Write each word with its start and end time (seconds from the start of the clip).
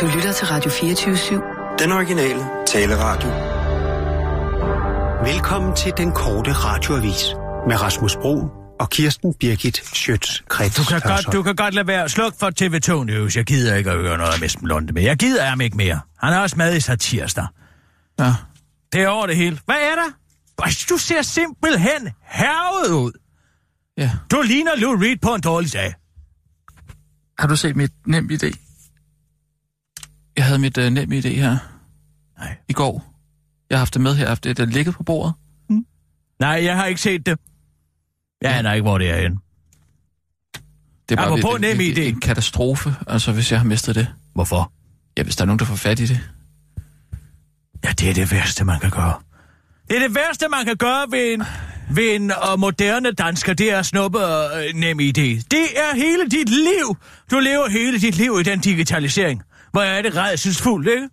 Du 0.00 0.06
lytter 0.06 0.32
til 0.32 0.46
Radio 0.46 0.70
24-7. 0.70 1.78
Den 1.78 1.92
originale 1.92 2.40
taleradio. 2.66 3.28
Velkommen 5.32 5.76
til 5.76 5.92
den 5.96 6.12
korte 6.12 6.52
radioavis 6.52 7.24
med 7.68 7.82
Rasmus 7.82 8.16
Bro 8.16 8.48
og 8.80 8.90
Kirsten 8.90 9.34
Birgit 9.34 9.78
Schøtz-Krets 9.78 10.76
Du 10.76 10.84
kan, 10.84 11.00
godt, 11.00 11.32
du 11.32 11.42
kan 11.42 11.56
godt 11.56 11.74
lade 11.74 11.86
være. 11.86 12.08
Sluk 12.08 12.34
for 12.40 12.50
TV2 12.62 13.04
News. 13.04 13.36
Jeg 13.36 13.44
gider 13.44 13.76
ikke 13.76 13.90
at 13.90 13.96
høre 13.96 14.18
noget 14.18 14.42
af 14.42 14.46
Esben 14.46 14.68
Lunde 14.68 14.92
mere. 14.92 15.04
Jeg 15.04 15.16
gider 15.16 15.44
ham 15.44 15.60
ikke 15.60 15.76
mere. 15.76 16.00
Han 16.18 16.32
er 16.32 16.38
også 16.38 16.56
med 16.56 16.76
i 16.76 16.80
satirsdag. 16.80 17.46
Ja. 18.18 18.34
Det 18.92 19.02
er 19.02 19.08
over 19.08 19.26
det 19.26 19.36
hele. 19.36 19.58
Hvad 19.64 19.76
er 19.76 19.94
der? 19.94 20.10
Du 20.90 20.96
ser 20.98 21.22
simpelthen 21.22 22.08
hervet 22.22 22.94
ud. 22.94 23.12
ja. 23.98 24.10
Du 24.30 24.42
ligner 24.42 24.76
Lou 24.76 24.96
Reed 24.96 25.16
på 25.22 25.34
en 25.34 25.40
dårlig 25.40 25.72
dag. 25.72 25.94
Har 27.38 27.48
du 27.48 27.56
set 27.56 27.76
mit 27.76 27.92
nem 28.06 28.30
idé? 28.32 28.65
Jeg 30.36 30.44
havde 30.44 30.58
mit 30.58 30.78
uh, 30.78 30.84
nem 30.84 31.12
idé 31.12 31.28
her 31.28 31.56
Nej. 32.38 32.56
i 32.68 32.72
går. 32.72 33.12
Jeg 33.70 33.76
har 33.76 33.80
haft 33.80 33.94
det 33.94 34.02
med 34.02 34.14
her, 34.14 34.34
det 34.34 34.58
er 34.58 34.64
ligget 34.64 34.94
på 34.94 35.02
bordet. 35.02 35.34
Nej, 36.40 36.60
jeg 36.64 36.76
har 36.76 36.86
ikke 36.86 37.00
set 37.00 37.26
det. 37.26 37.38
Jeg 38.42 38.58
aner 38.58 38.72
ikke, 38.72 38.82
hvor 38.82 38.98
det 38.98 39.10
er 39.10 39.20
henne. 39.20 39.36
Det 41.08 41.18
er 41.18 41.22
Apropos 41.22 41.54
en- 41.54 41.60
nem 41.60 41.80
en- 41.80 41.92
idé. 41.92 42.00
En 42.00 42.20
katastrofe, 42.20 42.94
altså 43.06 43.32
hvis 43.32 43.52
jeg 43.52 43.60
har 43.60 43.66
mistet 43.66 43.94
det. 43.94 44.08
Hvorfor? 44.34 44.72
Ja, 45.18 45.22
hvis 45.22 45.36
der 45.36 45.42
er 45.42 45.46
nogen, 45.46 45.58
der 45.58 45.64
får 45.64 45.76
fat 45.76 46.00
i 46.00 46.06
det. 46.06 46.20
Ja, 47.84 47.88
det 47.90 48.10
er 48.10 48.14
det 48.14 48.32
værste, 48.32 48.64
man 48.64 48.80
kan 48.80 48.90
gøre. 48.90 49.14
Det 49.88 49.96
er 49.96 50.00
det 50.00 50.14
værste, 50.14 50.48
man 50.48 50.64
kan 50.64 50.76
gøre 50.76 51.06
ved 51.10 51.32
en, 51.34 51.42
ved 51.90 52.14
en 52.14 52.30
uh, 52.52 52.60
moderne 52.60 53.12
dansker, 53.12 53.54
det 53.54 53.72
er 53.72 53.78
at 53.78 53.86
snuppe 53.86 54.18
uh, 54.18 54.74
nem 54.74 55.00
idé. 55.00 55.42
Det 55.50 55.66
er 55.76 55.94
hele 55.94 56.28
dit 56.30 56.48
liv. 56.48 56.96
Du 57.30 57.38
lever 57.38 57.68
hele 57.68 58.00
dit 58.00 58.16
liv 58.16 58.36
i 58.40 58.42
den 58.42 58.60
digitalisering. 58.60 59.42
Hvor 59.76 59.82
er 59.82 60.02
det 60.02 60.16
redselsfuldt, 60.16 60.88
ikke? 60.88 61.08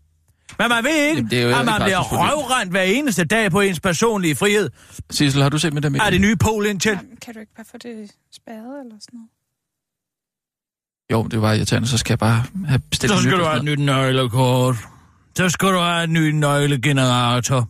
Men 0.60 0.70
man 0.70 0.84
ved 0.84 0.96
ikke, 0.96 1.16
Jamen, 1.16 1.32
det 1.32 1.40
er 1.40 1.44
jo 1.44 1.60
at 1.60 1.66
man 1.66 1.82
bliver 1.82 2.00
røvrendt 2.00 2.72
hver 2.72 2.82
eneste 2.82 3.24
dag 3.26 3.52
på 3.52 3.62
ens 3.62 3.80
personlige 3.80 4.36
frihed. 4.36 4.70
Sissel, 5.12 5.42
har 5.42 5.50
du 5.50 5.58
set 5.58 5.74
nem 5.74 5.96
idé? 5.96 6.06
Er 6.06 6.10
det 6.10 6.22
nye 6.22 6.36
pol 6.36 6.66
indtil? 6.66 6.90
Jamen, 6.92 7.18
kan 7.22 7.34
du 7.34 7.40
ikke 7.40 7.54
bare 7.56 7.66
få 7.72 7.78
det 7.78 8.12
spærret 8.36 8.80
eller 8.84 8.96
sådan 9.02 9.18
noget? 9.18 9.30
Jo, 11.12 11.28
det 11.28 11.42
var 11.42 11.54
irriterende, 11.54 11.88
så 11.88 11.98
skal 11.98 12.12
jeg 12.12 12.20
bare 12.20 12.44
have 12.68 12.80
bestilt 12.80 13.14
Så 13.14 13.20
skal 13.22 13.32
du 13.32 13.44
have 13.44 13.56
sådan 13.56 13.68
et 13.68 13.80
nyt 13.80 13.86
nøglekort. 13.86 14.76
Så 15.38 15.50
skal 15.50 15.68
du 15.68 15.80
have 15.80 16.04
en 16.04 16.14
ny 16.14 16.32
nøglegenerator. 16.32 17.70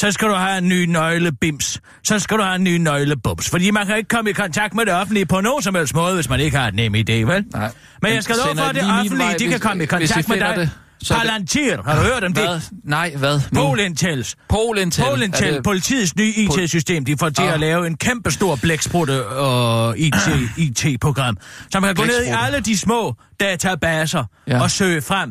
Så 0.00 0.12
skal 0.12 0.28
du 0.28 0.34
have 0.34 0.58
en 0.58 0.68
ny 0.68 0.84
nøglebims. 0.84 1.80
Så 2.04 2.18
skal 2.18 2.38
du 2.38 2.42
have 2.42 2.54
en 2.56 2.64
ny 2.64 2.76
nøglebums. 2.76 3.50
Fordi 3.50 3.70
man 3.70 3.86
kan 3.86 3.96
ikke 3.96 4.08
komme 4.08 4.30
i 4.30 4.32
kontakt 4.32 4.74
med 4.74 4.86
det 4.86 4.94
offentlige 4.94 5.26
på 5.26 5.40
nogen 5.40 5.62
som 5.62 5.74
helst 5.74 5.94
måde, 5.94 6.14
hvis 6.14 6.28
man 6.28 6.40
ikke 6.40 6.56
har 6.58 6.68
et 6.68 6.74
nem 6.74 6.94
idé, 6.94 7.12
vel? 7.12 7.44
Nej. 7.52 7.72
Men 8.02 8.12
jeg 8.12 8.22
skal 8.22 8.36
love 8.46 8.56
for, 8.56 8.64
at 8.64 8.74
det 8.74 8.82
offentlige, 8.84 9.18
vej, 9.18 9.36
de 9.38 9.48
kan 9.48 9.60
komme 9.60 9.82
i 9.82 9.86
kontakt 9.86 10.28
med 10.28 10.36
dig. 10.40 10.54
det, 10.56 10.70
så 11.02 11.14
Palantir, 11.14 11.82
har 11.82 11.94
du 11.96 12.00
hørt 12.14 12.24
om 12.24 12.32
Hvad? 12.32 12.44
det? 12.54 12.70
Nej, 12.84 13.14
hvad? 13.16 13.40
Nu? 13.52 13.60
Polintels. 13.68 14.36
Polintel. 14.48 15.04
Polintel, 15.04 15.48
Er 15.48 15.52
det- 15.54 15.62
politiets 15.64 16.16
nye 16.16 16.32
IT-system, 16.36 17.04
de 17.04 17.16
får 17.18 17.28
til 17.30 17.42
Ah. 17.42 17.52
at 17.54 17.60
lave 17.60 17.86
en 17.86 17.96
kæmpe 17.96 18.30
stor 18.30 18.56
blæksprutte 18.56 19.26
og 19.26 19.98
IT, 19.98 20.14
IT-program, 20.84 21.36
som 21.72 21.82
kan 21.82 21.94
gå 21.94 22.04
ned 22.04 22.24
i 22.24 22.28
alle 22.44 22.60
de 22.60 22.78
små 22.78 23.14
databaser 23.40 24.24
Ja. 24.48 24.62
og 24.62 24.70
søge 24.70 25.02
frem. 25.02 25.30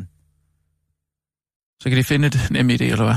Så 1.82 1.88
kan 1.88 1.98
de 1.98 2.04
finde 2.04 2.26
et 2.26 2.46
nem 2.50 2.70
idé, 2.70 2.84
eller 2.84 3.04
hvad? 3.04 3.14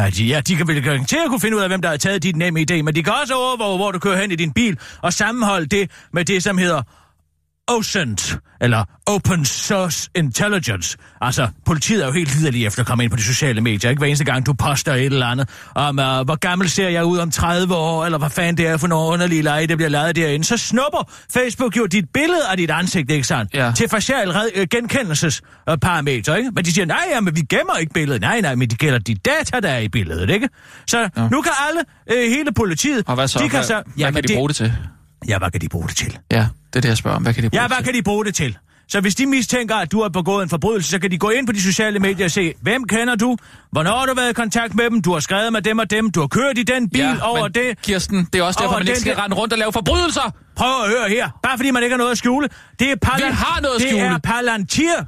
Nej, 0.00 0.10
de, 0.10 0.24
ja, 0.24 0.40
de 0.40 0.56
kan 0.56 0.68
vel 0.68 0.76
at 0.76 1.28
kunne 1.28 1.40
finde 1.40 1.56
ud 1.56 1.62
af, 1.62 1.68
hvem 1.68 1.82
der 1.82 1.88
har 1.88 1.96
taget 1.96 2.22
dit 2.22 2.36
nemme 2.36 2.60
idé, 2.60 2.82
men 2.82 2.94
de 2.94 3.02
kan 3.02 3.12
også 3.22 3.34
overvåge, 3.34 3.76
hvor 3.76 3.90
du 3.92 3.98
kører 3.98 4.20
hen 4.20 4.32
i 4.32 4.36
din 4.36 4.52
bil, 4.52 4.78
og 5.02 5.12
sammenholde 5.12 5.66
det 5.66 5.90
med 6.12 6.24
det, 6.24 6.42
som 6.42 6.58
hedder 6.58 6.82
OSINT, 7.70 8.38
eller 8.60 8.84
Open 9.06 9.44
Source 9.44 10.10
Intelligence. 10.14 10.96
Altså, 11.20 11.48
politiet 11.66 12.02
er 12.02 12.06
jo 12.06 12.12
helt 12.12 12.36
liderlige 12.38 12.66
efter 12.66 12.80
at 12.80 12.86
komme 12.86 13.04
ind 13.04 13.10
på 13.10 13.16
de 13.16 13.22
sociale 13.22 13.60
medier, 13.60 13.90
ikke? 13.90 14.00
Hver 14.00 14.06
eneste 14.06 14.24
gang, 14.24 14.46
du 14.46 14.52
poster 14.52 14.94
et 14.94 15.04
eller 15.04 15.26
andet 15.26 15.48
om, 15.74 15.98
uh, 15.98 16.04
hvor 16.04 16.36
gammel 16.36 16.70
ser 16.70 16.88
jeg 16.88 17.04
ud 17.04 17.18
om 17.18 17.30
30 17.30 17.74
år, 17.74 18.04
eller 18.04 18.18
hvad 18.18 18.30
fanden 18.30 18.56
det 18.56 18.66
er 18.66 18.76
for 18.76 18.86
nogle 18.86 19.12
underlige 19.12 19.42
lege, 19.42 19.66
der 19.66 19.76
bliver 19.76 19.88
lavet 19.88 20.16
derinde, 20.16 20.44
så 20.44 20.56
snupper 20.56 21.12
Facebook 21.32 21.76
jo 21.76 21.86
dit 21.86 22.04
billede 22.14 22.42
af 22.50 22.56
dit 22.56 22.70
ansigt, 22.70 23.10
ikke 23.10 23.26
sandt? 23.26 23.54
Ja. 23.54 23.72
Til 23.76 23.88
facial 23.88 24.30
red- 24.30 24.50
øh, 24.54 24.66
genkendelsesparametre, 24.70 26.38
ikke? 26.38 26.50
Men 26.54 26.64
de 26.64 26.72
siger, 26.72 26.86
nej, 26.86 27.04
ja, 27.14 27.20
men 27.20 27.36
vi 27.36 27.40
gemmer 27.40 27.76
ikke 27.76 27.92
billedet. 27.92 28.20
Nej, 28.20 28.40
nej, 28.40 28.54
men 28.54 28.70
de 28.70 28.76
gælder 28.76 28.98
de 28.98 29.14
data, 29.14 29.60
der 29.60 29.68
er 29.68 29.78
i 29.78 29.88
billedet, 29.88 30.30
ikke? 30.30 30.48
Så 30.86 30.98
ja. 30.98 31.28
nu 31.28 31.42
kan 31.42 31.52
alle, 31.68 31.80
øh, 32.12 32.30
hele 32.30 32.52
politiet... 32.52 33.02
Og 33.06 33.14
hvad 33.14 33.28
så? 33.28 33.38
De 33.38 33.42
kan 33.42 33.50
hvad, 33.50 33.62
så 33.62 33.74
hvad 33.74 33.82
jamen, 33.98 34.14
kan 34.14 34.24
de 34.28 34.34
bruge 34.34 34.48
det 34.48 34.56
til? 34.56 34.72
Ja, 35.28 35.38
hvad 35.38 35.50
kan 35.50 35.60
de 35.60 35.68
bruge 35.68 35.88
det 35.88 35.96
til? 35.96 36.18
Ja, 36.30 36.46
det 36.72 36.76
er 36.76 36.80
det, 36.80 36.88
jeg 36.88 36.96
spørger 36.96 37.16
om. 37.16 37.22
Hvad 37.22 37.34
kan 37.34 37.42
de 37.44 37.50
bruge 37.50 37.60
Ja, 37.62 37.68
det 37.68 37.70
hvad 37.76 37.84
til? 37.84 37.84
kan 37.84 37.94
de 37.94 38.02
bruge 38.02 38.24
det 38.24 38.34
til? 38.34 38.58
Så 38.88 39.00
hvis 39.00 39.14
de 39.14 39.26
mistænker, 39.26 39.74
at 39.76 39.92
du 39.92 40.02
har 40.02 40.08
begået 40.08 40.42
en 40.42 40.48
forbrydelse, 40.48 40.90
så 40.90 40.98
kan 40.98 41.10
de 41.10 41.18
gå 41.18 41.30
ind 41.30 41.46
på 41.46 41.52
de 41.52 41.62
sociale 41.62 41.98
medier 41.98 42.24
og 42.24 42.30
se, 42.30 42.54
hvem 42.62 42.84
kender 42.84 43.14
du? 43.14 43.36
Hvornår 43.72 43.90
har 43.98 44.06
du 44.06 44.14
været 44.14 44.30
i 44.30 44.32
kontakt 44.32 44.74
med 44.74 44.90
dem? 44.90 45.02
Du 45.02 45.12
har 45.12 45.20
skrevet 45.20 45.52
med 45.52 45.62
dem 45.62 45.78
og 45.78 45.90
dem. 45.90 46.10
Du 46.10 46.20
har 46.20 46.26
kørt 46.26 46.58
i 46.58 46.62
den 46.62 46.90
bil 46.90 47.00
ja, 47.00 47.16
over 47.22 47.42
men, 47.42 47.52
det. 47.52 47.82
Kirsten, 47.82 48.28
det 48.32 48.38
er 48.38 48.42
også 48.42 48.60
derfor, 48.62 48.78
man 48.78 48.88
ikke 48.88 49.00
skal 49.00 49.16
der- 49.16 49.22
rende 49.24 49.36
rundt 49.36 49.52
og 49.52 49.58
lave 49.58 49.72
forbrydelser. 49.72 50.34
Prøv 50.56 50.68
at 50.84 50.88
høre 50.90 51.08
her. 51.08 51.28
Bare 51.42 51.58
fordi 51.58 51.70
man 51.70 51.82
ikke 51.82 51.92
har 51.92 51.98
noget 51.98 52.10
at 52.12 52.18
skjule. 52.18 52.48
Det 52.78 52.90
er, 52.90 52.96
Palan- 53.06 53.26
Vi 53.28 53.32
har 53.32 53.60
noget 53.60 53.74
at 53.74 53.80
det 53.80 53.88
skjule. 53.90 54.04
er 54.04 54.18
Palantir, 54.18 55.04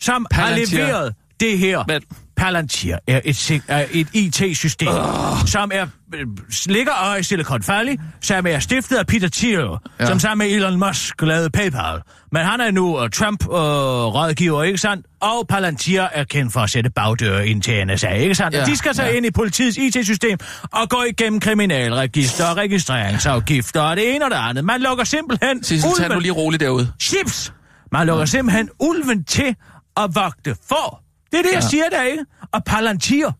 som 0.00 0.26
Palantir. 0.30 0.78
har 0.80 0.86
leveret 0.86 1.14
det 1.40 1.58
her. 1.58 1.84
Men- 1.88 2.00
Palantir 2.36 2.96
er 3.06 3.20
et, 3.24 3.62
er 3.68 3.84
et 3.90 4.08
IT-system, 4.12 4.88
oh. 4.88 5.46
som 5.46 5.70
er, 5.74 5.86
øh, 6.14 6.26
ligger 6.66 7.16
i 7.16 7.22
Silicon 7.22 7.62
Valley, 7.68 7.96
som 8.20 8.46
er 8.46 8.58
stiftet 8.58 8.96
af 8.96 9.06
Peter 9.06 9.28
Thiel, 9.28 9.58
ja. 9.60 9.76
Ja. 10.00 10.06
som 10.06 10.20
sammen 10.20 10.48
med 10.48 10.56
Elon 10.56 10.78
Musk 10.78 11.22
lavede 11.22 11.50
PayPal. 11.50 12.00
Men 12.32 12.42
han 12.42 12.60
er 12.60 12.70
nu 12.70 13.02
uh, 13.02 13.08
Trump-rådgiver, 13.08 14.62
ikke 14.62 14.78
sandt? 14.78 15.06
Og 15.20 15.46
Palantir 15.48 16.02
er 16.02 16.24
kendt 16.24 16.52
for 16.52 16.60
at 16.60 16.70
sætte 16.70 16.90
bagdøre 16.90 17.48
ind 17.48 17.62
til 17.62 17.86
NSA, 17.86 18.08
ikke 18.08 18.34
sandt? 18.34 18.54
Ja. 18.54 18.60
Ja, 18.60 18.66
de 18.66 18.76
skal 18.76 18.94
så 18.94 19.02
ja. 19.02 19.08
ind 19.10 19.26
i 19.26 19.30
politiets 19.30 19.78
IT-system 19.78 20.38
og 20.72 20.88
gå 20.88 21.02
igennem 21.10 21.40
kriminalregister 21.40 22.46
og 22.46 22.56
registreringsafgifter 22.56 23.80
og 23.80 23.96
det 23.96 24.14
ene 24.14 24.24
og 24.24 24.30
det 24.30 24.36
andet. 24.36 24.64
Man 24.64 24.80
lukker 24.80 25.04
simpelthen 25.04 25.64
Sissel, 25.64 25.90
tag 25.98 26.08
nu 26.08 26.20
lige 26.20 26.32
roligt 26.32 26.60
derude. 26.60 26.92
chips. 27.00 27.52
Man 27.92 28.06
lukker 28.06 28.24
simpelthen 28.24 28.68
ulven 28.80 29.24
til 29.24 29.56
at 29.96 30.14
vogte 30.14 30.56
for. 30.68 31.03
Det 31.34 31.38
er 31.40 31.42
det, 31.42 31.52
jeg 31.52 31.62
Ja. 31.62 31.68
siger 31.68 31.88
der, 31.88 32.02
ikke? 32.02 32.24
Og 32.52 32.64
palantir. 32.64 33.30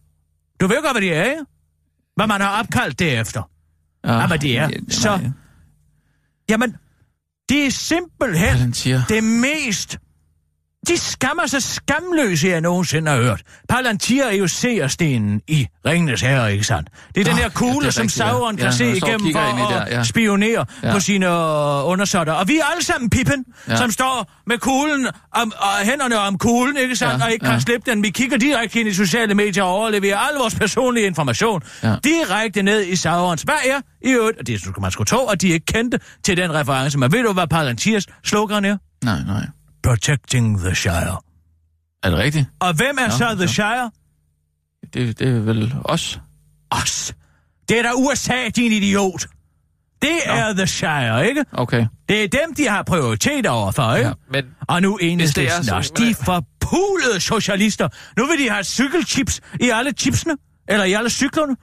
Du 0.61 0.67
ved 0.67 0.83
godt, 0.83 0.93
hvad 0.93 1.03
det 1.03 1.15
er, 1.17 1.25
ikke? 1.25 1.43
Hvad 2.17 2.27
man 2.27 2.41
har 2.41 2.59
opkaldt 2.63 2.99
derefter. 2.99 3.51
Ja, 4.05 4.13
Ja, 4.21 4.27
hvad 4.27 4.39
det 4.39 4.59
er. 4.59 4.63
ja, 4.69 4.77
Så, 4.89 5.17
nej. 5.17 5.31
jamen, 6.49 6.77
det 7.49 7.67
er 7.67 7.71
simpelthen 7.71 8.53
Palantir. 8.57 9.01
det 9.09 9.25
mest... 9.25 9.99
De 10.89 10.97
skammer 10.99 11.47
sig 11.47 11.63
skamløse, 11.63 12.49
jeg 12.49 12.61
nogensinde 12.61 13.11
har 13.11 13.19
hørt. 13.19 13.43
Palantir 13.69 14.23
er 14.25 14.33
jo 14.37 14.49
seerstenen 14.49 15.41
i 15.49 15.67
Ringenes 15.87 16.21
Herre, 16.21 16.53
ikke 16.53 16.65
sandt? 16.65 16.89
Det 17.15 17.21
er 17.21 17.25
den 17.25 17.33
Nå, 17.33 17.37
her 17.37 17.43
ja, 17.43 17.49
kugle, 17.49 17.87
er 17.87 17.91
som 17.91 18.03
rigtigt, 18.03 18.21
ja. 18.21 18.29
Sauron 18.29 18.57
kan 18.57 18.67
Ja, 18.67 18.71
se 18.73 18.85
igennem 18.97 19.33
for 19.33 19.41
at 19.41 19.87
der, 19.89 19.97
ja. 19.97 20.05
spionere 20.05 20.67
Ja. 20.83 20.93
på 20.93 21.01
sine 21.01 21.27
øh, 21.27 21.87
undersåtter. 21.89 22.33
Og 22.33 22.49
vi 22.49 22.57
er 22.59 22.65
alle 22.73 22.85
sammen 22.85 23.11
Pippen, 23.11 23.45
Ja. 23.69 23.77
som 23.77 23.91
står 23.91 24.33
med 24.47 24.59
kuglen 24.59 25.07
om, 25.35 25.53
og 25.59 25.69
hænderne 25.85 26.19
om 26.19 26.39
kuglen, 26.39 26.77
ikke 26.77 26.97
sandt? 26.97 27.21
Ja, 27.21 27.25
Og 27.27 27.33
ikke 27.33 27.45
kan 27.45 27.55
ja. 27.55 27.61
slippe 27.61 27.91
den. 27.91 28.03
Vi 28.03 28.11
kigger 28.11 28.37
direkte 28.37 28.81
ind 28.81 28.89
i 28.89 28.95
sociale 28.95 29.35
medier 29.35 29.63
og 29.65 29.71
overleverer 29.75 30.19
al 30.19 30.35
vores 30.39 30.55
personlige 30.55 31.07
information 31.07 31.63
Ja. 31.83 31.95
direkte 32.05 32.63
ned 32.63 32.87
i 32.87 32.97
Saurons. 32.97 33.43
Hvad 33.43 33.55
er 33.65 33.81
i 34.09 34.11
øvrigt? 34.11 34.39
Og 34.39 34.47
det 34.47 34.61
skulle 34.61 34.81
man 34.83 34.91
skulle 34.91 35.07
tro, 35.07 35.27
at 35.27 35.41
de 35.41 35.49
ikke 35.49 35.67
kendte 35.67 35.99
til 36.25 36.37
den 36.37 36.55
reference. 36.55 36.99
Men 36.99 37.13
ved 37.13 37.23
du, 37.23 37.33
hvad 37.33 37.47
Palantirs 37.47 38.07
slogan 38.25 38.65
er? 38.65 38.77
Nej, 39.05 39.19
nej. 39.27 39.47
Protecting 39.85 40.59
the 40.59 40.75
Shire. 40.75 41.17
Er 42.03 42.11
det 42.11 42.19
rigtigt? 42.19 42.47
Og 42.61 42.75
hvem 42.75 42.99
er 42.99 43.07
Nå, 43.07 43.11
så 43.11 43.35
The 43.39 43.49
så. 43.49 43.55
Shire? 43.55 43.91
Det, 44.95 45.19
det 45.19 45.29
er 45.29 45.41
vel 45.41 45.75
os. 45.85 46.21
Os. 46.71 47.15
Det 47.69 47.79
er 47.79 47.83
da 47.83 47.89
USA, 47.97 48.49
din 48.57 48.73
idiot. 48.73 49.27
Det 50.03 50.19
er 50.25 50.53
The 50.53 50.67
Shire, 50.67 51.29
ikke? 51.29 51.45
Okay. 51.53 51.87
Det 52.09 52.25
er 52.25 52.29
dem, 52.29 52.55
de 52.57 52.69
har 52.69 52.83
prioritet 52.83 53.47
overfor, 53.47 53.95
ikke? 53.95 54.09
Ja, 54.09 54.15
men 54.31 54.45
Og 54.69 54.83
nu 54.83 54.95
er 54.95 54.99
enhedslisten 55.01 55.65
så- 55.65 55.75
også. 55.75 55.93
De 55.97 56.15
forpulede 56.25 57.21
socialister. 57.21 57.89
Nu 58.17 58.27
vil 58.27 58.39
de 58.39 58.51
have 58.51 58.65
cykelchips 58.65 59.41
i 59.61 59.71
alle 59.71 59.93
chipsene. 59.93 60.37
Eller 60.69 60.85
i 60.85 60.93
alle 60.93 61.11
cyklerne. 61.11 61.57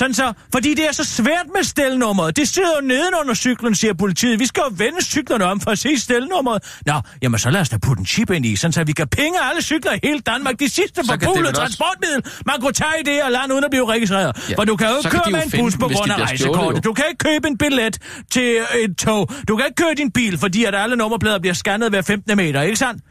Sådan 0.00 0.14
så, 0.14 0.32
fordi 0.52 0.74
det 0.74 0.88
er 0.88 0.92
så 0.92 1.04
svært 1.04 1.46
med 1.56 1.64
stelnummeret. 1.64 2.36
Det 2.36 2.48
sidder 2.48 2.68
jo 2.80 2.86
nedenunder 2.86 3.34
cyklen, 3.34 3.74
siger 3.74 3.94
politiet. 3.94 4.38
Vi 4.38 4.46
skal 4.46 4.62
jo 4.68 4.74
vende 4.76 5.04
cyklerne 5.04 5.44
om 5.44 5.60
for 5.60 5.70
at 5.70 5.78
se 5.78 5.98
stelnummeret. 5.98 6.62
Nå, 6.86 6.92
jamen 7.22 7.38
så 7.38 7.50
lad 7.50 7.60
os 7.60 7.68
da 7.68 7.78
putte 7.78 8.00
en 8.00 8.06
chip 8.06 8.30
ind 8.30 8.46
i, 8.46 8.56
sådan 8.56 8.72
så 8.72 8.84
vi 8.84 8.92
kan 8.92 9.08
penge 9.08 9.38
alle 9.50 9.62
cykler 9.62 9.92
i 9.92 9.98
hele 10.02 10.20
Danmark. 10.20 10.58
Det 10.60 10.70
sidste 10.72 11.00
forpulede 11.06 11.38
vel 11.38 11.46
også- 11.48 11.60
transportmiddel, 11.60 12.22
man 12.46 12.60
kunne 12.60 12.72
tage 12.72 12.96
i 13.00 13.02
det 13.04 13.22
og 13.22 13.30
lade 13.32 13.42
uden 13.52 13.64
at 13.64 13.70
blive 13.70 13.86
registreret. 13.88 14.36
Ja, 14.50 14.54
For 14.54 14.64
du 14.64 14.76
kan 14.76 14.86
jo 14.90 14.96
ikke 14.96 15.10
køre 15.10 15.22
de 15.26 15.30
jo 15.30 15.36
med 15.36 15.54
en 15.54 15.60
bus 15.60 15.74
på 15.80 15.88
de 15.88 15.94
grund 15.94 16.12
af 16.12 16.16
rejsekortet. 16.16 16.84
Du 16.84 16.92
kan 16.92 17.04
ikke 17.10 17.18
købe 17.18 17.48
en 17.48 17.58
billet 17.58 17.98
til 18.30 18.58
et 18.84 18.96
tog. 18.98 19.30
Du 19.48 19.56
kan 19.56 19.66
ikke 19.66 19.76
køre 19.82 19.94
din 19.96 20.10
bil, 20.10 20.38
fordi 20.38 20.64
at 20.64 20.74
alle 20.74 20.96
nummerplader 20.96 21.38
bliver 21.38 21.54
scannet 21.54 21.88
hver 21.90 22.02
15. 22.02 22.36
meter, 22.36 22.62
ikke 22.62 22.76
sandt? 22.76 23.02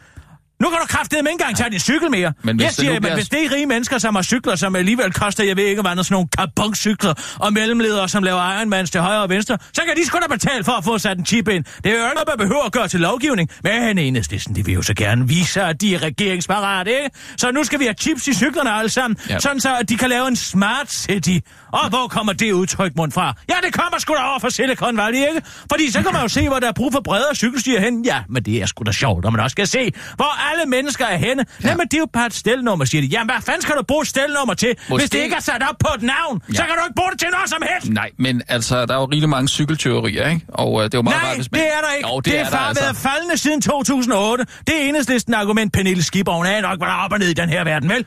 Nu 0.62 0.70
kan 0.70 0.78
du 0.82 0.86
kraftedeme 0.88 1.30
ikke 1.30 1.42
engang 1.42 1.58
tage 1.58 1.70
din 1.70 1.80
cykel 1.80 2.12
mere. 2.12 2.34
Men 2.44 2.56
hvis 2.56 2.64
jeg 2.64 2.70
det 2.70 2.76
siger, 2.76 2.92
men 2.94 3.02
bliver- 3.02 3.16
hvis 3.16 3.30
det 3.30 3.46
er 3.46 3.52
rige 3.56 3.66
mennesker, 3.66 3.98
som 3.98 4.16
har 4.16 4.22
cykler, 4.24 4.56
som 4.56 4.76
alligevel 4.76 5.14
koster, 5.14 5.44
jeg 5.44 5.58
ved 5.58 5.64
ikke, 5.64 5.82
hvad 5.82 5.92
sådan 6.04 6.06
nogle 6.14 6.28
carbon-cykler, 6.40 7.14
og 7.40 7.54
mellemledere, 7.54 8.10
som 8.10 8.24
laver 8.24 8.58
Ironmans 8.58 8.92
til 8.92 9.02
højre 9.02 9.22
og 9.22 9.30
venstre, 9.30 9.58
så 9.74 9.82
kan 9.88 9.96
de 9.96 10.06
sgu 10.06 10.18
da 10.20 10.28
betale 10.34 10.64
for 10.64 10.72
at 10.72 10.84
få 10.84 10.98
sat 10.98 11.18
en 11.18 11.26
chip 11.26 11.48
ind. 11.48 11.64
Det 11.64 11.86
er 11.86 11.90
jo 11.90 11.96
ikke 11.96 12.14
noget, 12.14 12.28
man 12.28 12.38
behøver 12.38 12.64
at 12.66 12.72
gøre 12.72 12.88
til 12.88 13.00
lovgivning. 13.00 13.50
Men 13.64 13.98
enhedslisten, 13.98 14.56
de 14.56 14.66
vil 14.66 14.74
jo 14.74 14.82
så 14.82 14.94
gerne 14.94 15.28
vise, 15.28 15.62
at 15.62 15.82
de 15.82 15.96
er 15.96 16.04
regeringsparat, 16.04 16.88
ikke? 16.88 17.10
Så 17.38 17.52
nu 17.52 17.64
skal 17.64 17.80
vi 17.80 17.84
have 17.86 17.96
chips 18.00 18.28
i 18.28 18.34
cyklerne 18.34 18.72
alle 18.74 18.90
sammen, 18.90 19.18
Ja. 19.30 19.34
ja. 19.34 19.40
sådan 19.40 19.60
så 19.60 19.76
at 19.76 19.90
de 19.90 19.98
kan 19.98 20.10
lave 20.10 20.28
en 20.28 20.36
smart 20.36 20.92
city. 20.92 21.38
Og 21.72 21.90
hvor 21.90 22.08
kommer 22.08 22.34
det 22.34 22.52
udtryk 22.52 22.92
mund 22.96 23.12
fra? 23.12 23.34
Ja, 23.50 23.56
det 23.66 23.74
kommer 23.74 24.00
sgu 24.00 24.14
da 24.14 24.20
over 24.20 24.40
fra 24.40 24.50
Silicon 24.50 24.98
Valley, 24.98 25.20
ikke? 25.20 25.42
Fordi 25.72 25.92
så 25.92 26.02
kan 26.02 26.14
man 26.14 26.22
jo 26.22 26.28
se, 26.28 26.48
hvor 26.48 26.60
der 26.60 26.68
er 26.68 26.72
brug 26.72 26.94
for 26.94 27.00
bredere 27.02 27.36
cykelstier 27.36 27.80
hen. 27.82 28.06
Ja, 28.06 28.20
men 28.30 28.44
det 28.44 28.62
er 28.62 28.66
sgu 28.66 28.84
da 28.84 28.92
sjovt, 28.92 29.24
når 29.24 29.30
man 29.30 29.40
også 29.42 29.52
skal 29.54 29.68
se, 29.68 29.92
hvor 30.16 30.49
alle 30.52 30.66
mennesker 30.66 31.06
er 31.06 31.18
henne. 31.18 31.46
Ja. 31.64 31.70
Jamen, 31.70 31.88
det 31.88 31.94
er 31.94 31.98
jo 31.98 32.08
bare 32.14 32.26
et 32.26 32.34
stelnummer, 32.34 32.86
siger 32.86 33.02
de. 33.02 33.08
Jamen, 33.08 33.30
hvad 33.32 33.42
fanden 33.42 33.62
skal 33.62 33.76
du 33.76 33.84
bruge 33.84 34.02
et 34.02 34.08
stelnummer 34.08 34.54
til, 34.54 34.76
Måske... 34.90 35.02
hvis 35.02 35.10
det 35.10 35.20
ikke 35.20 35.36
er 35.36 35.40
sat 35.40 35.64
op 35.70 35.76
på 35.80 35.88
et 35.96 36.04
navn? 36.04 36.42
Ja. 36.50 36.54
Så 36.54 36.62
kan 36.62 36.74
du 36.78 36.82
ikke 36.88 36.96
bruge 36.96 37.12
det 37.12 37.20
til 37.20 37.30
noget 37.32 37.50
som 37.50 37.62
helst. 37.72 37.90
Nej, 37.90 38.10
men 38.18 38.42
altså, 38.48 38.86
der 38.86 38.94
er 38.96 39.00
jo 39.00 39.06
rigtig 39.06 39.30
mange 39.30 39.48
cykelteorier, 39.48 40.30
ikke? 40.30 40.46
Og 40.48 40.80
øh, 40.80 40.86
det 40.86 40.94
er 40.94 40.98
jo 40.98 41.02
meget 41.02 41.22
Nej, 41.22 41.30
rart, 41.30 41.38
hvis 41.38 41.52
man... 41.52 41.62
det 41.62 41.68
er 41.68 41.82
der 41.88 41.94
ikke. 41.98 42.10
Jo, 42.10 42.16
det, 42.20 42.26
det 42.26 42.40
er, 42.40 42.46
er 42.46 42.50
der, 42.50 42.58
altså. 42.58 42.84
været 42.84 42.96
faldende 42.98 43.38
siden 43.38 43.62
2008. 43.62 44.46
Det 44.68 44.76
er 44.76 44.90
enhedslisten 44.90 45.34
argument, 45.34 45.74
Pernille 45.74 46.04
Skipper. 46.04 46.34
Hun 46.34 46.46
er 46.46 46.62
nok, 46.62 46.80
hvad 46.80 46.88
der 46.88 46.94
er 46.94 46.98
op 47.06 47.12
og 47.12 47.20
ned 47.20 47.28
i 47.28 47.34
den 47.34 47.50
her 47.50 47.64
verden, 47.64 47.90
vel? 47.90 48.06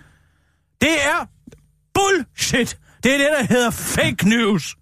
Det 0.81 0.95
er 1.13 1.29
bullshit. 1.95 2.77
Det 3.03 3.15
er 3.15 3.19
det, 3.19 3.29
der 3.39 3.47
hedder 3.55 3.71
fake 3.71 4.29
news. 4.29 4.75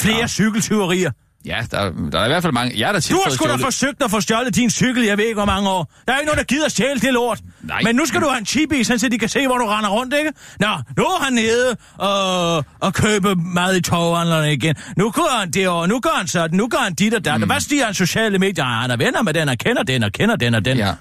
Flere 0.00 0.18
ja. 0.18 0.26
cykeltyverier. 0.26 1.10
Ja, 1.46 1.64
der, 1.70 1.90
der 2.12 2.20
er 2.20 2.24
i 2.24 2.28
hvert 2.28 2.42
fald 2.42 2.52
mange... 2.52 2.80
Jeg 2.80 2.94
er 2.94 3.00
tit 3.00 3.12
Du 3.12 3.20
har 3.24 3.30
sgu 3.30 3.46
da 3.46 3.54
forsøgt 3.54 4.02
at 4.02 4.10
få 4.10 4.20
stjålet 4.20 4.54
din 4.56 4.70
cykel, 4.70 5.04
jeg 5.04 5.18
ved 5.18 5.24
ikke 5.24 5.34
hvor 5.34 5.44
mange 5.44 5.68
år. 5.70 5.92
Der 6.06 6.12
er 6.12 6.18
ikke 6.18 6.26
nogen, 6.26 6.38
der 6.38 6.44
gider 6.44 6.68
stjæle 6.68 7.00
det 7.00 7.12
lort. 7.12 7.40
Nej. 7.62 7.80
Men 7.82 7.96
nu 7.96 8.06
skal 8.06 8.20
du 8.20 8.26
have 8.26 8.38
en 8.38 8.46
chip 8.46 8.72
i, 8.72 8.84
så 8.84 9.08
de 9.12 9.18
kan 9.18 9.28
se, 9.28 9.46
hvor 9.46 9.58
du 9.58 9.66
render 9.66 9.90
rundt, 9.90 10.14
ikke? 10.14 10.32
Nå, 10.60 10.68
nu 10.96 11.04
er 11.04 11.24
han 11.24 11.32
nede 11.32 11.76
og, 11.98 12.64
og 12.80 12.94
købe 12.94 13.34
mad 13.36 13.76
i 13.76 13.80
toghandlerne 13.80 14.52
igen. 14.52 14.74
Nu 14.96 15.10
gør 15.10 15.38
han 15.40 15.50
det, 15.50 15.68
og 15.68 15.88
nu 15.88 16.00
gør 16.00 16.16
han 16.16 16.26
sådan, 16.26 16.56
nu 16.56 16.68
gør 16.68 16.78
han 16.78 16.94
dit 16.94 17.14
og 17.14 17.24
dat. 17.24 17.40
Mm. 17.40 17.46
Hvad 17.46 17.60
stiger 17.60 17.84
han 17.84 17.94
sociale 17.94 18.38
medier? 18.38 18.64
Han 18.64 18.90
er 18.90 18.96
venner 18.96 19.22
med 19.22 19.34
den, 19.34 19.48
og 19.48 19.58
kender 19.58 19.82
den, 19.82 20.02
og 20.02 20.12
kender 20.12 20.36
den 20.36 20.54
og 20.54 20.64
den. 20.64 20.76
Ja. 20.76 20.92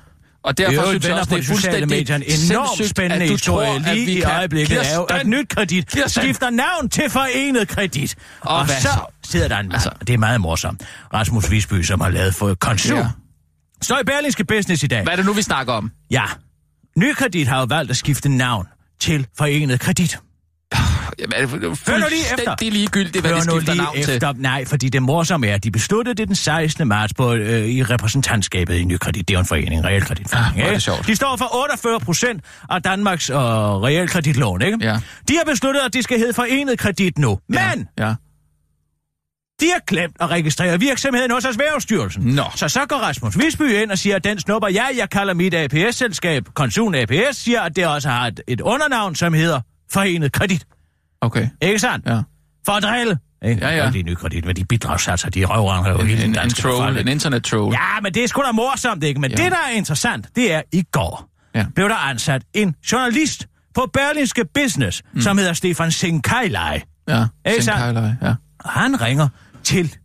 Og 0.46 0.50
er 0.50 0.54
derfor 0.54 0.82
jo 0.82 0.90
synes 0.90 1.06
jeg 1.06 1.14
også, 1.14 1.36
det 1.36 1.42
er 1.42 1.48
fuldstændig 1.48 1.90
medier. 1.90 2.16
En 2.16 2.24
enormt 2.24 2.90
spændende 2.90 3.24
at 3.24 3.30
du 3.30 3.34
historie 3.34 3.68
tror, 3.68 3.76
at 3.76 3.96
lige 3.96 4.06
vi 4.06 4.12
i 4.12 4.24
øjeblikket 4.24 4.78
er 4.78 4.96
jo, 4.96 5.04
at 5.04 5.28
nyt 5.28 5.50
kredit 5.50 5.88
Kirsten! 5.92 6.24
skifter 6.24 6.50
navn 6.50 6.90
til 6.90 7.10
forenet 7.10 7.68
kredit. 7.68 8.16
Og 8.42 8.58
Og, 8.58 8.70
så 8.70 8.90
sidder 9.24 9.48
der 9.48 9.58
en 9.60 9.72
altså, 9.72 9.90
det 10.08 10.14
er 10.14 10.18
meget 10.18 10.42
morsomt. 10.42 10.84
Rasmus 11.14 11.52
Visby, 11.52 11.82
som 11.82 12.02
har 12.02 12.10
lavet 12.10 12.36
for 12.36 12.54
konsum. 12.54 12.98
Ja. 12.98 13.08
Så 13.82 14.00
i 14.00 14.04
Berlingske 14.04 14.44
Business 14.46 14.84
i 14.84 14.88
dag. 14.88 15.04
Hvad 15.04 15.14
er 15.14 15.18
det 15.18 15.26
nu, 15.26 15.34
vi 15.34 15.42
snakker 15.42 15.74
om? 15.74 15.92
Ja. 16.12 16.24
Nykredit 16.98 17.48
har 17.48 17.60
jo 17.60 17.66
valgt 17.70 17.92
at 17.92 17.98
skifte 17.98 18.30
navn 18.30 18.68
til 19.00 19.28
Forenet 19.38 19.80
Kredit. 19.80 20.20
Jamen, 21.20 21.34
er 21.34 21.46
det 21.46 21.64
er 21.64 21.92
Hør 21.92 21.98
nu 21.98 22.06
lige 22.10 22.22
efter. 22.22 22.36
fuldstændig 22.36 22.72
ligegyldigt, 22.72 23.22
hvad 23.22 23.32
Hør 23.32 23.40
de 23.40 23.44
skifter 23.52 23.74
navn 23.74 23.98
efter. 23.98 24.34
til. 24.34 24.42
Nej, 24.42 24.66
fordi 24.66 24.90
det 24.90 25.02
morsomme 25.04 25.48
er, 25.48 25.54
at 25.56 25.64
de 25.64 25.72
besluttede 25.72 26.16
det 26.16 26.28
den 26.28 26.36
16. 26.36 26.88
marts 26.88 27.14
på, 27.14 27.34
øh, 27.34 27.66
i 27.66 27.84
repræsentantskabet 27.84 28.76
i 28.76 28.84
Nykredit. 28.84 29.28
Det 29.28 29.36
er 29.36 29.40
en 29.40 29.46
forening, 29.46 29.74
en 29.74 29.86
realkreditforening. 29.86 30.62
Ah, 30.62 30.68
er 30.68 30.74
det 30.74 30.82
sjovt. 30.84 31.08
De 31.08 31.16
står 31.16 31.36
for 31.36 31.56
48 31.56 32.00
procent 32.00 32.44
af 32.70 32.82
Danmarks 32.82 33.30
øh, 33.30 33.36
realkreditlån, 33.38 34.62
ikke? 34.62 34.78
Ja. 34.82 35.00
De 35.28 35.34
har 35.38 35.44
besluttet, 35.52 35.82
at 35.82 35.94
det 35.94 36.04
skal 36.04 36.20
hedde 36.20 36.34
Forenet 36.34 36.80
Kredit 36.80 37.18
nu. 37.18 37.40
Ja, 37.54 37.76
Men 37.76 37.88
Ja. 38.00 38.14
de 39.62 39.66
har 39.74 39.82
glemt 39.88 40.16
at 40.20 40.30
registrere 40.30 40.80
virksomheden 40.80 41.32
hos 41.32 41.46
Erhvervsstyrelsen. 41.46 42.24
Nå. 42.24 42.44
Så 42.56 42.68
så 42.70 42.80
går 42.90 42.96
Rasmus 42.98 43.38
Visby 43.40 43.62
ind 43.82 43.92
og 43.92 43.98
siger, 43.98 44.16
at 44.16 44.24
den 44.24 44.40
snupper 44.40 44.68
jeg, 44.70 44.92
jeg 44.98 45.10
kalder 45.10 45.34
mit 45.34 45.54
APS-selskab, 45.54 46.44
Konsum 46.54 46.96
APS, 46.96 47.38
siger, 47.38 47.62
at 47.62 47.76
det 47.76 47.88
også 47.88 48.10
har 48.10 48.28
et, 48.28 48.42
et 48.48 48.62
undernavn, 48.62 49.16
som 49.16 49.34
hedder 49.34 49.62
Forenet 49.92 50.32
Kredit. 50.32 50.66
Okay. 51.26 51.48
Ikke 51.62 51.80
sandt? 51.80 52.06
Ja. 52.06 52.22
For 52.66 52.72
at 52.72 52.84
drille. 52.84 53.18
Ikke? 53.46 53.66
Ja, 53.68 53.76
ja. 53.76 53.88
Og 53.88 53.94
de 53.94 54.02
nye 54.04 54.16
kredit, 54.16 54.46
med 54.46 54.54
de 54.54 54.66
bidragssatser, 54.66 55.30
de 55.30 55.46
røvrender 55.46 55.92
jo 55.92 55.98
hele 56.02 56.24
En, 56.26 56.34
den 56.34 56.44
en, 56.44 56.50
troll, 56.50 56.98
en 56.98 57.08
internet-troll. 57.08 57.74
Ja, 57.74 58.00
men 58.02 58.14
det 58.14 58.24
er 58.24 58.28
sgu 58.28 58.42
da 58.42 58.52
morsomt, 58.52 59.04
ikke? 59.04 59.22
Men 59.22 59.32
Ja. 59.32 59.38
det, 59.44 59.52
der 59.52 59.58
er 59.58 59.72
interessant, 59.72 60.28
det 60.36 60.54
er, 60.54 60.62
i 60.72 60.84
går 60.92 61.30
Ja. 61.56 61.66
blev 61.76 61.90
der 61.90 61.96
ansat 61.96 62.42
en 62.54 62.76
journalist 62.92 63.48
på 63.76 63.90
Berlinske 63.94 64.46
Business, 64.54 65.02
mm. 65.14 65.22
som 65.22 65.38
hedder 65.38 65.54
Stefan 65.54 65.92
Sinkailai. 65.92 66.80
Ja. 67.10 67.26
Kejløj, 67.46 68.10
Ja. 68.22 68.34
Og 68.60 68.72
han 68.72 69.02
ringer 69.02 69.28
til 69.64 69.96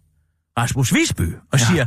Rasmus 0.59 0.95
Visby 0.95 1.35
og 1.53 1.59
ja. 1.59 1.65
siger, 1.65 1.87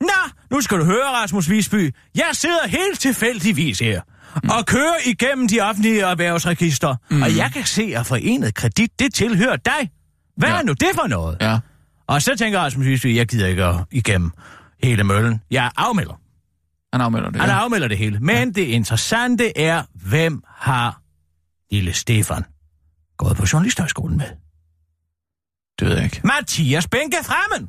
Nå, 0.00 0.30
nu 0.50 0.60
skal 0.60 0.78
du 0.78 0.84
høre, 0.84 1.04
Rasmus 1.22 1.50
Visby. 1.50 1.94
Jeg 2.14 2.28
sidder 2.32 2.68
helt 2.68 3.00
tilfældigvis 3.00 3.78
her 3.78 4.00
mm. 4.42 4.50
og 4.50 4.66
kører 4.66 4.94
igennem 5.06 5.48
de 5.48 5.60
offentlige 5.60 6.00
erhvervsregister, 6.00 6.96
mm. 7.10 7.22
og 7.22 7.36
jeg 7.36 7.50
kan 7.52 7.64
se, 7.64 7.92
at 7.96 8.06
forenet 8.06 8.54
kredit, 8.54 8.98
det 8.98 9.14
tilhører 9.14 9.56
dig. 9.56 9.90
Hvad 10.36 10.48
ja. 10.48 10.58
Er 10.58 10.62
nu 10.62 10.72
det 10.72 10.88
for 10.94 11.06
noget? 11.06 11.36
Ja. 11.40 11.58
Og 12.06 12.22
så 12.22 12.36
tænker 12.36 12.60
Rasmus 12.60 12.86
Visby, 12.86 13.16
jeg 13.16 13.26
gider 13.26 13.46
ikke 13.46 13.64
at 13.64 13.76
igennem 13.90 14.32
hele 14.82 15.04
møllen. 15.04 15.40
Jeg 15.50 15.70
afmelder. 15.76 16.20
Han 16.92 17.00
afmelder 17.00 17.30
det. 17.30 17.40
Han 17.40 17.50
Ja. 17.50 17.56
afmelder 17.56 17.88
det 17.88 17.98
hele. 17.98 18.18
Men 18.20 18.36
ja. 18.36 18.44
det 18.44 18.66
interessante 18.66 19.58
er, 19.58 19.82
hvem 19.94 20.42
har 20.56 21.00
lille 21.70 21.92
Stefan 21.92 22.44
gået 23.16 23.36
på 23.36 23.46
journalisthøjskolen 23.52 24.16
med? 24.18 24.26
Det 25.78 25.88
ved 25.88 25.94
jeg 25.94 26.04
ikke. 26.04 26.20
Mathias 26.24 26.88
Benke 26.88 27.16
Fremmen! 27.24 27.68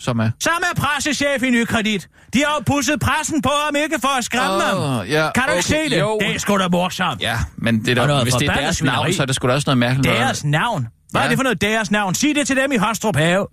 Som 0.00 0.18
er... 0.18 0.30
Som 0.40 0.52
er 0.70 0.80
pressechef 0.80 1.42
i 1.42 1.50
Nykredit. 1.50 2.08
De 2.34 2.38
har 2.38 2.54
jo 2.58 2.62
pusset 2.66 3.00
pressen 3.00 3.42
på 3.42 3.50
ham 3.66 3.76
ikke 3.76 3.96
for 4.00 4.18
at 4.18 4.24
skræmme 4.24 4.60
ham. 4.62 5.00
Åh, 5.00 5.10
ja, 5.10 5.30
Kan 5.34 5.42
du 5.46 5.52
ikke 5.52 5.66
okay, 5.68 5.84
se 5.88 5.90
det? 5.94 6.00
jo. 6.00 6.18
Det 6.20 6.34
er 6.34 6.38
sgu 6.38 6.58
da 6.58 6.68
morsomt. 6.68 7.20
Ja, 7.22 7.36
men 7.56 7.80
det 7.84 7.88
er 7.88 7.94
da, 7.94 8.06
noget 8.06 8.22
hvis 8.22 8.34
det 8.34 8.48
er 8.48 8.54
deres 8.54 8.82
navn, 8.82 9.12
så 9.12 9.22
er 9.22 9.26
det 9.26 9.34
sgu 9.34 9.48
da 9.48 9.52
også 9.52 9.64
noget 9.68 9.78
mærkeligt. 9.78 10.06
noget. 10.06 10.20
Deres 10.20 10.44
navn. 10.44 10.86
Hvad 11.10 11.20
ja. 11.20 11.24
er 11.24 11.28
det 11.28 11.38
for 11.38 11.42
noget 11.42 11.60
deres 11.60 11.90
navn? 11.90 12.14
Sig 12.14 12.34
det 12.34 12.46
til 12.46 12.56
dem 12.56 12.72
i 12.72 12.76
Hostrup 12.76 13.16
Have. 13.16 13.46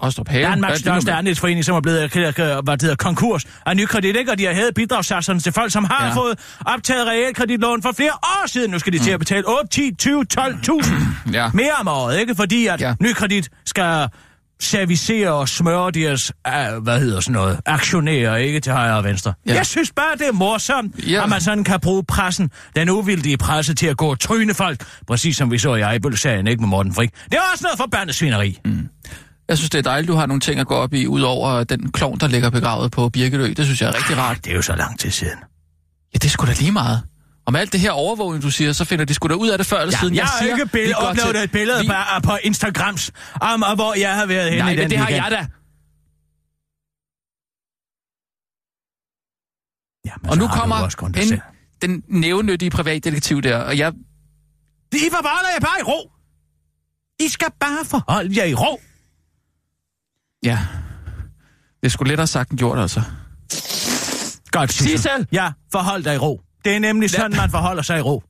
Hostrup 0.00 0.28
Have. 0.28 0.42
Danmarks 0.44 0.70
Hvad 0.70 0.78
største 0.78 1.12
andelsforening, 1.12 1.64
som 1.64 1.76
er 1.76 1.80
blevet 1.80 2.16
øh, 2.16 2.26
øh, 2.26 2.34
hvad 2.34 2.72
det 2.72 2.82
hedder, 2.82 2.96
konkurs 2.96 3.44
af 3.66 3.76
Nykredit, 3.76 4.16
ikke? 4.16 4.30
Og 4.32 4.38
de 4.38 4.44
har 4.44 4.52
hævet 4.52 4.74
bidragssatserne 4.74 5.40
til 5.40 5.52
folk, 5.52 5.72
som 5.72 5.84
har 5.84 6.06
ja. 6.06 6.14
Fået 6.14 6.38
optaget 6.66 7.06
realkreditlån 7.06 7.82
for 7.82 7.92
flere 7.92 8.12
år 8.12 8.46
siden. 8.46 8.70
Nu 8.70 8.78
skal 8.78 8.92
de 8.92 8.98
til 8.98 9.10
at 9.10 9.18
betale 9.18 9.44
8, 9.48 9.68
10, 9.70 9.94
20, 9.98 10.24
12.000 10.40 10.92
Ja. 11.32 11.50
mere 11.54 11.72
om 11.80 11.88
året, 11.88 12.18
ikke? 12.20 12.34
Fordi 12.34 12.66
at. 12.66 12.80
Ja. 12.80 12.94
Nykredit 13.00 13.50
skal 13.66 14.08
servicere 14.64 15.32
og 15.32 15.48
smøre 15.48 15.90
deres, 15.90 16.32
uh, 16.48 16.82
hvad 16.82 17.00
hedder 17.00 17.20
sådan 17.20 17.32
noget, 17.32 17.60
aktionærer, 17.66 18.36
ikke? 18.36 18.60
Til 18.60 18.72
højre 18.72 18.96
og 18.96 19.04
venstre. 19.04 19.32
Ja. 19.46 19.54
Jeg 19.54 19.66
synes 19.66 19.92
bare, 19.96 20.16
det 20.18 20.28
er 20.28 20.32
morsomt, 20.32 20.94
ja. 21.06 21.12
Ja. 21.12 21.22
at 21.22 21.28
man 21.28 21.40
sådan 21.40 21.64
kan 21.64 21.80
bruge 21.80 22.04
pressen, 22.04 22.50
den 22.76 22.90
uvildige 22.90 23.36
presse, 23.36 23.74
til 23.74 23.86
at 23.86 23.96
gå 23.96 24.06
og 24.10 24.20
tryne 24.20 24.54
folk. 24.54 24.84
Præcis 25.06 25.36
som 25.36 25.50
vi 25.50 25.58
så 25.58 25.74
i 25.74 25.80
Ejbøl-sagen, 25.80 26.46
ikke? 26.46 26.60
Med 26.60 26.68
Morten 26.68 26.94
Frik. 26.94 27.10
Det 27.24 27.34
er 27.34 27.40
også 27.52 27.64
noget 27.64 27.78
forbandet 27.78 28.14
svineri. 28.14 28.58
Mm. 28.64 28.88
Jeg 29.48 29.58
synes, 29.58 29.70
det 29.70 29.78
er 29.78 29.82
dejligt, 29.82 30.08
du 30.08 30.14
har 30.14 30.26
nogle 30.26 30.40
ting 30.40 30.60
at 30.60 30.66
gå 30.66 30.74
op 30.74 30.94
i, 30.94 31.06
udover 31.06 31.64
den 31.64 31.92
klovn, 31.92 32.18
der 32.18 32.28
ligger 32.28 32.50
begravet 32.50 32.92
på 32.92 33.08
Birkelø. 33.08 33.52
Det 33.56 33.64
synes 33.64 33.80
jeg 33.82 33.88
er 33.88 33.94
rigtig 33.94 34.18
rart. 34.18 34.44
Det 34.44 34.50
er 34.50 34.56
jo 34.56 34.62
så 34.62 34.76
lang 34.76 34.98
tid 34.98 35.10
siden. 35.10 35.38
Ja, 36.14 36.18
det 36.18 36.24
er 36.24 36.28
sgu 36.28 36.46
da 36.46 36.52
lige 36.58 36.72
meget. 36.72 37.02
Om 37.46 37.56
alt 37.56 37.72
det 37.72 37.80
her 37.80 37.90
overvågning, 37.90 38.42
du 38.42 38.50
siger, 38.50 38.72
så 38.72 38.84
finder 38.84 39.04
de 39.04 39.14
sgu 39.14 39.28
da 39.28 39.34
ud 39.34 39.48
af 39.48 39.58
det 39.58 39.66
før 39.66 39.80
eller 39.80 39.92
Ja, 39.92 40.00
siden. 40.00 40.14
jeg 40.14 40.24
har 40.24 40.38
siger, 40.42 40.56
ikke 40.56 40.66
billede, 40.72 40.94
uploadet 41.10 41.34
til- 41.34 41.44
et 41.44 41.50
billede 41.52 41.80
vi... 41.82 41.86
bare 41.88 42.20
på 42.20 42.38
Instagrams, 42.42 43.10
om 43.40 43.62
og 43.62 43.74
hvor 43.74 43.94
jeg 43.98 44.14
har 44.14 44.26
været 44.26 44.50
henne 44.50 44.64
Nej, 44.64 44.72
i 44.72 44.76
men 44.76 44.82
den 44.82 44.90
det 44.90 44.98
har 44.98 45.06
weekend. 45.06 45.24
jeg 45.24 45.30
da. 45.30 45.46
Ja, 50.08 50.12
men 50.22 50.30
Og 50.30 50.38
nu 50.38 50.46
har 50.46 50.56
kommer 50.60 50.76
en, 51.22 51.28
selv. 51.28 51.40
den 51.82 52.02
nævnyttige 52.08 52.70
privatdetektiv 52.70 53.42
der, 53.42 53.56
og 53.58 53.78
jeg... 53.78 53.92
I 54.92 54.96
forholder 55.10 55.50
jer 55.54 55.60
bare 55.60 55.80
i 55.80 55.82
ro. 55.82 56.10
I 57.20 57.28
skal 57.28 57.48
bare 57.60 57.84
forholde 57.84 58.36
jer 58.40 58.44
i 58.44 58.54
ro. 58.54 58.80
Ja, 60.44 60.58
det 61.82 61.92
sgu 61.92 62.04
lettere 62.04 62.26
sagt 62.26 62.50
end 62.50 62.58
gjort, 62.58 62.78
altså. 62.78 63.02
Godt. 64.50 64.72
Sissel! 64.72 65.26
Ja, 65.32 65.52
forhold 65.72 66.04
dig 66.04 66.14
i 66.14 66.18
ro. 66.18 66.40
Det 66.64 66.74
er 66.74 66.78
nemlig 66.78 67.10
sådan, 67.10 67.36
man 67.36 67.50
forholder 67.50 67.82
sig 67.82 67.98
i 67.98 68.00
ro. 68.00 68.22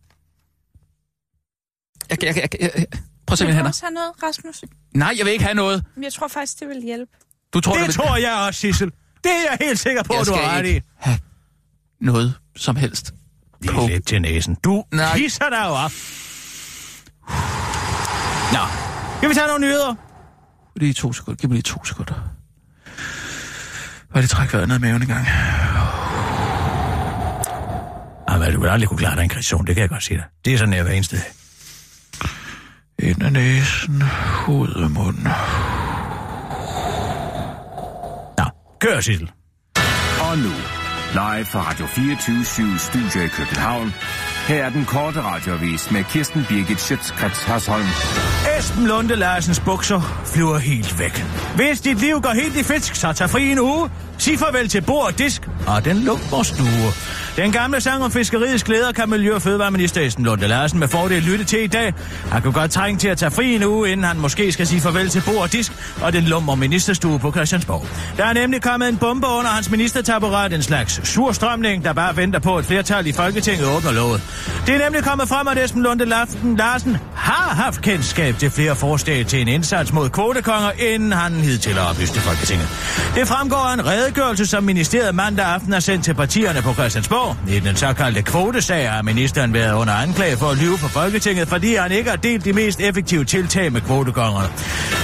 Jeg, 2.10 2.24
jeg, 2.24 2.36
jeg, 2.36 2.48
jeg, 2.60 2.70
jeg, 2.76 2.86
prøv 3.26 3.32
at 3.32 3.38
se 3.38 3.44
Vil 3.44 3.48
mine 3.48 3.52
du 3.52 3.56
hænder. 3.56 3.68
også 3.68 3.84
have 3.84 3.94
noget, 3.94 4.12
Rasmus? 4.22 4.64
Nej, 4.94 5.14
jeg 5.18 5.24
vil 5.26 5.32
ikke 5.32 5.44
have 5.44 5.54
noget. 5.54 5.84
Jeg 6.02 6.12
tror 6.12 6.28
faktisk, 6.28 6.60
det 6.60 6.68
vil 6.68 6.82
hjælpe. 6.82 7.12
Du 7.54 7.60
tror, 7.60 7.74
Det 7.74 7.82
vil 7.86 7.94
tror 7.94 8.16
jeg 8.16 8.32
også, 8.46 8.60
Sissel. 8.60 8.90
Det 9.24 9.32
er 9.32 9.50
jeg 9.50 9.58
helt 9.60 9.78
sikker 9.78 10.02
på, 10.02 10.12
Jeg 10.12 10.20
at 10.20 10.26
du 10.26 10.32
har 10.32 10.56
ret 10.58 10.66
i. 10.66 10.68
ikke 10.68 10.86
have 10.96 11.18
noget 12.00 12.34
som 12.56 12.76
helst. 12.76 13.14
Lige 13.60 13.86
lidt 13.86 14.06
til 14.06 14.22
næsen. 14.22 14.54
Du 14.64 14.84
Nej. 14.92 15.16
pisser 15.16 15.48
dig 15.50 15.62
jo 15.66 15.70
op. 15.72 15.92
Nå, 18.52 18.60
skal 19.18 19.28
vi 19.28 19.34
tage 19.34 19.46
nogle 19.46 19.66
nyheder? 19.66 19.94
Lige 20.76 20.92
to 20.92 21.12
sekunder. 21.12 21.36
Giv 21.40 21.48
mig 21.48 21.54
lige 21.54 21.62
to 21.62 21.84
sekunder. 21.84 22.14
Bare 24.12 24.22
lige 24.22 24.26
træk 24.28 24.52
vejret 24.52 24.68
ned 24.68 24.76
i 24.76 24.80
maven 24.80 25.02
en 25.02 25.08
gang. 25.08 25.26
Jamen, 28.30 28.52
du 28.52 28.60
vil 28.60 28.68
aldrig 28.68 28.88
kunne 28.88 28.98
klare 28.98 29.16
dig 29.16 29.22
en 29.22 29.28
kreation, 29.28 29.66
det 29.66 29.74
kan 29.74 29.82
jeg 29.82 29.88
godt 29.88 30.02
sige 30.02 30.16
dig. 30.16 30.26
Det 30.44 30.54
er 30.54 30.58
sådan, 30.58 30.74
jeg 30.74 30.82
hver 30.82 30.92
eneste 30.92 31.16
dag. 31.16 31.24
Ind 32.98 33.22
af 33.22 33.32
næsen, 33.32 34.02
ud 34.48 34.82
af 34.82 34.90
munden. 34.90 35.28
Nå, 38.38 38.44
kør, 38.80 39.00
Sissel. 39.00 39.30
Og 40.20 40.38
nu, 40.38 40.52
Live 41.12 41.44
fra 41.44 41.70
Radio 41.70 41.86
24 41.86 42.78
Studio 42.78 43.24
i 43.24 43.28
København. 43.28 43.94
Her 44.48 44.64
er 44.64 44.70
den 44.70 44.84
korte 44.84 45.22
radiovis 45.22 45.90
med 45.90 46.04
Kirsten 46.04 46.44
Birgit 46.48 46.80
Schøtzgrads 46.80 47.42
Hasholm. 47.42 47.86
Esben 48.58 48.86
Lunde 48.86 49.16
Larsens 49.16 49.60
bukser 49.60 50.22
flyver 50.34 50.58
helt 50.58 50.98
væk. 50.98 51.24
Hvis 51.56 51.80
dit 51.80 52.00
liv 52.00 52.20
går 52.20 52.34
helt 52.34 52.56
i 52.56 52.62
fisk, 52.62 52.94
så 52.94 53.12
tag 53.12 53.30
fri 53.30 53.52
en 53.52 53.58
uge. 53.58 53.90
Sig 54.18 54.38
farvel 54.38 54.68
til 54.68 54.80
bord 54.80 55.06
og 55.06 55.18
disk 55.18 55.48
og 55.66 55.84
den 55.84 55.96
lukborstue. 55.96 56.92
Den 57.36 57.52
gamle 57.52 57.80
sang 57.80 58.04
om 58.04 58.10
fiskeriets 58.10 58.64
glæder 58.64 58.92
kan 58.92 59.10
Miljø- 59.10 59.34
og 59.34 59.42
Fødevareminister 59.42 60.00
Esten 60.00 60.24
Lunde 60.24 60.48
Larsen 60.48 60.78
med 60.78 60.88
fordel 60.88 61.22
lytte 61.22 61.44
til 61.44 61.64
i 61.64 61.66
dag. 61.66 61.94
Han 62.30 62.42
kunne 62.42 62.52
godt 62.52 62.70
trænge 62.70 62.98
til 62.98 63.08
at 63.08 63.18
tage 63.18 63.30
fri 63.30 63.54
en 63.54 63.64
uge, 63.64 63.90
inden 63.90 64.04
han 64.04 64.16
måske 64.18 64.52
skal 64.52 64.66
sige 64.66 64.80
farvel 64.80 65.08
til 65.08 65.22
bord 65.26 65.36
og 65.36 65.52
disk 65.52 65.72
og 66.02 66.12
den 66.12 66.24
lummer 66.24 66.54
ministerstue 66.54 67.18
på 67.18 67.32
Christiansborg. 67.32 67.86
Der 68.16 68.24
er 68.24 68.32
nemlig 68.32 68.62
kommet 68.62 68.88
en 68.88 68.96
bombe 68.96 69.26
under 69.26 69.50
hans 69.50 69.70
ministertaburet, 69.70 70.52
en 70.52 70.62
slags 70.62 71.08
surstrømning, 71.08 71.84
der 71.84 71.92
bare 71.92 72.16
venter 72.16 72.38
på 72.38 72.58
et 72.58 72.64
flertal 72.64 73.06
i 73.06 73.12
Folketinget 73.12 73.66
åbner 73.76 73.92
låget. 73.92 74.22
Det 74.66 74.74
er 74.74 74.84
nemlig 74.84 75.04
kommet 75.04 75.28
frem, 75.28 75.48
at 75.48 75.64
Esben 75.64 75.82
Lunde 75.82 76.04
Larsen 76.04 76.56
har 77.24 77.54
haft 77.54 77.82
kendskab 77.82 78.38
til 78.38 78.50
flere 78.50 78.76
forslag 78.76 79.26
til 79.26 79.40
en 79.40 79.48
indsats 79.48 79.92
mod 79.92 80.10
kvotekonger, 80.10 80.70
inden 80.78 81.12
han 81.12 81.32
hidtil 81.32 81.72
har 81.74 81.90
oplyst 81.90 82.16
Folketinget. 82.18 82.68
Det 83.14 83.28
fremgår 83.28 83.56
af 83.56 83.74
en 83.74 83.86
redegørelse, 83.86 84.46
som 84.46 84.64
ministeriet 84.64 85.14
mandag 85.14 85.46
aften 85.46 85.72
har 85.72 85.80
sendt 85.80 86.04
til 86.04 86.14
partierne 86.14 86.62
på 86.62 86.72
Christiansborg. 86.72 87.36
I 87.48 87.60
den 87.60 87.76
såkaldte 87.76 88.22
kvotesag 88.22 88.90
har 88.90 89.02
ministeren 89.02 89.54
været 89.54 89.74
under 89.74 89.94
anklage 89.94 90.36
for 90.36 90.46
at 90.46 90.58
lyve 90.58 90.78
for 90.78 90.88
Folketinget, 90.88 91.48
fordi 91.48 91.74
han 91.74 91.92
ikke 91.92 92.10
har 92.10 92.16
delt 92.16 92.44
de 92.44 92.52
mest 92.52 92.80
effektive 92.80 93.24
tiltag 93.24 93.72
med 93.72 93.80
kvotekongerne. 93.80 94.48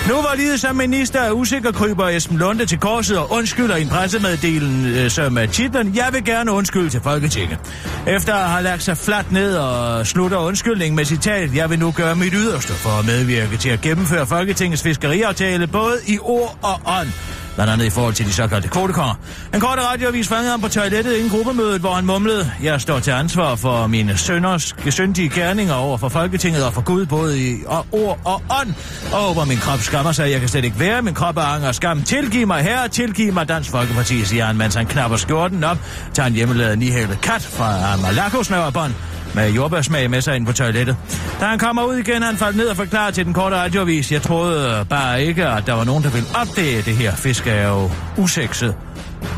Nu 0.08 0.14
var 0.14 0.34
livet 0.36 0.60
som 0.60 0.76
minister 0.76 1.20
af 1.20 1.32
usikker 1.32 1.72
kryber 1.72 2.08
Esben 2.08 2.38
Lunde 2.38 2.66
til 2.66 2.78
korset 2.78 3.18
og 3.18 3.32
undskylder 3.32 3.76
i 3.76 3.82
en 3.82 3.88
pressemeddelelse 3.88 5.00
øh, 5.00 5.10
som 5.10 5.38
er 5.38 5.46
titlen 5.46 5.96
Jeg 5.96 6.08
vil 6.12 6.24
gerne 6.24 6.52
undskylde 6.52 6.90
til 6.90 7.00
Folketinget. 7.00 7.58
Efter 8.06 8.34
at 8.34 8.50
have 8.50 8.62
lagt 8.62 8.82
sig 8.82 8.96
fladt 8.96 9.32
ned 9.32 9.56
og 9.56 10.06
slutter 10.06 10.38
undskyldningen 10.38 10.96
med 10.96 11.04
citat 11.04 11.54
Jeg 11.54 11.70
vil 11.70 11.78
nu 11.78 11.90
gøre 11.90 12.09
mit 12.14 12.32
yderste 12.34 12.72
for 12.72 12.90
at 12.90 13.06
medvirke 13.06 13.56
til 13.56 13.68
at 13.68 13.80
gennemføre 13.80 14.26
Folketingets 14.26 14.82
fiskeriaftale 14.82 15.66
både 15.66 15.96
i 16.06 16.18
ord 16.18 16.58
og 16.62 16.80
ånd. 17.00 17.08
Blandt 17.54 17.72
andet 17.72 17.86
i 17.86 17.90
forhold 17.90 18.14
til 18.14 18.26
de 18.26 18.32
såkaldte 18.32 18.68
kvotekonger. 18.68 19.14
En 19.54 19.60
kort 19.60 19.78
radioavis 19.78 20.28
fangede 20.28 20.50
ham 20.50 20.60
på 20.60 20.68
toilettet 20.68 21.14
inden 21.16 21.30
gruppemødet, 21.30 21.80
hvor 21.80 21.94
han 21.94 22.06
mumlede, 22.06 22.52
jeg 22.62 22.80
står 22.80 22.98
til 22.98 23.10
ansvar 23.10 23.54
for 23.54 23.86
mine 23.86 24.16
sønders 24.16 24.72
gesyndige 24.72 25.28
gerninger 25.28 25.74
over 25.74 25.98
for 25.98 26.08
Folketinget 26.08 26.64
og 26.64 26.74
for 26.74 26.80
Gud, 26.80 27.06
både 27.06 27.40
i 27.40 27.56
ord 27.92 28.20
og 28.24 28.42
ånd, 28.60 28.74
og 29.12 29.32
hvor 29.34 29.44
min 29.44 29.56
krop 29.58 29.80
skammer 29.80 30.12
sig, 30.12 30.30
jeg 30.30 30.40
kan 30.40 30.48
slet 30.48 30.64
ikke 30.64 30.80
være, 30.80 31.02
min 31.02 31.14
krop 31.14 31.36
er 31.36 31.42
anger 31.42 31.68
og 31.68 31.74
skam. 31.74 32.02
Tilgiv 32.02 32.46
mig 32.46 32.62
her, 32.62 32.86
tilgiv 32.86 33.32
mig 33.32 33.48
Dansk 33.48 33.70
Folkeparti, 33.70 34.24
siger 34.24 34.44
han, 34.44 34.56
mens 34.56 34.74
han 34.74 34.86
knapper 34.86 35.16
skjorten 35.16 35.64
op, 35.64 35.78
tager 36.14 36.26
en 36.26 36.34
hjemmelavet 36.34 36.78
nihævet 36.78 37.20
kat 37.22 37.42
fra 37.42 37.96
Malakos 37.96 38.46
snøverbånd, 38.46 38.92
med 39.34 39.50
jordbærsmag 39.50 40.10
med 40.10 40.20
sig 40.20 40.36
ind 40.36 40.46
på 40.46 40.52
toilettet. 40.52 40.96
Da 41.40 41.44
han 41.44 41.58
kommer 41.58 41.84
ud 41.84 41.96
igen, 41.96 42.22
han 42.22 42.36
faldt 42.36 42.56
ned 42.56 42.66
og 42.66 42.76
forklarer 42.76 43.10
til 43.10 43.24
den 43.24 43.32
korte 43.32 43.56
radiovis, 43.56 44.12
jeg 44.12 44.22
troede 44.22 44.86
bare 44.90 45.24
ikke, 45.24 45.46
at 45.46 45.66
der 45.66 45.72
var 45.72 45.84
nogen, 45.84 46.04
der 46.04 46.10
ville 46.10 46.28
opdage 46.34 46.82
det 46.82 46.96
her. 46.96 47.14
Fisk 47.14 47.46
er 47.46 47.68
jo 47.68 47.90
usekset. 48.18 48.74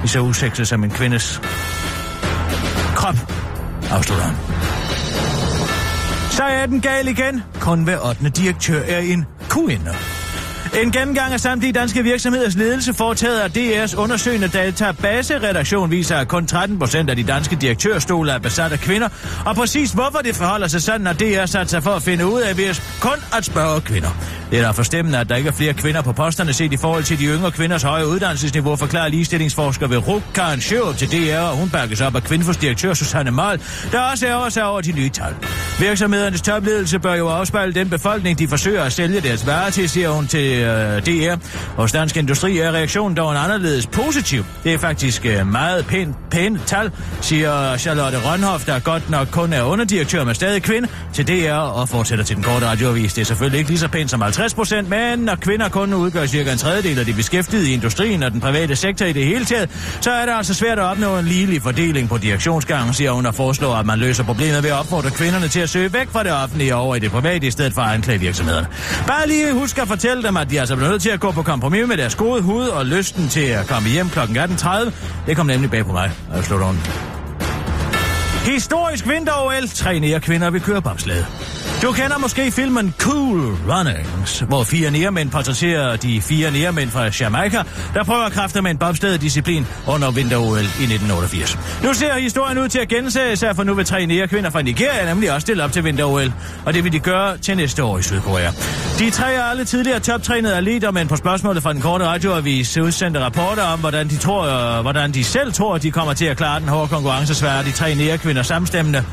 I 0.04 0.08
så 0.08 0.20
usekset 0.20 0.68
som 0.68 0.84
en 0.84 0.90
kvindes 0.90 1.40
krop, 2.96 3.32
afslutter 3.90 4.24
han. 4.24 4.36
Så 6.30 6.42
er 6.42 6.66
den 6.66 6.80
gal 6.80 7.08
igen. 7.08 7.42
Kun 7.60 7.82
hver 7.84 7.98
8. 8.08 8.28
direktør 8.28 8.82
er 8.88 8.98
en 8.98 9.26
kvinde. 9.48 9.90
En 10.80 10.92
gennemgang 10.92 11.32
af 11.32 11.40
samtlige 11.40 11.72
danske 11.72 12.02
virksomheders 12.02 12.54
ledelse 12.54 12.94
foretaget 12.94 13.40
af 13.40 13.48
DR's 13.48 13.96
undersøgende 13.96 14.48
database-redaktion 14.48 15.90
viser, 15.90 16.16
at 16.16 16.28
kun 16.28 16.46
13 16.46 16.78
procent 16.78 17.10
af 17.10 17.16
de 17.16 17.22
danske 17.22 17.56
direktørstole 17.56 18.32
er 18.32 18.38
besat 18.38 18.72
af 18.72 18.78
kvinder. 18.78 19.08
Og 19.46 19.54
præcis 19.54 19.92
hvorfor 19.92 20.18
det 20.18 20.36
forholder 20.36 20.66
sig 20.66 20.82
sådan, 20.82 21.06
at 21.06 21.20
DR 21.20 21.46
sat 21.46 21.70
sig 21.70 21.82
for 21.82 21.90
at 21.90 22.02
finde 22.02 22.26
ud 22.26 22.40
af, 22.40 22.54
hvis 22.54 22.98
kun 23.00 23.16
at 23.36 23.44
spørge 23.44 23.80
kvinder. 23.80 24.10
Det 24.50 24.58
er 24.58 24.62
da 24.62 24.70
forstemmende, 24.70 25.18
at 25.18 25.28
der 25.28 25.36
ikke 25.36 25.48
er 25.48 25.52
flere 25.52 25.72
kvinder 25.72 26.02
på 26.02 26.12
posterne 26.12 26.52
set 26.52 26.72
i 26.72 26.76
forhold 26.76 27.04
til 27.04 27.18
de 27.18 27.24
yngre 27.24 27.50
kvinders 27.50 27.82
høje 27.82 28.06
uddannelsesniveau, 28.06 28.76
forklarer 28.76 29.08
ligestillingsforsker 29.08 29.86
ved 29.86 30.08
RUK 30.08 30.22
Karen 30.34 30.60
Sjørup 30.60 30.96
til 30.96 31.08
DR, 31.12 31.38
og 31.38 31.56
hun 31.56 31.70
bakkes 31.70 32.00
op 32.00 32.16
af 32.16 32.22
kvindeforsdirektør 32.22 32.94
Susanne 32.94 33.30
Mal, 33.30 33.60
der 33.92 34.00
også 34.00 34.26
er 34.26 34.48
sig 34.48 34.64
over 34.64 34.80
de 34.80 34.92
nye 34.92 35.08
tal. 35.08 35.34
Virksomhedernes 35.80 36.42
topledelse 36.42 36.98
bør 36.98 37.14
jo 37.14 37.28
afspejle 37.28 37.72
den 37.72 37.90
befolkning, 37.90 38.38
de 38.38 38.48
forsøger 38.48 38.82
at 38.82 38.92
sælge 38.92 39.20
deres 39.20 39.46
varer 39.46 39.70
til, 39.70 39.88
siger 39.88 40.10
hun 40.10 40.26
til 40.26 40.61
øh, 40.64 41.06
DR. 41.06 41.36
Hos 41.76 41.92
Dansk 41.92 42.16
Industri 42.16 42.58
er 42.58 42.72
reaktionen 42.72 43.16
dog 43.16 43.30
en 43.30 43.36
anderledes 43.36 43.86
positiv. 43.86 44.44
Det 44.64 44.74
er 44.74 44.78
faktisk 44.78 45.26
øh, 45.26 45.46
meget 45.46 45.86
pænt, 45.86 46.16
pænt 46.30 46.66
tal, 46.66 46.90
siger 47.20 47.76
Charlotte 47.76 48.18
Rønhoff, 48.18 48.64
der 48.66 48.78
godt 48.78 49.10
nok 49.10 49.28
kun 49.30 49.52
er 49.52 49.62
underdirektør 49.62 50.24
men 50.24 50.34
stadig 50.34 50.62
kvinde, 50.62 50.88
til 51.12 51.28
DR 51.28 51.52
og 51.52 51.88
fortsætter 51.88 52.24
til 52.24 52.36
den 52.36 52.44
korte 52.44 52.66
radioavis. 52.66 53.14
Det 53.14 53.20
er 53.20 53.24
selvfølgelig 53.24 53.58
ikke 53.58 53.70
lige 53.70 53.78
så 53.78 53.88
pænt 53.88 54.10
som 54.10 54.20
50 54.20 54.54
procent, 54.54 54.88
men 54.88 55.18
når 55.18 55.34
kvinder 55.34 55.68
kun 55.68 55.94
udgør 55.94 56.26
cirka 56.26 56.52
en 56.52 56.58
tredjedel 56.58 56.98
af 56.98 57.06
de 57.06 57.12
beskæftigede 57.12 57.70
i 57.70 57.72
industrien 57.72 58.22
og 58.22 58.32
den 58.32 58.40
private 58.40 58.76
sektor 58.76 59.06
i 59.06 59.12
det 59.12 59.24
hele 59.24 59.44
taget, 59.44 59.70
så 60.00 60.10
er 60.10 60.26
det 60.26 60.32
altså 60.32 60.54
svært 60.54 60.78
at 60.78 60.84
opnå 60.84 61.18
en 61.18 61.24
ligelig 61.24 61.62
fordeling 61.62 62.08
på 62.08 62.18
direktionsgangen, 62.18 62.94
siger 62.94 63.12
hun 63.12 63.26
og 63.26 63.34
foreslår, 63.34 63.74
at 63.74 63.86
man 63.86 63.98
løser 63.98 64.24
problemet 64.24 64.62
ved 64.62 64.70
at 64.70 64.78
opfordre 64.78 65.10
kvinderne 65.10 65.48
til 65.48 65.60
at 65.60 65.68
søge 65.68 65.92
væk 65.92 66.08
fra 66.10 66.22
det 66.22 66.32
offentlige 66.32 66.74
over 66.74 66.96
i 66.96 66.98
det 66.98 67.10
private, 67.10 67.46
i 67.46 67.50
stedet 67.50 67.74
for 67.74 67.82
at 67.82 67.94
anklage 67.94 68.20
virksomhederne. 68.20 68.66
Bare 69.06 69.28
lige 69.28 69.52
husk 69.52 69.78
at 69.78 69.88
fortælle 69.88 70.22
dem, 70.22 70.36
at 70.36 70.51
de 70.52 70.60
altså 70.60 70.76
blevet 70.76 70.90
nødt 70.92 71.02
til 71.02 71.10
at 71.10 71.20
gå 71.20 71.30
på 71.30 71.42
kompromis 71.42 71.88
med 71.88 71.96
deres 71.96 72.14
gode 72.14 72.42
hud 72.42 72.66
og 72.68 72.86
lysten 72.86 73.28
til 73.28 73.40
at 73.40 73.66
komme 73.66 73.88
hjem 73.88 74.08
kl. 74.08 74.18
18.30. 74.18 74.90
Det 75.26 75.36
kom 75.36 75.46
nemlig 75.46 75.70
bag 75.70 75.84
på 75.86 75.92
mig, 75.92 76.10
og 76.30 76.36
jeg 76.36 76.44
slutter. 76.44 76.74
Historisk 78.50 79.08
vinter-OL. 79.08 79.68
Tre 79.68 80.00
nære 80.00 80.20
kvinder 80.20 80.50
vil 80.50 80.60
køre 80.60 80.82
bobsled. 80.82 81.24
Du 81.82 81.92
kender 81.92 82.18
måske 82.18 82.50
filmen 82.50 82.94
Cool 82.98 83.56
Runnings, 83.68 84.40
hvor 84.40 84.62
fire 84.64 84.90
nærmænd 84.90 85.30
portrætterer 85.30 85.96
de 85.96 86.20
fire 86.20 86.50
nærmænd 86.50 86.90
fra 86.90 87.10
Jamaica, 87.20 87.62
der 87.94 88.04
prøver 88.04 88.22
at 88.22 88.32
kræfte 88.32 88.62
med 88.62 88.70
en 88.70 88.78
bobsleddisciplin 88.78 89.66
under 89.86 90.10
vinter-OL 90.10 90.58
i 90.58 90.62
1988. 90.62 91.58
Nu 91.82 91.94
ser 91.94 92.14
historien 92.18 92.58
ud 92.58 92.68
til 92.68 92.78
at 92.78 92.88
gense 92.88 93.36
sig, 93.36 93.56
for 93.56 93.62
nu 93.62 93.74
vil 93.74 93.84
tre 93.84 94.06
nære 94.06 94.28
kvinder 94.28 94.50
fra 94.50 94.62
Nigeria 94.62 95.06
nemlig 95.06 95.32
også 95.32 95.40
stille 95.40 95.64
op 95.64 95.72
til 95.72 95.84
vinter-OL, 95.84 96.32
og 96.66 96.74
det 96.74 96.84
vil 96.84 96.92
de 96.92 96.98
gøre 96.98 97.38
til 97.38 97.56
næste 97.56 97.84
år 97.84 97.98
i 97.98 98.02
Sydkorea. 98.02 98.50
De 98.98 99.10
tre 99.10 99.34
er 99.34 99.42
alle 99.42 99.64
tidligere 99.64 100.00
toptrænede 100.00 100.56
atleter, 100.56 100.90
men 100.90 101.08
på 101.08 101.16
spørgsmålet 101.16 101.62
fra 101.62 101.72
den 101.72 101.80
korte 101.80 102.06
radioavis 102.06 102.78
udsendte 102.78 103.20
rapporter 103.20 103.62
om, 103.62 103.80
hvordan 103.80 104.08
de, 104.08 104.16
tror, 104.16 104.76
øh, 104.76 104.82
hvordan 104.82 105.12
de 105.12 105.24
selv 105.24 105.52
tror, 105.52 105.78
de 105.78 105.90
kommer 105.90 106.14
til 106.14 106.24
at 106.24 106.36
klare 106.36 106.60
den 106.60 106.68
hårde 106.68 106.88
konkurrencesvære, 106.88 107.64
de 107.64 107.72
tre 107.72 107.94
nære 107.94 108.18
kvinder 108.18 108.42
samstemmende. 108.42 109.04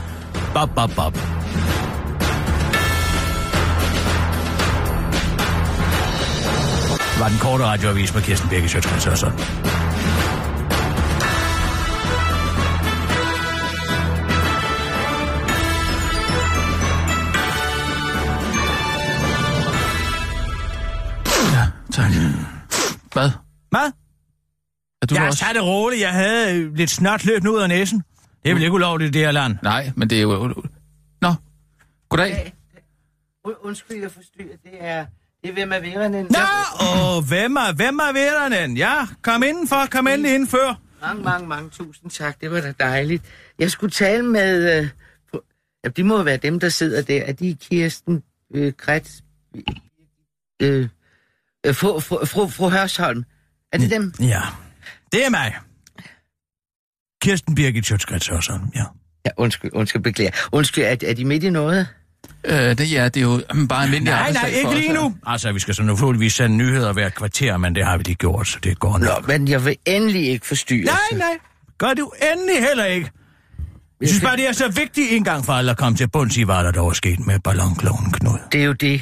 Bob, 0.54 0.70
bob, 0.76 0.92
bob. 0.96 1.18
Var 7.20 7.30
den 7.30 7.38
korte 7.40 7.64
radioavis 7.64 8.14
med 8.14 8.22
Kirsten 8.22 8.50
Birke 8.50 8.78
og 9.12 9.18
sådan. 9.18 9.40
Ja, 21.56 21.66
tak. 21.94 22.12
Hvad? 23.14 23.30
Hvad? 23.70 23.92
Er 25.02 25.06
du 25.06 25.16
Jeg 25.16 25.26
også? 25.28 25.40
tager 25.40 25.54
det 25.54 25.64
roligt. 25.64 26.02
Jeg 26.02 26.14
havde 26.14 26.76
lidt 26.76 26.90
snart 26.90 27.26
løbet 27.26 27.48
ud 27.48 27.62
af 27.62 27.68
næsen. 27.70 28.04
Det 28.44 28.50
er 28.50 28.54
vel 28.54 28.64
ikke 28.64 28.74
ulovligt 28.74 29.16
i 29.16 29.20
det 29.20 29.26
her 29.26 29.32
land? 29.32 29.58
Nej, 29.64 29.92
men 29.96 30.10
det 30.10 30.18
er 30.18 30.22
jo... 30.22 30.54
Nå, 31.22 31.34
goddag. 32.10 32.54
Und- 33.48 33.66
Undskyld, 33.66 34.02
jeg 34.02 34.12
forstyrrer. 34.12 34.58
Det 34.64 34.72
er, 34.80 35.06
det 35.42 35.50
er 35.50 35.54
hvem 35.54 35.72
er 35.72 35.80
værende. 35.80 36.24
Nå, 36.24 36.40
åh, 36.82 37.28
hvem 37.28 37.56
er, 37.56 37.74
hvem 37.74 38.00
er? 38.00 38.74
Ja, 38.78 39.08
kom 39.22 39.44
indenfor, 39.44 39.86
kom 39.92 40.08
endelig 40.08 40.34
indenfor. 40.34 40.80
Mange, 41.02 41.24
mange, 41.24 41.48
mange 41.48 41.70
tusind 41.70 42.12
tak. 42.12 42.42
Det 42.42 42.52
var 42.52 42.62
da 42.62 42.74
dejligt. 42.80 43.24
Jeg 43.60 43.72
skulle 43.72 43.92
tale 43.92 44.24
med... 44.24 44.80
Øh, 44.80 44.90
ja, 45.84 45.90
de 45.90 46.04
må 46.04 46.24
være 46.24 46.38
dem, 46.38 46.60
der 46.60 46.70
sidder 46.70 47.02
der. 47.02 47.24
Er 47.24 47.34
de 47.34 47.58
Kirsten 47.62 48.24
øh, 48.56 48.74
Krets? 48.78 49.24
Øh, 50.62 50.88
øh, 51.66 51.76
fru, 51.76 52.00
fru, 52.00 52.26
fru, 52.26 52.48
fru 52.48 52.70
Hørsholm. 52.70 53.24
Er 53.72 53.78
det 53.78 53.92
dem? 53.92 54.14
Ja, 54.20 54.42
det 55.12 55.26
er 55.26 55.30
mig. 55.30 55.56
Kirsten 57.22 57.56
Birgit 57.56 57.86
Sjøtskreds 57.86 58.30
og 58.30 58.44
sådan, 58.44 58.72
ja. 58.76 58.84
Ja, 59.26 59.32
undskyld, 59.38 59.72
undskyld, 59.74 60.02
beklager. 60.02 60.32
Undskyld, 60.52 60.84
er, 60.84 60.96
er 61.10 61.14
de 61.14 61.26
midt 61.26 61.44
i 61.44 61.50
noget? 61.50 61.88
Øh, 62.44 62.78
det, 62.78 62.92
ja, 62.92 63.06
det 63.06 63.18
er 63.18 63.22
jo 63.22 63.42
mm, 63.54 63.68
bare 63.68 63.84
almindelig 63.84 64.14
Nej, 64.14 64.32
nej, 64.32 64.50
ikke 64.50 64.76
lige 64.76 64.94
nu. 64.94 65.16
Altså, 65.26 65.52
vi 65.52 65.60
skal 65.60 65.76
så 65.76 65.84
naturligvis 65.84 66.34
sende 66.34 66.58
nyheder 66.58 66.94
hver 66.94 67.10
kvarter, 67.10 67.58
men 67.58 67.76
det 67.76 67.86
har 67.86 67.98
vi 67.98 68.04
lige 68.04 68.16
gjort, 68.16 68.48
så 68.48 68.60
det 68.64 68.80
går 68.80 68.98
Nå, 68.98 69.06
nok. 69.06 69.28
men 69.28 69.48
jeg 69.48 69.66
vil 69.66 69.76
endelig 69.86 70.28
ikke 70.28 70.48
forstyrre. 70.48 70.86
Nej, 70.86 71.20
nej. 71.20 71.38
Gør 71.78 71.94
du 71.94 72.12
endelig 72.34 72.64
heller 72.68 72.86
ikke. 72.86 73.12
Jeg 74.02 74.10
synes 74.10 74.24
bare, 74.24 74.38
det 74.38 74.48
er 74.48 74.52
så 74.52 74.68
vigtigt 74.72 75.08
en 75.12 75.24
gang 75.24 75.46
for 75.46 75.54
alle 75.54 75.72
at 75.72 75.78
komme 75.78 75.98
til 75.98 76.10
bunds 76.10 76.38
i, 76.38 76.44
hvad 76.44 76.56
der 76.56 76.72
dog 76.72 76.90
er 76.90 76.94
sket 76.94 77.20
med 77.28 77.40
ballonklonen 77.40 78.12
Knud. 78.12 78.40
Det 78.52 78.62
er 78.62 78.66
jo 78.66 78.74
det. 78.74 79.02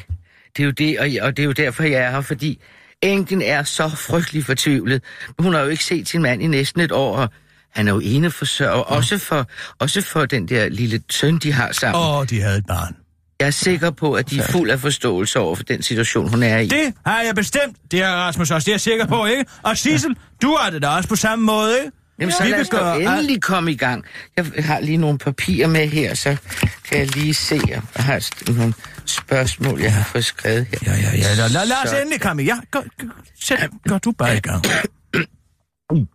Det 0.58 0.64
er 0.64 0.66
jo 0.66 0.72
det, 0.72 1.00
og, 1.00 1.08
og 1.22 1.38
det 1.38 1.44
er 1.44 1.48
jo 1.48 1.52
derfor, 1.52 1.84
jeg 1.84 2.02
er 2.02 2.12
her, 2.12 2.22
fordi 2.22 2.62
enken 3.02 3.42
er 3.42 3.64
så 3.64 3.90
frygtelig 3.90 4.46
fortvivlet. 4.46 5.04
Hun 5.40 5.54
har 5.54 5.62
jo 5.62 5.68
ikke 5.68 5.84
set 5.84 6.08
sin 6.10 6.22
mand 6.22 6.42
i 6.44 6.48
næsten 6.48 6.82
et 6.82 6.92
år, 6.92 7.16
og 7.18 7.30
Han 7.76 7.88
er 7.88 7.94
jo 7.94 8.00
eneforsørger, 8.04 8.82
også 8.82 9.18
for, 9.18 9.46
også 9.80 10.02
for 10.02 10.26
den 10.26 10.48
der 10.48 10.70
lille 10.70 11.02
søn, 11.10 11.38
de 11.38 11.52
har 11.54 11.72
sammen. 11.72 12.02
Åh, 12.04 12.26
de 12.30 12.42
havde 12.42 12.58
et 12.58 12.66
barn. 12.68 12.96
Jeg 13.40 13.48
er 13.48 13.52
sikker 13.52 13.92
på, 13.92 14.14
at 14.14 14.30
de 14.30 14.40
er 14.40 14.48
fuld 14.52 14.70
af 14.70 14.80
forståelse 14.80 15.40
over 15.40 15.56
for 15.56 15.64
den 15.64 15.82
situation, 15.82 16.30
hun 16.30 16.44
er 16.44 16.58
i. 16.58 16.68
Det 16.68 16.94
har 17.06 17.22
jeg 17.22 17.36
bestemt. 17.36 17.78
Det 17.92 18.02
er 18.02 18.10
Rasmus 18.10 18.52
også, 18.52 18.66
det 18.66 18.72
er 18.72 18.74
jeg 18.74 18.82
sikker 18.82 19.06
på, 19.06 19.26
ikke? 19.26 19.46
Og 19.64 19.78
Sissel, 19.78 20.18
du 20.42 20.58
har 20.60 20.70
det 20.70 20.82
da 20.82 20.88
også 20.88 21.10
på 21.10 21.16
samme 21.16 21.46
måde, 21.46 21.80
ikke? 21.80 21.92
Jamen, 22.20 22.32
så 22.32 22.44
lad 22.44 22.62
os 22.62 22.70
da 22.70 22.94
endelig 22.94 23.42
komme 23.42 23.72
i 23.72 23.76
gang. 23.76 24.06
Jeg 24.38 24.46
har 24.66 24.80
lige 24.80 24.98
nogle 24.98 25.18
papirer 25.18 25.68
med 25.68 25.88
her, 25.88 26.14
så 26.14 26.38
kan 26.84 27.00
jeg 27.00 27.16
lige 27.16 27.34
se, 27.34 27.60
jeg 27.68 27.82
har 27.96 28.52
nogle 28.52 28.74
spørgsmål, 29.06 29.82
jeg 29.82 29.94
har 29.94 30.04
fået 30.04 30.26
skrevet 30.26 30.66
her. 30.66 30.78
Ja, 30.86 31.00
ja, 31.00 31.18
ja. 31.18 31.36
Lad, 31.36 31.50
lad, 31.50 31.66
lad 31.66 31.78
os 31.86 32.02
endelig 32.02 32.22
komme 32.22 32.44
i. 32.44 32.46
Ja, 32.46 32.60
gør, 32.72 32.82
gør, 32.98 33.08
sæt, 33.42 33.70
gør 33.90 33.98
du 33.98 34.12
bare 34.12 34.38
i 34.38 34.40
gang. 34.40 34.66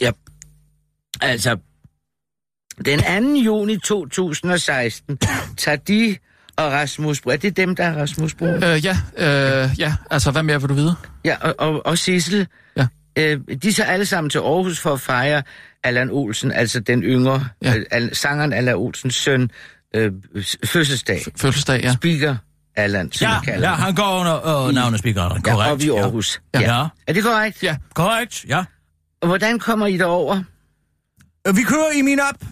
Ja. 0.00 0.10
Altså, 1.20 1.56
den 2.84 3.32
2. 3.34 3.40
juni 3.40 3.78
2016 3.78 5.18
tager 5.56 5.76
de 5.76 6.16
og 6.58 6.72
Rasmus 6.72 7.20
Brun. 7.20 7.32
Er 7.32 7.36
det 7.36 7.56
dem, 7.56 7.76
der 7.76 7.84
er 7.84 8.00
Rasmus 8.00 8.34
Brun? 8.34 8.64
Øh, 8.64 8.84
ja, 8.84 8.96
øh, 9.16 9.70
ja, 9.78 9.94
altså 10.10 10.30
hvad 10.30 10.42
mere 10.42 10.60
vil 10.60 10.68
du 10.68 10.74
vide? 10.74 10.94
Ja, 11.24 11.36
og, 11.40 11.54
og, 11.58 11.86
og 11.86 11.98
Sissel. 11.98 12.46
Ja. 12.76 12.86
Øh, 13.18 13.40
de 13.62 13.72
tager 13.72 13.90
alle 13.90 14.06
sammen 14.06 14.30
til 14.30 14.38
Aarhus 14.38 14.80
for 14.80 14.92
at 14.92 15.00
fejre 15.00 15.42
Allan 15.84 16.10
Olsen, 16.10 16.52
altså 16.52 16.80
den 16.80 17.02
yngre, 17.02 17.44
Ja. 17.62 17.74
ja. 17.92 18.00
øh, 18.00 18.08
sangeren 18.12 18.52
Allan 18.52 18.74
Olsens 18.74 19.14
søn, 19.14 19.50
øh, 19.94 20.12
fødselsdag. 20.64 21.22
Fødselsdag, 21.36 21.82
ja. 21.82 21.92
Speaker 21.92 22.36
Allan, 22.76 23.12
som 23.12 23.28
Ja, 23.28 23.40
kalder 23.40 23.68
ja, 23.68 23.74
han 23.74 23.94
går 23.94 24.20
under 24.20 24.66
øh, 24.68 24.74
navnet 24.74 24.98
speakeren. 25.00 25.42
Ja, 25.46 25.52
Korrekt. 25.52 25.72
oppe 25.72 25.84
i 25.84 25.88
Aarhus. 25.90 26.40
Ja. 26.54 26.60
ja. 26.60 26.86
Er 27.06 27.12
det 27.12 27.24
korrekt? 27.24 27.62
Ja. 27.62 27.76
Korrekt, 27.94 28.44
ja. 28.48 28.64
Og 29.20 29.28
hvordan 29.28 29.58
kommer 29.58 29.86
I 29.86 29.96
derover? 29.96 30.42
Øh, 31.48 31.56
Vi 31.56 31.62
kører 31.62 31.90
i 31.98 32.02
min 32.02 32.20
op. 32.20 32.48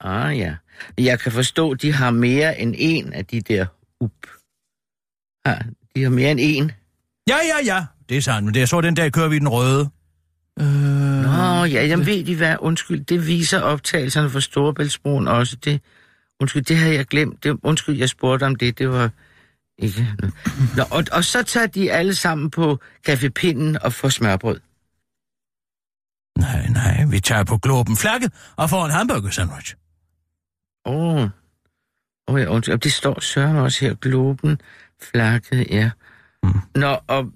Ah 0.00 0.38
ja. 0.38 0.54
Jeg 0.98 1.20
kan 1.20 1.32
forstå, 1.32 1.74
de 1.74 1.92
har 1.92 2.10
mere 2.10 2.60
end 2.60 2.74
en 2.78 3.12
af 3.12 3.26
de 3.26 3.40
der 3.40 3.66
up. 4.00 4.10
Ja, 5.46 5.58
de 5.96 6.02
har 6.02 6.10
mere 6.10 6.30
end 6.30 6.40
en. 6.42 6.72
Ja, 7.28 7.36
ja, 7.36 7.74
ja. 7.74 7.84
Det 8.08 8.16
er 8.16 8.20
sandt, 8.22 8.44
men 8.44 8.54
det 8.54 8.62
er 8.62 8.66
så 8.66 8.80
den 8.80 8.94
dag 8.94 9.12
kører 9.12 9.28
vi 9.28 9.36
i 9.36 9.38
den 9.38 9.48
røde. 9.48 9.90
Øh, 10.60 10.66
Nå 11.22 11.64
ja, 11.64 11.88
jeg 11.88 12.06
ved 12.06 12.24
de 12.24 12.36
hvad. 12.36 12.56
Undskyld, 12.60 13.04
det 13.04 13.26
viser 13.26 13.60
optagelserne 13.60 14.30
fra 14.30 14.40
Storebæltsbroen 14.40 15.28
også. 15.28 15.56
Det, 15.56 15.80
undskyld, 16.40 16.62
det 16.62 16.76
havde 16.76 16.94
jeg 16.94 17.06
glemt. 17.06 17.44
Det, 17.44 17.58
undskyld, 17.62 17.98
jeg 17.98 18.08
spurgte 18.08 18.44
om 18.44 18.56
det. 18.56 18.78
Det 18.78 18.88
var 18.90 19.10
ikke... 19.78 20.06
Nå, 20.76 20.82
og, 20.90 21.04
og 21.12 21.24
så 21.24 21.42
tager 21.42 21.66
de 21.66 21.92
alle 21.92 22.14
sammen 22.14 22.50
på 22.50 22.78
Café 23.08 23.28
Pinden 23.28 23.82
og 23.82 23.92
får 23.92 24.08
smørbrød. 24.08 24.60
Nej, 26.38 26.66
nej, 26.68 27.04
vi 27.10 27.20
tager 27.20 27.44
på 27.44 27.58
globen 27.58 27.96
flagget 27.96 28.32
og 28.56 28.70
får 28.70 28.84
en 28.84 28.90
hamburger 28.90 29.30
sandwich. 29.30 29.74
Åh. 30.86 31.22
Oh. 31.22 31.28
Oh, 32.26 32.40
ja, 32.40 32.46
undskyld. 32.46 32.74
Og 32.74 32.84
det 32.84 32.92
står 32.92 33.20
Søren 33.20 33.56
også 33.56 33.84
her. 33.84 33.94
Globen, 33.94 34.60
flakket, 35.02 35.66
ja. 35.70 35.90
Mm. 36.42 36.60
Nå, 36.74 36.96
og, 37.06 37.32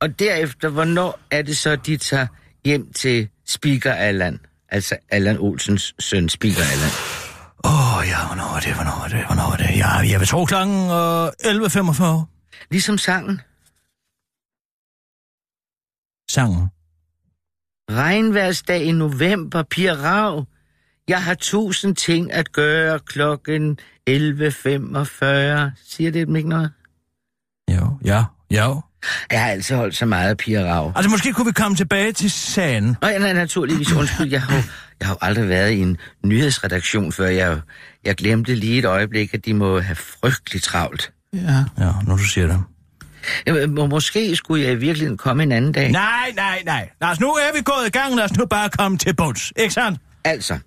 og 0.00 0.18
derefter, 0.18 0.68
hvornår 0.68 1.20
er 1.30 1.42
det 1.42 1.56
så, 1.56 1.76
de 1.76 1.96
tager 1.96 2.26
hjem 2.64 2.92
til 2.92 3.28
Speaker 3.46 3.92
Allan? 3.92 4.40
Altså 4.68 4.96
Allan 5.08 5.38
Olsens 5.38 5.94
søn, 5.98 6.28
Speaker 6.28 6.62
Allan. 6.72 6.90
Åh, 7.64 7.96
oh, 7.96 8.04
ja, 8.08 8.26
hvornår 8.26 8.56
er 8.56 8.60
det, 8.60 8.74
hvornår 8.74 9.04
er 9.04 9.08
det, 9.08 9.26
hvornår 9.26 9.52
er 9.52 9.56
det? 9.56 9.78
Ja, 9.78 9.88
jeg 10.12 10.20
vil 10.20 10.28
tro 10.28 10.44
klokken 10.44 10.76
øh, 10.76 11.26
11.45. 11.26 12.04
Ligesom 12.70 12.98
sangen. 12.98 13.40
Sangen. 16.30 16.68
Regnværsdag 17.90 18.82
i 18.82 18.92
november, 18.92 19.62
Pia 19.62 19.92
Rav. 19.92 20.46
Jeg 21.08 21.22
har 21.22 21.34
tusind 21.34 21.96
ting 21.96 22.32
at 22.32 22.52
gøre 22.52 22.98
klokken 22.98 23.78
11.45. 24.10 24.14
Siger 25.88 26.10
det 26.10 26.26
dem 26.26 26.36
ikke 26.36 26.48
noget? 26.48 26.70
Jo, 27.70 27.98
ja, 28.04 28.24
jo. 28.50 28.80
Jeg 29.30 29.42
har 29.42 29.50
altid 29.50 29.76
holdt 29.76 29.96
så 29.96 30.06
meget 30.06 30.28
af 30.30 30.36
Pia 30.36 30.62
Rav. 30.74 30.92
Altså, 30.96 31.10
måske 31.10 31.32
kunne 31.32 31.46
vi 31.46 31.52
komme 31.52 31.76
tilbage 31.76 32.12
til 32.12 32.30
sagen. 32.30 32.96
Og 33.02 33.10
nej, 33.20 33.32
naturligvis, 33.32 33.92
undskyld, 33.92 34.30
jeg 34.30 34.42
har, 34.42 34.56
jo- 34.56 34.62
jeg 35.00 35.08
har 35.08 35.14
jo 35.14 35.18
aldrig 35.20 35.48
været 35.48 35.70
i 35.70 35.78
en 35.78 35.96
nyhedsredaktion 36.24 37.12
før. 37.12 37.26
Jeg, 37.26 37.60
jeg 38.04 38.14
glemte 38.16 38.54
lige 38.54 38.78
et 38.78 38.84
øjeblik, 38.84 39.34
at 39.34 39.44
de 39.44 39.54
må 39.54 39.80
have 39.80 39.96
frygteligt 39.96 40.64
travlt. 40.64 41.12
ja. 41.34 41.64
Ja, 41.78 41.90
når 42.06 42.16
du 42.16 42.24
siger 42.24 42.46
det. 42.46 43.70
Må- 43.70 43.86
Måske 43.86 44.36
skulle 44.36 44.64
jeg 44.64 44.72
i 44.72 44.76
virkeligheden 44.76 45.16
komme 45.18 45.42
en 45.42 45.52
anden 45.52 45.72
dag. 45.72 45.90
Nej, 45.90 46.32
nej, 46.36 46.62
nej. 46.66 46.88
Lad 47.00 47.10
os 47.10 47.20
nu 47.20 47.28
er 47.28 47.56
vi 47.56 47.62
gået 47.62 47.86
i 47.86 47.90
gang. 47.90 48.14
Lad 48.16 48.24
os 48.24 48.36
nu 48.36 48.46
bare 48.46 48.70
komme 48.70 48.98
til 48.98 49.14
bunds. 49.16 49.52
Ikke 49.56 49.74
sandt? 49.74 49.98
Altså, 50.24 50.58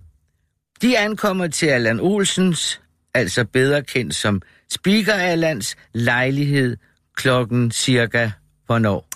de 0.81 0.97
ankommer 0.97 1.47
til 1.47 1.65
Allan 1.67 1.99
Olsens, 1.99 2.81
altså 3.13 3.45
bedre 3.45 3.83
kendt 3.83 4.15
som 4.15 4.41
Speaker 4.71 5.13
Allans 5.13 5.75
lejlighed 5.93 6.77
klokken 7.15 7.71
cirka 7.71 8.29
hvornår? 8.65 9.07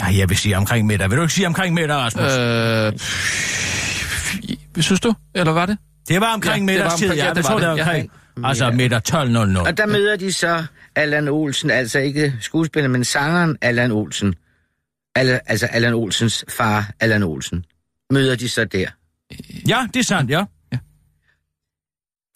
Nej, 0.00 0.18
jeg 0.18 0.28
vil 0.28 0.36
sige 0.38 0.56
omkring 0.56 0.86
middag. 0.86 1.10
Vil 1.10 1.16
du 1.16 1.22
ikke 1.22 1.34
sige 1.34 1.46
omkring 1.46 1.74
middag, 1.74 1.96
Rasmus? 1.96 2.32
Øh, 2.38 2.92
pff, 2.92 4.82
synes 4.84 5.00
du? 5.00 5.14
Eller 5.34 5.52
var 5.52 5.66
det? 5.66 5.78
det 6.08 6.20
var 6.20 6.34
omkring 6.34 6.68
ja, 6.70 6.72
det 6.72 6.80
var 6.80 6.84
middagstid. 6.84 7.06
omkring- 7.08 7.18
Ja, 7.20 7.26
jeg 7.26 7.36
det 7.36 7.44
tror, 7.44 7.52
var 7.52 7.58
det 7.60 7.68
var 7.68 7.72
omkring. 7.84 8.10
Altså 8.44 8.70
middag 8.70 9.00
12.00. 9.08 9.66
Og 9.68 9.76
der 9.78 9.86
møder 9.86 10.16
de 10.16 10.32
så 10.32 10.64
Allan 10.96 11.28
Olsen, 11.28 11.70
altså 11.70 11.98
ikke 11.98 12.34
skuespiller, 12.40 12.88
men 12.88 13.04
sangeren 13.04 13.56
Allan 13.60 13.90
Olsen. 13.92 14.34
Alle, 15.14 15.50
altså 15.50 15.66
Allan 15.66 15.94
Olsens 15.94 16.44
far, 16.48 16.90
Allan 17.00 17.22
Olsen. 17.22 17.64
Møder 18.10 18.36
de 18.36 18.48
så 18.48 18.64
der. 18.64 18.86
Ja, 19.68 19.86
det 19.94 20.00
er 20.00 20.04
sandt, 20.04 20.30
ja. 20.30 20.44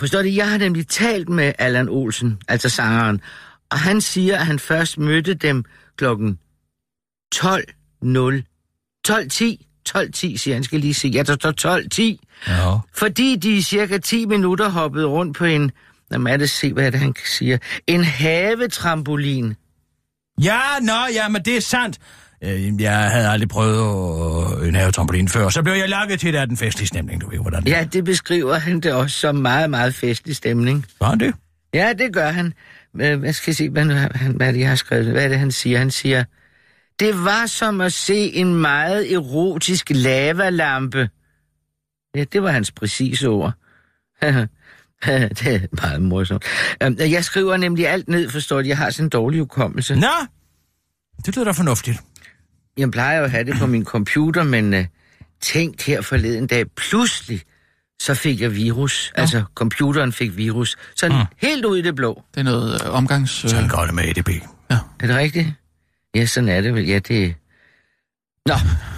Forstår 0.01 0.23
du, 0.23 0.29
jeg 0.29 0.51
har 0.51 0.59
nemlig 0.59 0.89
talt 0.89 1.29
med 1.29 1.53
Allan 1.59 1.89
Olsen, 1.89 2.39
altså 2.49 2.69
sangeren, 2.69 3.21
og 3.71 3.79
han 3.79 4.01
siger, 4.01 4.39
at 4.39 4.47
han 4.47 4.59
først 4.59 4.99
mødte 4.99 5.35
dem 5.35 5.65
klokken 5.97 6.39
12.0. 7.35 8.43
12.10. 9.09 9.69
12.10, 9.89 10.37
siger 10.37 10.55
han, 10.55 10.65
skal 10.65 10.81
lige 10.81 10.95
sige. 10.95 11.11
Ja, 11.11 11.23
der 11.23 11.35
står 11.35 12.19
12.10. 12.19 12.53
Ja. 12.53 12.79
Fordi 12.95 13.37
de 13.37 13.57
i 13.57 13.63
cirka 13.63 13.99
10 13.99 14.27
minutter 14.27 14.69
hoppede 14.69 15.07
rundt 15.07 15.37
på 15.37 15.45
en, 15.45 15.73
lad 16.11 16.19
mig 16.19 16.39
det 16.39 16.51
se, 16.51 16.73
hvad 16.73 16.87
er 16.87 16.91
det, 16.91 17.01
han 17.01 17.15
siger, 17.39 17.59
en 17.87 18.05
havetrampolin. 18.05 19.57
Ja, 20.43 20.61
nå, 20.83 21.07
ja, 21.15 21.29
men 21.29 21.45
det 21.45 21.57
er 21.57 21.61
sandt. 21.61 21.99
Øh, 22.45 22.83
Jeg 22.83 23.11
havde 23.11 23.29
aldrig 23.29 23.49
prøvet 23.49 24.63
øh, 24.63 24.69
en 24.69 24.75
havetrampolin 24.75 25.29
før, 25.29 25.49
så 25.49 25.63
blev 25.63 25.75
jeg 25.75 25.89
lakket 25.89 26.21
til, 26.21 26.29
at 26.29 26.35
er 26.35 26.45
den 26.45 26.57
festlige 26.57 26.89
stemning, 26.89 27.21
du 27.21 27.31
ved, 27.31 27.39
hvordan 27.39 27.63
det 27.65 27.71
Ja, 27.71 27.85
det 27.93 28.05
beskriver 28.05 28.55
han 28.55 28.81
det 28.81 28.93
også 28.93 29.17
som 29.19 29.35
meget, 29.37 29.71
meget 29.71 29.95
festlig 29.95 30.37
stemning. 30.37 30.87
Var 31.01 31.09
han 31.09 31.21
det? 31.21 31.35
Ja, 31.75 31.93
det 31.99 32.13
gør 32.15 32.31
han. 32.31 32.55
Øh, 33.01 33.19
Hvad 33.21 33.33
skal 33.33 33.51
jeg 33.51 33.57
se, 33.57 33.71
hvad, 33.71 33.85
han, 34.15 34.33
hvad 34.33 34.55
er 34.55 34.59
jeg 34.59 34.69
har 34.69 34.77
skrevet? 34.77 35.07
Hvad 35.07 35.25
er 35.25 35.29
det, 35.29 35.39
han 35.39 35.53
siger? 35.53 35.79
Han 35.79 35.91
siger, 35.91 36.25
det 37.01 37.25
var 37.25 37.47
som 37.47 37.81
at 37.81 37.93
se 37.93 38.15
en 38.35 38.55
meget 38.55 39.13
erotisk 39.13 39.91
lavalampe. 39.91 41.09
Ja, 42.15 42.25
det 42.25 42.43
var 42.43 42.51
hans 42.51 42.71
præcise 42.73 43.29
ord. 43.29 43.53
det 44.23 45.47
er 45.47 45.61
meget 45.83 46.03
morsomt. 46.03 46.45
Øhm, 46.83 46.97
Jeg 46.99 47.25
skriver 47.25 47.57
nemlig 47.57 47.89
alt 47.89 48.09
ned, 48.09 48.31
forstår 48.31 48.63
du. 48.63 48.69
Jeg 48.69 48.77
har 48.79 48.91
sådan 48.91 49.07
en 49.07 49.11
dårlig 49.11 49.41
hukommelse. 49.41 49.95
Nå, 49.95 50.07
det 51.27 51.37
lyder 51.37 51.45
da 51.45 51.51
fornuftigt. 51.51 51.99
Jeg 52.77 52.91
plejer 52.91 53.19
jo 53.19 53.25
at 53.25 53.31
have 53.31 53.45
det 53.45 53.55
på 53.59 53.67
min 53.67 53.85
computer, 53.85 54.43
men 54.43 54.75
uh, 54.75 54.85
tænk 55.41 55.83
her 55.87 56.01
forleden 56.01 56.47
dag, 56.47 56.71
pludselig, 56.71 57.43
så 58.01 58.15
fik 58.15 58.41
jeg 58.41 58.55
virus. 58.55 59.13
Ja. 59.17 59.21
Altså, 59.21 59.45
computeren 59.55 60.13
fik 60.13 60.37
virus. 60.37 60.77
Sådan 60.97 61.19
mm. 61.19 61.25
helt 61.39 61.65
ud 61.65 61.79
i 61.79 61.83
det 61.83 61.95
blå. 61.95 62.23
Det 62.35 62.41
er 62.41 62.45
noget 62.45 62.85
øh, 62.85 62.95
omgangs... 62.95 63.45
Øh, 63.45 63.51
Sådan 63.51 63.69
går 63.69 63.85
det 63.85 63.95
med 63.95 64.05
EDB. 64.05 64.29
Er 65.01 65.07
det 65.07 65.17
rigtigt? 65.17 65.49
Ja, 66.15 66.27
sådan 66.27 66.49
er 66.49 66.61
det 66.61 66.75
vel. 66.75 66.87
Ja, 66.87 66.99
det... 66.99 67.35
Nå, 68.47 68.55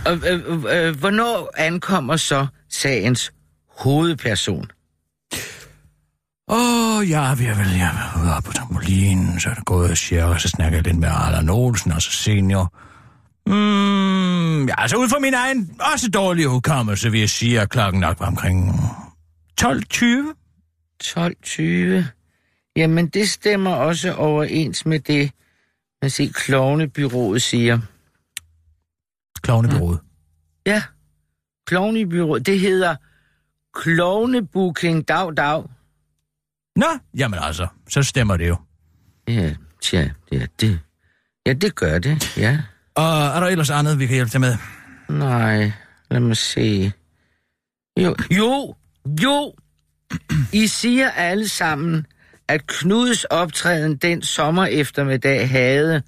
øh, 0.08 0.22
øh, 0.26 0.86
øh, 0.86 0.96
hvornår 0.96 1.50
ankommer 1.56 2.16
så 2.16 2.46
sagens 2.70 3.32
hovedperson? 3.78 4.70
Åh, 6.48 6.96
oh, 6.98 7.10
ja, 7.10 7.34
vi 7.34 7.44
er 7.44 7.54
vel 7.54 7.76
jeg 7.76 8.12
er 8.14 8.22
ude 8.22 8.42
på 8.44 8.52
trampolinen, 8.52 9.40
så 9.40 9.48
er 9.50 9.54
det 9.54 9.64
gået 9.64 9.98
cirka, 9.98 10.38
så 10.38 10.48
snakker 10.48 10.78
jeg 10.78 10.86
lidt 10.86 10.98
med 10.98 11.08
Arlan 11.08 11.48
Olsen, 11.48 11.92
og 11.92 12.02
så 12.02 12.10
senior. 12.10 12.72
Mm, 13.46 14.66
ja, 14.66 14.74
altså 14.78 14.96
ud 14.96 15.08
fra 15.08 15.18
min 15.18 15.34
egen 15.34 15.80
også 15.94 16.10
dårlige 16.10 16.48
hukommelse, 16.48 17.10
vil 17.10 17.20
jeg 17.20 17.28
sige, 17.28 17.60
at 17.60 17.70
klokken 17.70 18.00
nok 18.00 18.20
var 18.20 18.26
omkring 18.26 18.70
12.20. 19.60 20.04
12.20. 21.04 22.04
Jamen, 22.76 23.08
det 23.08 23.30
stemmer 23.30 23.70
også 23.74 24.14
overens 24.14 24.86
med 24.86 25.00
det, 25.00 25.32
man 26.02 26.10
siger, 26.10 26.32
klovnebyrået 26.32 27.42
siger. 27.42 27.80
Klovnebyrået. 29.42 30.00
Ja, 30.66 30.82
klovnebyrået. 31.66 32.46
Det 32.46 32.60
hedder 32.60 32.96
klovnebooking 33.74 35.08
dag 35.08 35.36
dag. 35.36 35.62
Nå, 36.76 36.86
jamen 37.16 37.38
altså, 37.42 37.66
så 37.88 38.02
stemmer 38.02 38.36
det 38.36 38.48
jo. 38.48 38.56
Ja, 39.28 39.54
tja, 39.82 40.10
ja, 40.32 40.46
det, 40.60 40.80
ja, 41.46 41.52
det 41.52 41.74
gør 41.74 41.98
det, 41.98 42.36
ja. 42.36 42.62
Og 42.96 43.26
er 43.36 43.40
der 43.40 43.46
ellers 43.46 43.70
andet, 43.70 43.98
vi 43.98 44.06
kan 44.06 44.14
hjælpe 44.14 44.30
til 44.30 44.40
med? 44.40 44.56
Nej, 45.08 45.72
lad 46.10 46.20
mig 46.20 46.36
se. 46.36 46.92
Jo, 48.00 48.16
jo, 48.30 48.74
jo. 49.22 49.54
I 50.52 50.66
siger 50.66 51.10
alle 51.10 51.48
sammen, 51.48 52.06
at 52.48 52.66
Knuds 52.66 53.24
optræden 53.24 53.96
den 53.96 54.22
sommer 54.22 54.66
eftermiddag 54.66 55.48
havde, 55.50 56.02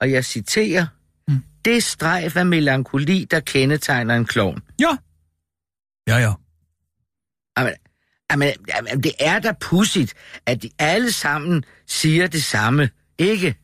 og 0.00 0.10
jeg 0.10 0.24
citerer, 0.24 0.86
Mm. 1.28 1.42
det 1.64 1.82
strejf 1.84 2.36
af 2.36 2.46
melankoli, 2.46 3.26
der 3.30 3.40
kendetegner 3.40 4.16
en 4.16 4.24
klovn. 4.24 4.62
Ja. 4.80 4.96
Ja, 6.08 6.16
ja. 6.16 6.32
Jamen, 7.58 7.74
jamen, 8.32 8.52
jamen, 8.68 9.02
det 9.02 9.12
er 9.20 9.38
da 9.38 9.52
pudsigt, 9.60 10.14
at 10.46 10.62
de 10.62 10.70
alle 10.78 11.12
sammen 11.12 11.64
siger 11.86 12.26
det 12.26 12.42
samme, 12.44 12.90
ikke? 13.18 13.54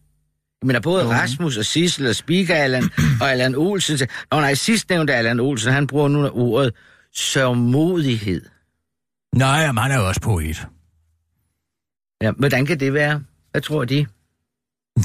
Jeg 0.63 0.67
mener, 0.67 0.81
både 0.81 1.05
Jo. 1.05 1.11
Rasmus 1.11 1.57
og 1.57 1.65
Sissel 1.65 2.07
og 2.07 2.17
Speaker 2.17 2.55
Allan 2.55 2.91
og 3.21 3.31
Allan 3.31 3.55
Olsen... 3.55 4.09
Nå 4.33 4.41
nej, 4.41 4.55
sidst 4.55 4.91
nævnte 4.91 5.15
Allan 5.15 5.41
Olsen, 5.41 5.73
han 5.73 5.87
bruger 5.87 6.09
nu 6.09 6.29
ordet 6.29 6.75
sørmodighed. 7.15 8.43
Nej, 9.37 9.49
jamen, 9.49 9.83
han 9.83 9.91
er 9.91 9.99
også 9.99 10.21
poet. 10.21 10.67
Ja, 12.23 12.33
hvordan 12.39 12.67
kan 12.67 12.81
det 12.81 12.93
være? 12.95 13.23
Hvad 13.51 13.61
tror 13.61 13.85
de? 13.85 14.07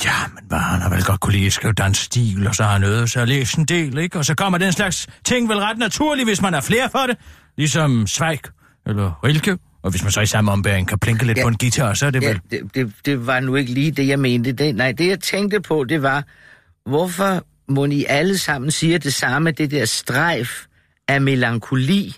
Ja, 0.05 0.27
men 0.35 0.43
hvad, 0.47 0.59
han 0.59 0.81
har 0.81 0.89
vel 0.89 1.03
godt 1.03 1.19
kunne 1.19 1.33
lide 1.33 1.45
at 1.45 1.53
skrive 1.53 1.73
dansk 1.73 2.03
stil, 2.03 2.47
og 2.47 2.55
så 2.55 2.63
har 2.63 2.71
han 2.71 2.83
øvet 2.83 3.09
sig 3.09 3.21
at 3.21 3.27
læse 3.27 3.59
en 3.59 3.65
del, 3.65 3.97
ikke? 3.97 4.17
Og 4.17 4.25
så 4.25 4.35
kommer 4.35 4.57
den 4.57 4.71
slags 4.71 5.07
ting 5.25 5.49
vel 5.49 5.57
ret 5.57 5.77
naturligt, 5.77 6.27
hvis 6.27 6.41
man 6.41 6.53
er 6.53 6.61
flere 6.61 6.89
for 6.89 7.07
det. 7.07 7.17
Ligesom 7.57 8.07
Zweig 8.07 8.39
eller 8.85 9.19
Rilke. 9.23 9.57
Og 9.83 9.91
hvis 9.91 10.03
man 10.03 10.11
så 10.11 10.21
i 10.21 10.25
samme 10.25 10.51
ombæring 10.51 10.87
kan 10.87 10.99
plinke 10.99 11.25
lidt 11.25 11.37
Ja. 11.37 11.43
på 11.43 11.47
en 11.47 11.57
guitar, 11.57 11.93
så 11.93 12.05
er 12.05 12.09
det 12.11 12.23
Ja, 12.23 12.27
vel... 12.27 12.41
det, 12.51 12.75
det, 12.75 12.93
det 13.05 13.27
var 13.27 13.39
nu 13.39 13.55
ikke 13.55 13.73
lige 13.73 13.91
det, 13.91 14.07
jeg 14.07 14.19
mente. 14.19 14.51
Det, 14.51 14.75
nej, 14.75 14.91
det 14.91 15.07
jeg 15.07 15.19
tænkte 15.19 15.61
på, 15.61 15.83
det 15.83 16.01
var, 16.01 16.23
hvorfor 16.89 17.45
må 17.71 17.85
I 17.85 18.05
alle 18.09 18.37
sammen 18.37 18.71
sige 18.71 18.97
det 18.97 19.13
samme, 19.13 19.51
det 19.51 19.71
der 19.71 19.85
strejf 19.85 20.65
af 21.07 21.21
melankoli? 21.21 22.15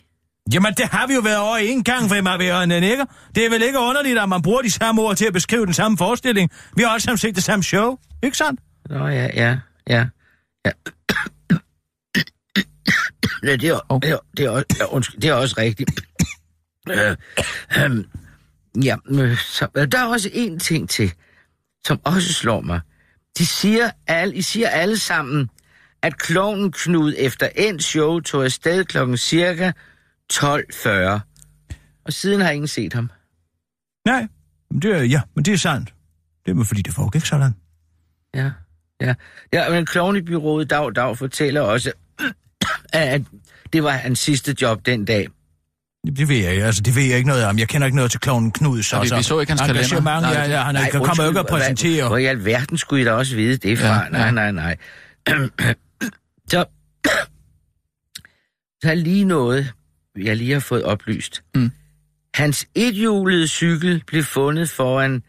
Jamen, 0.54 0.73
det 0.78 0.86
har 0.86 1.08
vi 1.08 1.13
jo 1.13 1.19
været 1.19 1.38
over 1.38 1.58
en 1.58 1.84
gang, 1.84 2.10
for 2.10 2.15
en 2.15 2.71
ikke? 2.71 3.06
Det 3.36 3.45
er 3.45 3.49
vel 3.49 3.62
ikke 3.63 3.80
underligt, 3.80 4.19
at 4.19 4.30
man 4.30 4.41
bruger 4.41 4.62
de 4.62 4.71
samme 4.71 5.02
ord 5.02 5.15
til 5.15 5.26
at 5.26 5.34
beskrive 5.34 5.65
den 5.65 5.73
samme 5.73 5.97
forestilling. 5.97 6.49
Vi 6.76 6.84
har 6.84 6.89
alle 6.89 7.04
sammen 7.04 7.17
set 7.17 7.36
det 7.36 7.43
samme 7.43 7.63
show, 7.63 7.97
ikke 8.23 8.38
sandt? 8.38 8.60
Nå 8.89 9.08
ja, 9.08 9.30
ja, 9.34 9.58
ja. 9.89 10.06
ja. 10.65 10.71
ja 13.43 13.56
det, 13.56 13.63
er, 13.63 13.80
Hov. 13.89 14.02
det, 14.02 14.10
er, 14.10 14.17
det, 14.38 14.45
er 14.45 14.49
også, 14.49 14.65
ja, 14.80 14.86
undskyld, 14.86 15.21
det 15.21 15.30
er 15.30 15.34
også 15.34 15.56
rigtigt. 15.58 15.91
Øh, 16.89 17.17
ja, 18.86 18.96
øh, 19.10 19.38
så, 19.38 19.67
øh, 19.78 19.88
der 19.91 20.00
er 20.00 20.06
også 20.06 20.30
en 20.34 20.60
ting 20.60 20.89
til, 20.89 21.13
som 21.86 22.00
også 22.04 22.34
slår 22.34 22.62
mig. 22.62 22.82
De 23.38 23.46
siger 23.46 23.91
alle, 24.08 24.36
I 24.36 24.41
siger 24.41 24.69
alle 24.69 24.98
sammen, 24.98 25.50
at 26.02 26.17
klovnen 26.17 26.72
Knud 26.72 27.13
efter 27.17 27.50
endt 27.56 27.84
show 27.84 28.19
tog 28.19 28.43
afsted 28.43 28.86
klokken 28.86 29.17
cirka 29.17 29.72
12.40. 30.34 30.89
Og 32.06 32.13
siden 32.13 32.41
har 32.41 32.52
ingen 32.52 32.67
set 32.67 32.93
ham. 32.93 33.10
Nej, 34.06 34.28
men 34.72 34.82
det 34.82 34.96
er, 34.96 35.04
ja, 35.04 35.22
men 35.36 35.46
det 35.46 35.54
er 35.54 35.58
sandt. 35.58 35.93
Det 36.46 36.60
er 36.60 36.63
fordi 36.63 36.82
det 36.82 36.93
foregik 36.93 37.26
sådan. 37.26 37.56
Ja, 38.36 38.52
ja. 39.02 39.13
Ja, 39.54 39.69
men 39.69 39.86
klovnebyrået 39.86 40.69
Dag 40.69 40.96
Dag 40.96 41.17
fortæller 41.17 41.62
også, 41.62 41.91
at 42.93 43.22
det 43.74 43.84
var 43.84 43.91
hans 43.91 44.19
sidste 44.19 44.56
job 44.62 44.86
den 44.86 45.06
dag. 45.06 45.28
Det 46.08 46.30
ved 46.30 46.36
jeg 46.38 46.52
ikke. 46.52 46.66
Altså, 46.66 46.82
det 46.82 46.96
ved 46.96 47.04
jeg 47.04 47.18
ikke 47.18 47.30
noget 47.30 47.46
om. 47.46 47.60
Jeg 47.60 47.68
kender 47.68 47.86
ikke 47.86 47.96
noget 47.96 48.12
til 48.12 48.20
kloven 48.20 48.52
Knud, 48.52 48.84
så... 48.84 49.02
Vi- 49.02 49.08
så 49.08 49.16
vi 49.16 49.24
så 49.24 49.39
ikke 49.39 49.52
hans 49.52 49.62
kalender. 49.62 49.82
engagement, 49.82 50.06
Nej, 50.22 50.32
Ja, 50.34 50.44
ja, 50.52 50.62
han 50.63 50.76
Nej, 50.76 50.89
kommer 50.92 51.24
jo 51.24 51.30
ikke 51.30 51.39
at 51.39 51.48
præsentere. 51.48 52.08
Hvor 52.08 52.18
i 52.18 52.26
alverden 52.26 52.78
skulle 52.78 53.02
I 53.02 53.06
da 53.06 53.12
også 53.12 53.36
vide 53.36 53.58
det 53.58 53.80
fra? 53.80 54.04
Ja, 54.04 54.10
nej, 54.10 54.32
nej, 54.32 54.52
nej. 54.52 54.76
så, 56.52 56.66
så 58.84 58.89
er 58.92 58.94
lige 58.96 59.26
noget, 59.26 59.74
jeg 60.18 60.38
lige 60.38 60.54
har 60.54 60.60
fået 60.60 60.84
oplyst. 60.84 61.44
Mm. 61.56 61.72
Hans 62.36 62.68
ethjulede 62.76 63.48
cykel 63.48 64.04
blev 64.08 64.24
fundet 64.24 64.70
foran, 64.70 65.24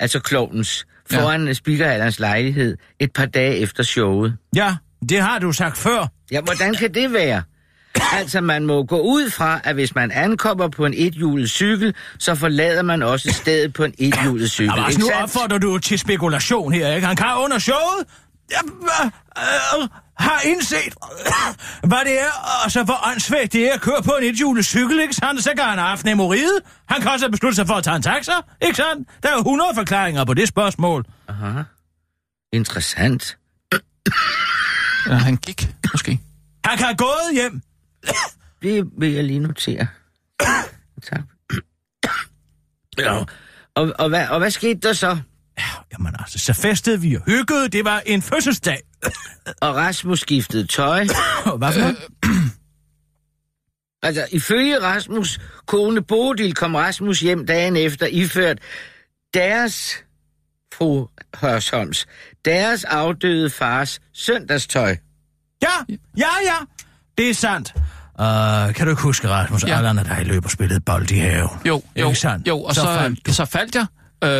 altså 0.00 0.20
klovens, 0.20 0.86
foran 1.10 1.46
ja. 1.46 1.52
Spikerhallerens 1.52 2.18
lejlighed 2.18 2.76
et 3.00 3.12
par 3.12 3.26
dage 3.26 3.56
efter 3.56 3.82
showet. 3.82 4.36
Ja, 4.56 4.76
det 5.08 5.20
har 5.22 5.38
du 5.38 5.52
sagt 5.52 5.78
før. 5.78 6.06
Ja, 6.32 6.40
hvordan 6.40 6.74
kan 6.74 6.94
det 6.94 7.12
være? 7.12 7.42
Altså, 8.12 8.40
man 8.40 8.66
må 8.66 8.82
gå 8.84 9.00
ud 9.00 9.30
fra, 9.30 9.60
at 9.64 9.74
hvis 9.74 9.94
man 9.94 10.10
ankommer 10.10 10.68
på 10.68 10.86
en 10.86 10.94
ethjulet 10.96 11.50
cykel, 11.50 11.94
så 12.18 12.34
forlader 12.34 12.82
man 12.82 13.02
også 13.02 13.32
stedet 13.32 13.72
på 13.72 13.84
en 13.84 13.94
ethjulet 13.98 14.50
cykel. 14.50 14.70
Jamen, 14.70 14.84
altså, 14.84 15.00
ikke 15.00 15.10
nu 15.10 15.22
opfordrer 15.22 15.58
du 15.58 15.78
til 15.78 15.98
spekulation 15.98 16.72
her, 16.72 16.94
ikke? 16.94 17.06
Han 17.06 17.16
kan 17.16 17.26
under 17.36 17.58
showet 17.58 18.06
ja, 18.50 18.58
øh, 19.02 19.06
øh, 19.82 19.88
har 20.18 20.40
indset, 20.44 20.94
hvad 21.82 21.98
det 22.04 22.20
er, 22.20 22.32
og 22.64 22.70
så 22.70 22.82
hvor 22.82 23.08
åndssvagt 23.10 23.52
det 23.52 23.68
er 23.68 23.74
at 23.74 23.80
køre 23.80 24.02
på 24.04 24.10
en 24.20 24.24
ethjulet 24.24 24.64
cykel, 24.64 25.00
ikke 25.00 25.14
sandt? 25.14 25.44
Så 25.44 25.50
kan 25.56 25.64
han 25.64 25.78
have 25.78 25.88
haft 25.88 26.04
nemoride. 26.04 26.60
Han 26.88 27.02
kan 27.02 27.10
også 27.10 27.26
have 27.26 27.30
besluttet 27.30 27.56
sig 27.56 27.66
for 27.66 27.74
at 27.74 27.84
tage 27.84 27.96
en 27.96 28.02
taxa, 28.02 28.32
ikke 28.62 28.76
sandt? 28.76 29.08
Der 29.22 29.28
er 29.28 29.32
jo 29.32 29.38
100 29.38 29.70
forklaringer 29.74 30.24
på 30.24 30.34
det 30.34 30.48
spørgsmål. 30.48 31.04
Aha. 31.28 31.62
Interessant. 32.52 33.36
Ja, 35.06 35.14
han 35.14 35.36
gik, 35.36 35.68
måske. 35.92 36.20
Han 36.64 36.78
kan 36.78 36.86
have 36.86 36.96
gået 36.96 37.30
hjem. 37.34 37.62
Det 38.62 38.84
vil 38.98 39.12
jeg 39.12 39.24
lige 39.24 39.38
notere. 39.38 39.86
Tak. 41.02 41.20
Ja. 42.98 43.24
Og, 43.74 43.92
og, 43.98 44.08
hvad, 44.08 44.28
og 44.28 44.38
hvad 44.38 44.50
skete 44.50 44.80
der 44.80 44.92
så? 44.92 45.18
Jamen 45.92 46.14
altså, 46.18 46.38
så 46.38 46.52
festede 46.52 47.00
vi 47.00 47.14
og 47.14 47.22
hyggede. 47.26 47.68
Det 47.68 47.84
var 47.84 48.02
en 48.06 48.22
fødselsdag. 48.22 48.80
Og 49.60 49.74
Rasmus 49.74 50.20
skiftede 50.20 50.66
tøj. 50.66 51.06
Hvad 51.58 51.72
for? 51.72 51.94
Altså, 54.02 54.26
ifølge 54.32 54.76
Rasmus' 54.76 55.40
kone 55.66 56.02
Bodil 56.02 56.54
kom 56.54 56.74
Rasmus 56.74 57.20
hjem 57.20 57.46
dagen 57.46 57.76
efter 57.76 58.06
iført 58.06 58.58
deres, 59.34 60.04
fru 60.74 61.06
Hørsholms, 61.34 62.06
deres 62.44 62.84
afdøde 62.84 63.50
fars 63.50 64.00
søndagstøj. 64.12 64.96
Ja, 65.62 65.94
ja, 66.16 66.28
ja. 66.44 66.56
Det 67.18 67.30
er 67.30 67.34
sandt. 67.34 67.72
Uh, 68.18 68.74
kan 68.74 68.86
du 68.86 68.90
ikke 68.90 69.02
huske, 69.02 69.28
Rasmus? 69.28 69.64
Ja. 69.64 69.76
Allan 69.76 69.98
og 69.98 70.04
dig 70.04 70.26
løb 70.26 70.44
og 70.44 70.50
spillede 70.50 70.80
bold 70.80 71.10
i 71.10 71.18
have. 71.18 71.48
Jo, 71.66 71.82
jo, 71.96 72.06
Ikke 72.08 72.20
sandt? 72.20 72.48
jo 72.48 72.62
og 72.62 72.74
så, 72.74 72.80
Så 72.80 72.86
faldt 72.94 73.26
du. 73.26 73.32
så 73.32 73.44
faldt 73.44 73.74
jeg, 73.74 73.86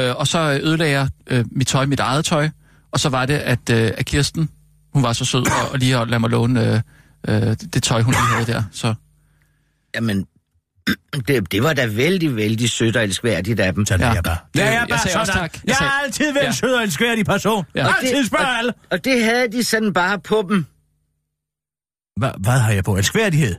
øh, 0.08 0.16
og 0.16 0.26
så 0.26 0.38
ødelagde 0.62 0.92
jeg 0.92 1.08
øh, 1.26 1.44
mit 1.52 1.66
tøj, 1.66 1.86
mit 1.86 2.00
eget 2.00 2.24
tøj, 2.24 2.48
og 2.92 3.00
så 3.00 3.08
var 3.08 3.26
det, 3.26 3.34
at, 3.34 3.70
øh, 3.70 3.90
at 3.98 4.06
Kirsten, 4.06 4.48
hun 4.92 5.02
var 5.02 5.12
så 5.12 5.24
sød, 5.24 5.46
og, 5.46 5.70
og 5.72 5.78
lige 5.78 5.96
at 5.98 6.08
lade 6.08 6.20
mig 6.20 6.30
låne 6.30 6.66
øh, 6.74 6.80
øh, 7.28 7.56
det, 7.74 7.82
tøj, 7.82 8.02
hun 8.02 8.14
lige 8.14 8.22
havde 8.34 8.46
der. 8.52 8.62
Så 8.72 8.94
Jamen, 9.94 10.26
det, 11.28 11.52
det 11.52 11.62
var 11.62 11.72
da 11.72 11.86
vældig, 11.86 12.36
vældig 12.36 12.70
sødt 12.70 12.96
og 12.96 13.04
elskværdigt 13.04 13.60
af 13.60 13.74
dem. 13.74 13.86
Sådan 13.86 14.00
ja. 14.00 14.06
Ja. 14.06 14.10
er 14.10 14.14
jeg 14.14 14.24
bare. 14.24 14.36
Det- 14.54 14.60
Ja, 14.60 14.64
jeg 14.64 14.74
er 14.74 14.78
jeg 14.78 14.86
bare 14.88 14.98
også 14.98 15.08
sådan. 15.12 15.26
tak. 15.26 15.52
Jeg 15.54 15.60
Jeg, 15.66 15.76
sagde- 15.76 15.90
har 15.90 16.02
altid 16.04 16.32
været 16.32 16.42
Ja. 16.44 16.48
en 16.48 16.54
sød 16.54 16.74
og 16.74 16.82
elskværdig 16.82 17.26
person. 17.26 17.64
Ja. 17.74 17.80
Ja. 17.80 17.86
Og 17.88 17.94
Altid 18.02 18.26
spørger 18.26 18.46
alle. 18.46 18.72
Og 18.90 19.04
det 19.04 19.24
havde 19.24 19.52
de 19.52 19.64
sådan 19.64 19.92
bare 19.92 20.18
på 20.18 20.46
dem. 20.48 20.66
Hva, 22.20 22.32
hvad 22.38 22.58
har 22.58 22.72
jeg 22.72 22.84
på? 22.84 22.96
Elskværdighed? 22.96 23.54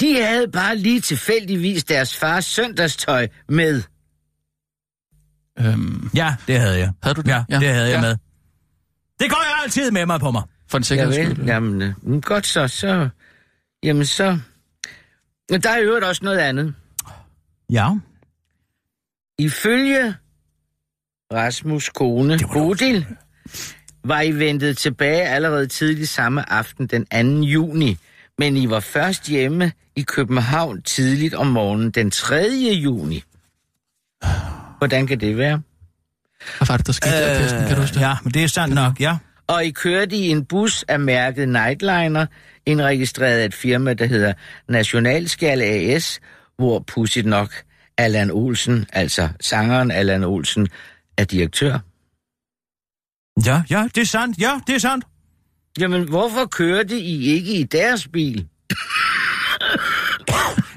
De 0.00 0.22
havde 0.22 0.48
bare 0.48 0.76
lige 0.76 1.00
tilfældigvis 1.00 1.84
deres 1.84 2.16
fars 2.16 2.44
søndagstøj 2.44 3.28
med. 3.48 3.82
øhm, 5.58 6.10
Ja, 6.14 6.36
det 6.46 6.60
havde 6.60 6.78
jeg. 6.78 6.92
havde 7.02 7.14
du 7.14 7.20
det? 7.20 7.28
Ja, 7.28 7.44
det 7.48 7.68
havde 7.68 7.88
jeg 7.88 7.94
ja. 7.94 8.00
med. 8.00 8.16
Det 9.20 9.30
går 9.30 9.42
jeg 9.44 9.62
altid 9.64 9.90
med 9.90 10.06
mig 10.06 10.20
på 10.20 10.30
mig. 10.30 10.42
For 10.68 10.78
en 10.78 10.84
sikkerheds 10.84 11.14
skyld. 11.14 11.46
jamen, 11.46 11.82
øh, 11.82 11.94
mm, 12.02 12.20
godt 12.22 12.46
så, 12.46 12.68
så... 12.68 13.08
Jamen 13.82 14.06
så... 14.06 14.38
Men 15.50 15.60
der 15.62 15.70
er 15.70 15.78
i 15.78 15.82
øvrigt 15.82 16.04
også 16.04 16.24
noget 16.24 16.38
andet. 16.38 16.74
Ja. 17.70 17.90
Ifølge 19.38 20.14
Rasmus' 21.34 21.90
kone, 21.94 22.38
Bodil, 22.52 23.06
var 24.04 24.20
I 24.20 24.32
ventet 24.32 24.78
tilbage 24.78 25.22
allerede 25.22 25.66
tidligt 25.66 26.08
samme 26.08 26.52
aften 26.52 26.86
den 26.86 27.40
2. 27.40 27.46
juni, 27.46 27.96
men 28.38 28.56
I 28.56 28.70
var 28.70 28.80
først 28.80 29.28
hjemme 29.28 29.72
i 29.96 30.02
København 30.02 30.82
tidligt 30.82 31.34
om 31.34 31.46
morgenen 31.46 31.90
den 31.90 32.10
3. 32.10 32.48
juni. 32.82 33.22
Hvordan 34.78 35.06
kan 35.06 35.20
det 35.20 35.38
være? 35.38 35.62
Hvad 36.58 36.68
var 36.68 36.76
det, 36.76 36.86
der 36.86 36.92
skete 36.92 37.16
der, 37.16 37.38
Kirsten? 37.38 37.66
Kan 37.66 37.74
du 37.74 37.80
huske 37.80 37.94
det? 37.94 38.00
Ja, 38.00 38.16
men 38.22 38.34
det 38.34 38.44
er 38.44 38.46
sandt 38.46 38.74
nok, 38.74 39.00
ja. 39.00 39.16
Og 39.46 39.64
I 39.64 39.70
kørte 39.70 40.16
i 40.16 40.28
en 40.28 40.44
bus 40.44 40.84
af 40.88 41.00
mærket 41.00 41.48
Nightliner, 41.48 42.26
indregistreret 42.66 43.38
af 43.38 43.44
et 43.44 43.54
firma, 43.54 43.94
der 43.94 44.06
hedder 44.06 44.32
Nationalskal 44.68 45.62
AS, 45.62 46.20
hvor 46.58 46.84
pudsigt 46.86 47.26
nok 47.26 47.52
Allan 47.98 48.30
Olsen, 48.30 48.86
altså 48.92 49.28
sangeren 49.40 49.90
Allan 49.90 50.24
Olsen, 50.24 50.68
er 51.16 51.24
direktør. 51.24 51.78
Ja, 53.46 53.62
ja, 53.70 53.88
det 53.94 54.00
er 54.00 54.06
sandt. 54.06 54.38
Ja, 54.38 54.60
det 54.66 54.74
er 54.74 54.78
sandt. 54.78 55.04
Jamen, 55.78 56.08
hvorfor 56.08 56.46
kørte 56.46 56.98
I 56.98 57.26
ikke 57.36 57.52
i 57.52 57.62
deres 57.62 58.08
bil? 58.08 58.46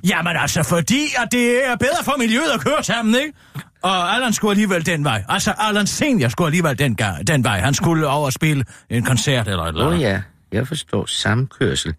Jamen 0.09 0.35
altså, 0.37 0.63
fordi 0.63 1.01
at 1.17 1.31
det 1.31 1.67
er 1.67 1.75
bedre 1.75 2.03
for 2.03 2.17
miljøet 2.17 2.51
at 2.53 2.59
køre 2.61 2.83
sammen, 2.83 3.15
ikke? 3.15 3.33
Og 3.81 4.15
Allan 4.15 4.33
skulle 4.33 4.51
alligevel 4.51 4.85
den 4.85 5.03
vej. 5.03 5.23
Altså, 5.29 5.53
Allan 5.57 5.87
Senior 5.87 6.29
skulle 6.29 6.45
alligevel 6.47 6.79
den, 6.79 6.97
den 7.27 7.43
vej. 7.43 7.59
Han 7.59 7.73
skulle 7.73 8.07
over 8.07 8.25
og 8.25 8.33
spille 8.33 8.65
en 8.89 9.03
koncert 9.03 9.47
eller 9.47 9.63
et 9.63 9.67
eller 9.67 9.81
Åh 9.81 9.87
oh, 9.87 9.93
andet. 9.93 10.05
ja, 10.05 10.21
jeg 10.51 10.67
forstår 10.67 11.05
samkørsel. 11.05 11.93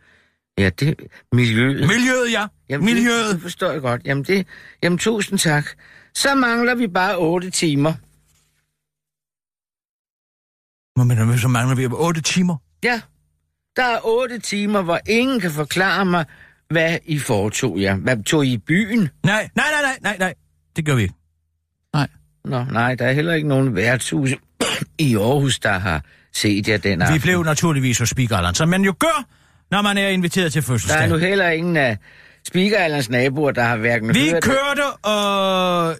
Ja, 0.59 0.71
det 0.81 0.95
miljøet. 1.33 1.81
Miljøet, 1.89 2.33
ja. 2.33 2.47
Jamen, 2.71 2.85
Miljøet. 2.85 3.25
Det, 3.25 3.35
det 3.35 3.43
forstår 3.43 3.71
jeg 3.71 3.81
godt. 3.81 4.03
Jamen, 4.05 4.25
det, 4.25 4.47
jamen, 4.83 4.99
tusind 4.99 5.39
tak. 5.39 5.67
Så 6.15 6.35
mangler 6.35 6.75
vi 6.75 6.87
bare 6.87 7.17
otte 7.17 7.51
timer. 7.51 7.93
Du, 10.97 11.39
så 11.39 11.49
mangler 11.49 11.75
vi 11.77 11.87
8 11.91 12.21
timer? 12.21 12.57
Ja, 12.85 13.01
der 13.77 13.83
er 13.85 13.99
otte 14.05 14.39
timer, 14.39 14.83
hvor 14.83 14.99
ingen 15.09 15.41
kan 15.41 15.51
forklare 15.51 16.05
mig, 16.05 16.25
hvad 16.71 16.99
I 17.07 17.19
foretog 17.19 17.81
jer. 17.81 17.95
Hvad 17.97 18.25
tog 18.25 18.47
I 18.47 18.53
i 18.53 18.59
byen? 18.59 18.99
Nej, 18.99 19.09
nej, 19.25 19.49
nej, 19.57 19.83
nej, 19.83 19.97
nej, 20.03 20.17
nej. 20.19 20.35
Det 20.77 20.87
gør 20.87 20.95
vi 20.95 21.03
ikke. 21.03 21.15
Nå, 22.45 22.65
nej, 22.65 22.95
der 22.95 23.07
er 23.07 23.13
heller 23.13 23.35
ikke 23.35 23.49
nogen 23.49 23.75
værtshus 23.77 24.31
i 24.99 25.17
Aarhus, 25.17 25.59
der 25.59 25.73
har 25.79 26.03
set 26.33 26.69
jer 26.69 26.77
den 26.77 26.99
Vi 26.99 27.03
aften. 27.05 27.21
blev 27.21 27.43
naturligvis 27.45 27.99
hos 27.99 28.09
Speakerland, 28.09 28.55
som 28.55 28.69
man 28.69 28.83
jo 28.83 28.95
gør, 28.99 29.25
når 29.71 29.83
man 29.83 29.99
er 29.99 30.09
inviteret 30.09 30.53
til 30.53 30.63
Der 30.63 30.67
fødselsdag. 30.67 31.05
er 31.05 31.09
nu 31.09 31.17
heller 31.17 31.51
ingen 31.51 31.77
af 31.77 31.99
Speakerallands 32.47 33.11
naboer, 33.11 33.51
der 33.51 33.63
har 33.63 33.77
hverken 33.77 34.15
Vi 34.15 34.31
hørt 34.31 34.43
kørte 34.43 34.83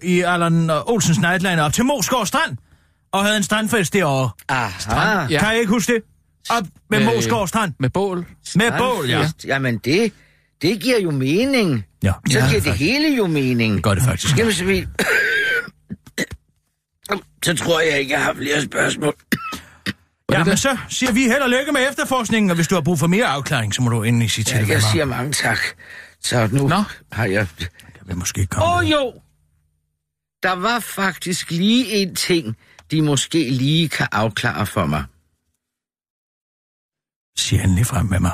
øh, 0.03 0.09
i 0.09 0.21
Allan 0.21 0.69
øh, 0.69 0.91
Olsens 0.91 1.19
Nightline 1.19 1.61
op 1.63 1.73
til 1.73 1.85
Moskov 1.85 2.25
Strand, 2.25 2.57
og 3.15 3.23
havde 3.25 3.37
en 3.37 3.43
strandfest 3.43 3.93
derovre. 3.93 4.29
Aha, 4.49 4.95
Ja. 5.21 5.27
Ja. 5.29 5.39
Kan 5.39 5.55
I 5.55 5.59
ikke 5.59 5.69
huske 5.69 5.93
det? 5.93 6.01
Op 6.49 6.63
Med- 6.89 7.05
Moskov 7.05 7.47
Strand. 7.47 7.73
Med 7.79 7.89
bål. 7.89 8.25
Med 8.55 8.71
bål, 8.77 9.09
ja. 9.09 9.29
Jamen, 9.45 9.77
det, 9.77 10.11
det 10.61 10.79
giver 10.81 10.99
jo 10.99 11.11
mening. 11.11 11.85
Ja, 12.03 12.11
Så 12.31 12.39
ja, 12.39 12.49
giver 12.49 12.61
det 12.61 12.73
hele 12.73 13.15
jo 13.17 13.27
mening. 13.27 13.73
det 13.75 13.83
gør 13.83 13.93
det 13.93 14.03
faktisk. 14.03 14.37
Jamen, 14.37 14.53
så, 14.53 14.65
vi... 14.65 14.85
så 17.45 17.55
tror 17.55 17.79
jeg 17.79 17.99
ikke, 17.99 18.13
jeg 18.13 18.23
har 18.23 18.33
flere 18.33 18.61
spørgsmål. 18.61 19.13
Ja, 20.31 20.43
men 20.43 20.57
så 20.57 20.77
siger 20.89 21.11
vi 21.11 21.21
held 21.23 21.41
og 21.41 21.49
lykke 21.49 21.71
med 21.71 21.89
efterforskningen, 21.89 22.49
og 22.49 22.55
hvis 22.55 22.67
du 22.67 22.75
har 22.75 22.81
brug 22.81 22.99
for 22.99 23.07
mere 23.07 23.25
afklaring, 23.25 23.73
så 23.75 23.81
må 23.81 23.89
du 23.89 24.03
endelig 24.03 24.31
sige 24.31 24.45
til 24.45 24.55
Ja, 24.55 24.61
det. 24.61 24.69
jeg 24.69 24.81
siger 24.81 25.05
mange 25.05 25.31
tak. 25.31 25.59
Så 26.21 26.47
nu 26.51 26.67
Nå. 26.67 26.83
har 27.11 27.25
jeg... 27.25 27.47
Jeg 27.59 27.67
vil 28.05 28.17
måske 28.17 28.45
komme. 28.45 28.65
Åh 28.65 28.77
oh, 28.77 28.91
jo! 28.91 29.13
Der 30.43 30.51
var 30.51 30.79
faktisk 30.79 31.51
lige 31.51 31.85
en 31.87 32.15
ting, 32.15 32.55
de 32.91 33.01
måske 33.01 33.49
lige 33.49 33.89
kan 33.89 34.07
afklare 34.11 34.65
for 34.65 34.85
mig. 34.85 35.03
Sig 37.37 37.63
endelig 37.63 37.85
frem 37.85 38.05
med 38.05 38.19
mig. 38.19 38.31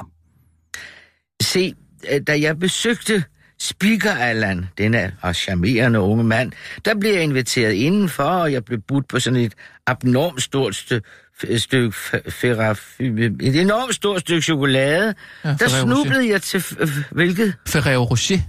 Se, 1.41 1.73
øh, 2.11 2.21
da 2.27 2.39
jeg 2.41 2.59
besøgte 2.59 3.23
Speaker 3.59 4.11
Allan, 4.11 4.65
denne 4.77 5.17
og 5.21 5.35
charmerende 5.35 5.99
unge 5.99 6.23
mand, 6.23 6.51
der 6.85 6.95
blev 6.99 7.13
jeg 7.13 7.23
inviteret 7.23 7.73
indenfor, 7.73 8.23
og 8.23 8.51
jeg 8.53 8.65
blev 8.65 8.81
budt 8.81 9.07
på 9.07 9.19
sådan 9.19 9.39
et 9.39 9.53
abnormt 9.87 10.41
stort 10.43 10.75
stykke 10.75 11.07
stykke 11.57 11.93
et 13.41 13.61
enormt 13.61 13.95
stort 13.95 14.21
stykke 14.21 14.41
chokolade. 14.41 15.15
Ja, 15.43 15.55
der 15.59 15.67
snublede 15.67 16.29
jeg 16.29 16.41
til... 16.41 16.63
Hvilket? 17.11 17.55
Ferrero 17.67 18.03
Rocher. 18.03 18.37
Det 18.37 18.43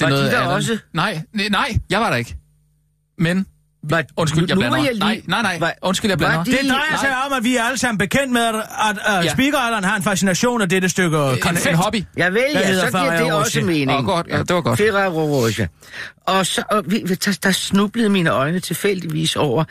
Var 0.00 0.08
de 0.10 0.16
der 0.16 0.40
Allan- 0.40 0.46
også? 0.48 0.78
Nej, 0.92 1.22
nej, 1.32 1.48
nej, 1.48 1.78
jeg 1.90 2.00
var 2.00 2.10
der 2.10 2.16
ikke. 2.16 2.36
Men, 3.18 3.46
Var, 3.84 4.04
undskyld, 4.16 4.44
jeg 4.48 4.56
blander. 4.56 4.76
jeg 4.78 4.88
lige- 4.92 4.98
Nej, 4.98 5.22
nej, 5.26 5.42
nej, 5.42 5.58
Var- 5.58 5.74
undskyld, 5.82 6.10
jeg 6.10 6.18
blander. 6.18 6.44
de- 6.44 6.50
Det 6.50 6.58
drejer 6.70 6.96
sig 7.00 7.10
om, 7.26 7.32
at 7.32 7.44
vi 7.44 7.56
er 7.56 7.62
alle 7.62 7.78
sammen 7.78 7.98
bekendt 7.98 8.32
med, 8.32 8.40
at, 8.40 8.54
at, 8.54 8.98
at 9.06 9.24
Ja. 9.24 9.32
speakeralderen 9.32 9.84
har 9.84 9.96
en 9.96 10.02
fascination 10.02 10.62
af 10.62 10.68
dette 10.68 10.88
stykke 10.88 11.16
en, 11.18 11.38
konfekt. 11.40 11.66
en 11.66 11.74
hobby. 11.74 12.02
Jeg 12.16 12.32
ved, 12.34 12.42
Hvad 12.52 12.62
ja, 12.62 12.90
så 12.90 12.98
giver 12.98 13.16
det 13.24 13.32
også 13.32 13.60
mening. 13.60 13.90
Åh, 13.90 14.04
godt, 14.04 14.26
ja, 14.30 14.38
det 14.38 14.54
var 14.54 14.60
godt. 14.60 14.78
Ferrero 14.78 15.26
Rocher. 15.44 15.66
Og 16.26 16.46
så, 16.46 16.62
og 16.70 16.84
vi, 16.86 16.98
der, 17.00 17.38
der 17.42 17.50
snublede 17.52 18.08
mine 18.08 18.30
øjne 18.30 18.60
tilfældigvis 18.60 19.36
over 19.36 19.64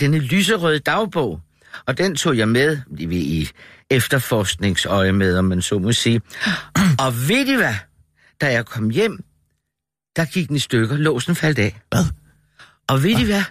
denne 0.00 0.18
lyserøde 0.18 0.78
dagbog. 0.78 1.40
Og 1.86 1.98
den 1.98 2.16
tog 2.16 2.36
jeg 2.38 2.48
med 2.48 2.78
i, 2.98 3.04
i 3.16 3.48
efterforskningsøje 3.90 5.12
med, 5.12 5.38
om 5.38 5.44
man 5.44 5.62
så 5.62 5.78
må 5.78 5.92
sige. 5.92 6.20
Og 6.98 7.28
ved 7.28 7.46
I 7.46 7.54
hvad? 7.56 7.74
Da 8.40 8.52
jeg 8.52 8.66
kom 8.66 8.90
hjem, 8.90 9.24
der 10.16 10.24
gik 10.24 10.48
den 10.48 10.56
i 10.56 10.58
stykker. 10.58 10.96
Låsen 10.96 11.34
faldt 11.34 11.58
af. 11.58 11.76
Hvad? 11.90 12.04
Og 12.90 13.02
ved 13.02 13.18
I 13.18 13.24
hvad? 13.24 13.42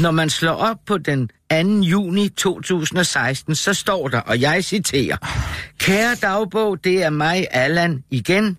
Når 0.00 0.10
man 0.10 0.30
slår 0.30 0.52
op 0.52 0.76
på 0.86 0.98
den 0.98 1.30
2. 1.50 1.56
juni 1.82 2.28
2016, 2.28 3.54
så 3.54 3.74
står 3.74 4.08
der, 4.08 4.20
og 4.20 4.40
jeg 4.40 4.64
citerer, 4.64 5.16
Kære 5.78 6.14
dagbog, 6.14 6.84
det 6.84 7.02
er 7.02 7.10
mig, 7.10 7.46
Allan, 7.50 8.04
igen. 8.10 8.58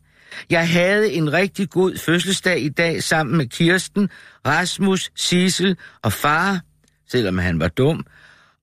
Jeg 0.49 0.69
havde 0.69 1.11
en 1.11 1.33
rigtig 1.33 1.69
god 1.69 1.97
fødselsdag 1.97 2.61
i 2.61 2.69
dag 2.69 3.03
sammen 3.03 3.37
med 3.37 3.45
Kirsten, 3.45 4.09
Rasmus, 4.47 5.11
Sissel 5.15 5.77
og 6.03 6.13
far, 6.13 6.61
selvom 7.09 7.37
han 7.37 7.59
var 7.59 7.67
dum. 7.67 8.05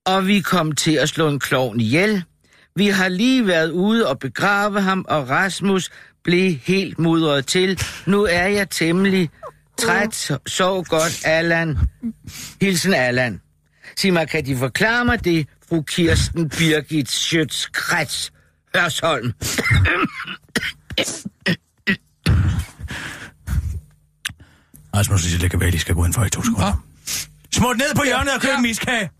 Og 0.07 0.27
vi 0.27 0.41
kom 0.41 0.73
til 0.73 0.93
at 0.93 1.09
slå 1.09 1.29
en 1.29 1.41
klovn 1.41 1.81
ihjel. 1.81 2.25
Vi 2.77 2.89
har 2.89 3.09
lige 3.09 3.47
været 3.47 3.71
ude 3.71 4.09
og 4.09 4.19
begrave 4.19 4.81
ham, 4.81 5.05
og 5.09 5.31
Rasmus 5.31 5.91
blev 6.25 6.53
helt 6.53 6.99
mudret 6.99 7.47
til. 7.47 7.81
Nu 8.07 8.23
er 8.23 8.47
jeg 8.47 8.71
temmelig 8.71 9.31
træt. 9.79 10.31
Sov 10.47 10.85
godt, 10.85 11.23
Allan. 11.25 11.79
Hilsen, 12.61 12.95
Allan. 12.95 13.41
Sig 13.97 14.13
mig, 14.13 14.29
kan 14.29 14.47
de 14.47 14.57
forklare 14.57 15.05
mig 15.05 15.25
det, 15.25 15.49
fru 15.69 15.83
Kirsten 15.83 16.49
Birgit 16.49 17.09
Schøtz-Krets 17.09 18.31
Hørsholm? 18.75 19.33
Rasmus 24.97 25.23
det 25.23 25.51
være, 25.61 25.67
at 25.67 25.73
de 25.73 25.79
skal 25.79 25.95
gå 25.95 26.05
ind 26.05 26.15
for 26.15 26.25
i 26.25 26.31
to 26.31 26.43
sekunder. 26.43 26.85
Smut 27.53 27.77
ned 27.77 27.95
på 27.97 28.03
hjørnet 28.05 28.35
og 28.35 28.41
køb 28.41 28.51
en 28.57 28.63
miskage. 28.63 29.11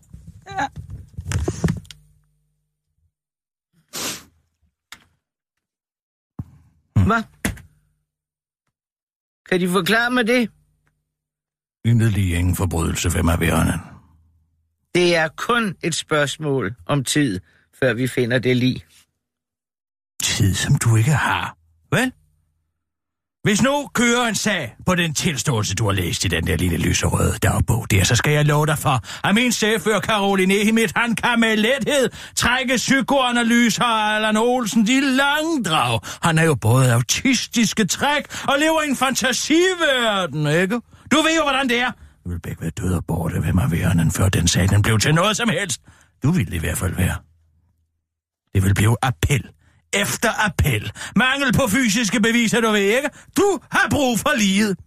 Hvad? 7.05 7.23
Kan 9.49 9.59
de 9.59 9.67
forklare 9.69 10.11
mig 10.11 10.27
det? 10.27 10.49
Ymidlig 11.85 12.33
ingen 12.37 12.55
forbrydelse, 12.55 13.09
hvem 13.09 13.27
er 13.27 13.37
værende. 13.37 13.73
Det 14.95 15.15
er 15.15 15.27
kun 15.27 15.75
et 15.83 15.95
spørgsmål 15.95 16.75
om 16.85 17.03
tid, 17.03 17.39
før 17.79 17.93
vi 17.93 18.07
finder 18.07 18.39
det 18.39 18.57
lige. 18.57 18.85
Tid, 20.23 20.53
som 20.53 20.75
du 20.75 20.95
ikke 20.95 21.11
har. 21.11 21.57
Vel? 21.91 22.11
Hvis 23.45 23.61
nu 23.61 23.87
kører 23.93 24.27
en 24.27 24.35
sag 24.35 24.75
på 24.85 24.95
den 24.95 25.13
tilståelse, 25.13 25.75
du 25.75 25.85
har 25.85 25.91
læst 25.91 26.25
i 26.25 26.27
den 26.27 26.47
der 26.47 26.57
lille 26.57 26.77
lyserøde 26.77 27.37
dagbog 27.43 27.91
der, 27.91 28.03
så 28.03 28.15
skal 28.15 28.33
jeg 28.33 28.45
love 28.45 28.65
dig 28.65 28.77
for, 28.77 29.27
at 29.27 29.35
min 29.35 29.51
chauffør 29.51 29.99
Caroline 29.99 30.53
Ehimit, 30.53 30.91
han 30.95 31.15
kan 31.15 31.39
med 31.39 31.57
lethed 31.57 32.09
trække 32.35 32.75
psykoanalyser 32.75 33.83
af 33.83 34.15
Allan 34.15 34.37
Olsen 34.37 34.87
i 34.87 34.99
langdrag. 34.99 35.99
Han 36.21 36.37
er 36.37 36.43
jo 36.43 36.55
både 36.55 36.93
autistiske 36.93 37.85
træk 37.85 38.25
og 38.47 38.59
lever 38.59 38.81
i 38.81 38.89
en 38.89 38.95
fantasiverden, 38.95 40.47
ikke? 40.47 40.81
Du 41.11 41.15
ved 41.15 41.35
jo, 41.37 41.43
hvordan 41.43 41.69
det 41.69 41.79
er. 41.79 41.91
Du 42.23 42.29
ville 42.29 42.41
begge 42.41 42.61
være 42.61 42.71
død 42.71 42.93
og 42.93 43.05
borte, 43.07 43.43
ved 43.43 43.53
mig 43.53 43.71
værende, 43.71 44.11
før 44.11 44.29
den 44.29 44.47
sag 44.47 44.69
den 44.69 44.81
blev 44.81 44.99
til 44.99 45.15
noget 45.15 45.37
som 45.37 45.49
helst. 45.49 45.81
Du 46.23 46.31
ville 46.31 46.55
i 46.55 46.59
hvert 46.59 46.77
fald 46.77 46.95
være. 46.95 47.15
Det 48.53 48.63
vil 48.63 48.73
blive 48.73 48.97
appel 49.01 49.49
efter 49.95 50.45
appel. 50.45 50.91
Mangel 51.15 51.53
på 51.53 51.67
fysiske 51.67 52.19
beviser, 52.19 52.61
du 52.61 52.71
ved 52.71 52.81
ikke. 52.81 53.09
Du 53.37 53.59
har 53.71 53.87
brug 53.89 54.19
for 54.19 54.37
livet. 54.37 54.77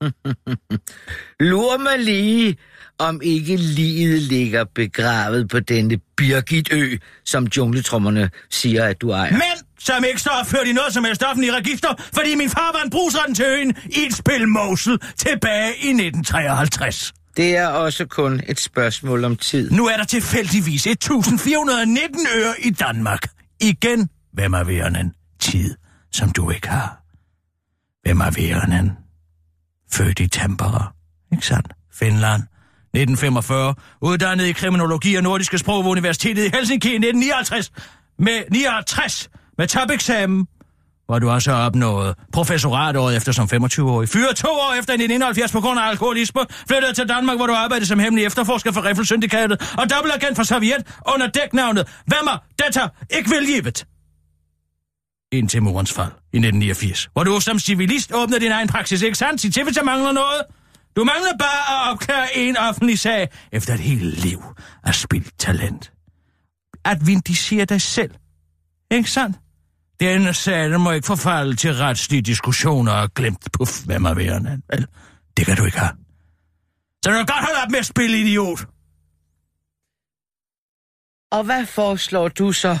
Lur 1.50 1.78
mig 1.78 1.98
lige, 1.98 2.56
om 2.98 3.20
ikke 3.22 3.56
livet 3.56 4.22
ligger 4.22 4.64
begravet 4.74 5.48
på 5.48 5.60
denne 5.60 5.98
Birgitø, 6.16 6.96
som 7.24 7.46
jungletrummerne 7.56 8.30
siger, 8.50 8.84
at 8.84 9.00
du 9.00 9.10
ejer. 9.10 9.32
Men 9.32 9.66
som 9.78 10.04
ikke 10.04 10.20
står 10.20 10.30
opført 10.30 10.66
i 10.66 10.72
noget 10.72 10.92
som 10.92 11.04
helst 11.04 11.22
offentlige 11.22 11.56
register, 11.56 11.88
fordi 12.14 12.34
min 12.34 12.50
far 12.50 12.70
var 12.74 12.82
en 12.84 12.90
brugsretten 12.90 13.34
til 13.34 13.44
øen 13.44 13.76
i 13.84 14.06
et 14.06 14.14
spil 14.14 14.48
Mosel 14.48 14.98
tilbage 15.16 15.68
i 15.68 15.88
1953. 15.88 17.12
Det 17.36 17.56
er 17.56 17.66
også 17.66 18.06
kun 18.06 18.40
et 18.48 18.60
spørgsmål 18.60 19.24
om 19.24 19.36
tid. 19.36 19.70
Nu 19.70 19.86
er 19.86 19.96
der 19.96 20.04
tilfældigvis 20.04 20.86
1419 20.86 22.26
øre 22.36 22.54
i 22.58 22.70
Danmark. 22.70 23.28
Igen, 23.60 24.08
hvem 24.38 24.52
er 24.52 24.64
værende 24.64 25.12
tid, 25.40 25.74
som 26.12 26.30
du 26.30 26.50
ikke 26.50 26.68
har? 26.68 27.02
Hvem 28.02 28.20
er 28.20 28.30
værende? 28.30 28.94
Født 29.92 30.20
i 30.20 30.28
Tampere, 30.28 30.86
ikke 31.32 31.46
sandt? 31.46 31.72
Finland. 31.92 32.42
1945, 32.42 33.74
uddannet 34.00 34.46
i 34.46 34.52
kriminologi 34.52 35.14
og 35.14 35.22
nordiske 35.22 35.58
sprog 35.58 35.84
ved 35.84 35.90
Universitetet 35.90 36.44
i 36.44 36.50
Helsinki 36.54 36.88
i 36.88 36.94
1959 36.94 37.72
med 38.18 38.42
69 38.50 39.30
med 39.58 39.66
topeksamen, 39.66 40.46
hvor 41.06 41.18
du 41.18 41.30
også 41.30 41.52
har 41.52 41.66
opnået 41.66 42.14
professorat 42.32 42.96
året 42.96 43.16
efter 43.16 43.32
som 43.32 43.48
25-årig. 43.52 44.08
Fyret 44.08 44.36
to 44.36 44.48
år 44.48 44.72
efter 44.72 44.92
i 44.92 45.00
1971 45.02 45.52
på 45.52 45.60
grund 45.60 45.80
af 45.80 45.88
alkoholisme, 45.88 46.40
flyttede 46.68 46.92
til 46.92 47.08
Danmark, 47.08 47.36
hvor 47.36 47.46
du 47.46 47.54
arbejdede 47.54 47.86
som 47.86 47.98
hemmelig 47.98 48.24
efterforsker 48.26 48.72
for 48.72 48.84
Riffelsyndikatet 48.84 49.74
og 49.78 49.90
dobbeltagent 49.90 50.36
for 50.36 50.42
Sovjet 50.42 50.82
under 51.14 51.26
dæknavnet 51.26 51.88
Vemmer 52.06 52.38
Detta 52.58 52.88
ikke 53.10 53.30
vil. 53.30 53.84
Indtil 55.32 55.62
murens 55.62 55.92
fald 55.92 56.12
i 56.32 56.36
1989, 56.36 57.08
hvor 57.12 57.24
du 57.24 57.40
som 57.40 57.58
civilist 57.58 58.12
åbnede 58.14 58.40
din 58.40 58.52
egen 58.52 58.68
praksis, 58.68 59.02
ikke 59.02 59.18
sandt? 59.18 59.40
Sig 59.40 59.52
til, 59.52 59.64
hvis 59.64 59.76
jeg 59.76 59.84
mangler 59.84 60.12
noget. 60.12 60.42
Du 60.96 61.04
mangler 61.04 61.36
bare 61.38 61.86
at 61.86 61.92
opklare 61.92 62.36
en 62.36 62.56
offentlig 62.56 62.98
sag 62.98 63.28
efter 63.52 63.74
et 63.74 63.80
helt 63.80 64.24
liv 64.24 64.42
af 64.84 64.94
spildt 64.94 65.38
talent. 65.38 65.92
At 66.84 67.06
vindicere 67.06 67.64
dig 67.64 67.80
selv. 67.80 68.10
Ikke 68.90 69.10
sandt? 69.10 69.36
Denne 70.00 70.34
sag 70.34 70.70
den 70.70 70.80
må 70.80 70.92
ikke 70.92 71.06
forfalde 71.06 71.56
til 71.56 71.74
retslige 71.74 72.22
diskussioner 72.22 72.92
og 72.92 73.14
glemt 73.14 73.52
på 73.52 73.66
hvem 73.86 74.04
er 74.04 74.14
værende. 74.14 74.62
Vel, 74.72 74.86
det 75.36 75.46
kan 75.46 75.56
du 75.56 75.64
ikke 75.64 75.78
have. 75.78 75.92
Så 77.04 77.10
du 77.10 77.16
kan 77.16 77.26
godt 77.26 77.44
holde 77.44 77.62
op 77.64 77.70
med 77.70 77.78
at 77.78 77.86
spille 77.86 78.20
idiot. 78.20 78.60
Og 81.32 81.44
hvad 81.44 81.66
foreslår 81.66 82.28
du 82.28 82.52
så? 82.52 82.78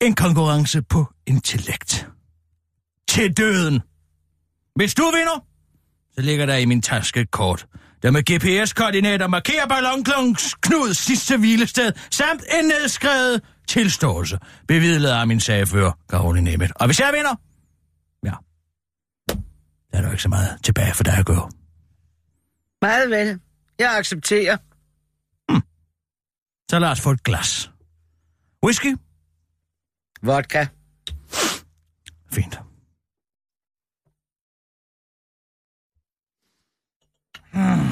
En 0.00 0.14
konkurrence 0.14 0.82
på 0.82 1.06
intellekt. 1.26 2.08
Til 3.08 3.36
døden. 3.36 3.80
Hvis 4.74 4.94
du 4.94 5.02
vinder, 5.02 5.44
så 6.14 6.20
ligger 6.20 6.46
der 6.46 6.56
i 6.56 6.64
min 6.64 6.82
taske 6.82 7.20
et 7.20 7.30
kort, 7.30 7.66
der 8.02 8.10
med 8.10 8.22
GPS-koordinater 8.22 9.26
markerer 9.26 9.66
ballonklungs 9.66 10.54
Knuds 10.54 10.98
sidste 10.98 11.36
hvilested, 11.38 11.92
samt 12.10 12.42
en 12.58 12.64
nedskrevet 12.64 13.42
tilståelse, 13.68 14.38
bevidlet 14.68 15.08
af 15.08 15.26
min 15.26 15.40
sagfører, 15.40 15.92
Caroline 16.10 16.50
Nemeth. 16.50 16.72
Og 16.76 16.86
hvis 16.86 17.00
jeg 17.00 17.12
vinder, 17.12 17.34
ja, 18.24 18.34
der 19.92 19.98
er 19.98 20.02
der 20.02 20.10
ikke 20.10 20.22
så 20.22 20.28
meget 20.28 20.58
tilbage 20.62 20.94
for 20.94 21.04
dig 21.04 21.14
at 21.18 21.26
gå. 21.26 21.50
Meget 22.82 23.10
vel. 23.10 23.40
Jeg 23.78 23.96
accepterer. 23.96 24.56
Så 26.70 26.78
lad 26.78 26.88
os 26.88 27.00
få 27.00 27.10
et 27.10 27.22
glas. 27.22 27.70
Whisky? 28.64 28.96
Vodka. 30.22 30.66
Fint. 32.32 32.58
Hmm. 37.52 37.88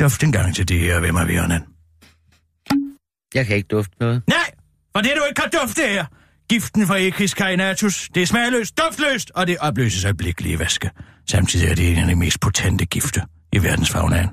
Duft 0.00 0.22
en 0.22 0.32
gang 0.32 0.54
til 0.54 0.68
det 0.68 0.80
her, 0.80 1.00
hvem 1.00 1.16
er 1.16 1.24
vi 1.24 1.36
anden? 1.36 1.64
Jeg 3.34 3.46
kan 3.46 3.56
ikke 3.56 3.66
dufte 3.66 3.96
noget. 4.00 4.22
Nej, 4.26 4.50
for 4.92 5.00
det 5.00 5.12
du 5.16 5.24
ikke 5.24 5.40
kan 5.40 5.60
dufte 5.60 5.82
her. 5.82 6.06
Giften 6.48 6.86
fra 6.86 6.96
Echis 6.96 7.30
caenatus, 7.30 8.10
det 8.14 8.22
er 8.22 8.26
smagløst, 8.26 8.78
duftløst, 8.78 9.30
og 9.34 9.46
det 9.46 9.58
opløses 9.58 10.04
øjeblikkeligt 10.04 10.54
i 10.54 10.58
væske. 10.58 10.90
Samtidig 11.30 11.70
er 11.70 11.74
det 11.74 11.92
en 11.92 11.98
af 11.98 12.06
de 12.06 12.16
mest 12.16 12.40
potente 12.40 12.86
gifte 12.86 13.22
i 13.52 13.62
verdensfagnaen. 13.62 14.28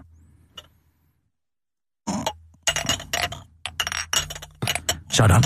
Sådan. 5.10 5.43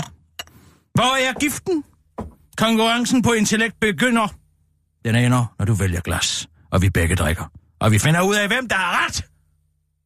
Hvor 1.00 1.28
er 1.28 1.32
giften? 1.32 1.84
Konkurrencen 2.56 3.22
på 3.22 3.32
intellekt 3.32 3.80
begynder. 3.80 4.28
Den 5.04 5.14
ender, 5.14 5.54
når 5.58 5.66
du 5.66 5.74
vælger 5.74 6.00
glas, 6.00 6.48
og 6.70 6.82
vi 6.82 6.90
begge 6.90 7.16
drikker. 7.16 7.44
Og 7.80 7.92
vi 7.92 7.98
finder 7.98 8.22
ud 8.22 8.34
af, 8.34 8.48
hvem 8.48 8.68
der 8.68 8.76
er 8.76 9.06
ret, 9.06 9.24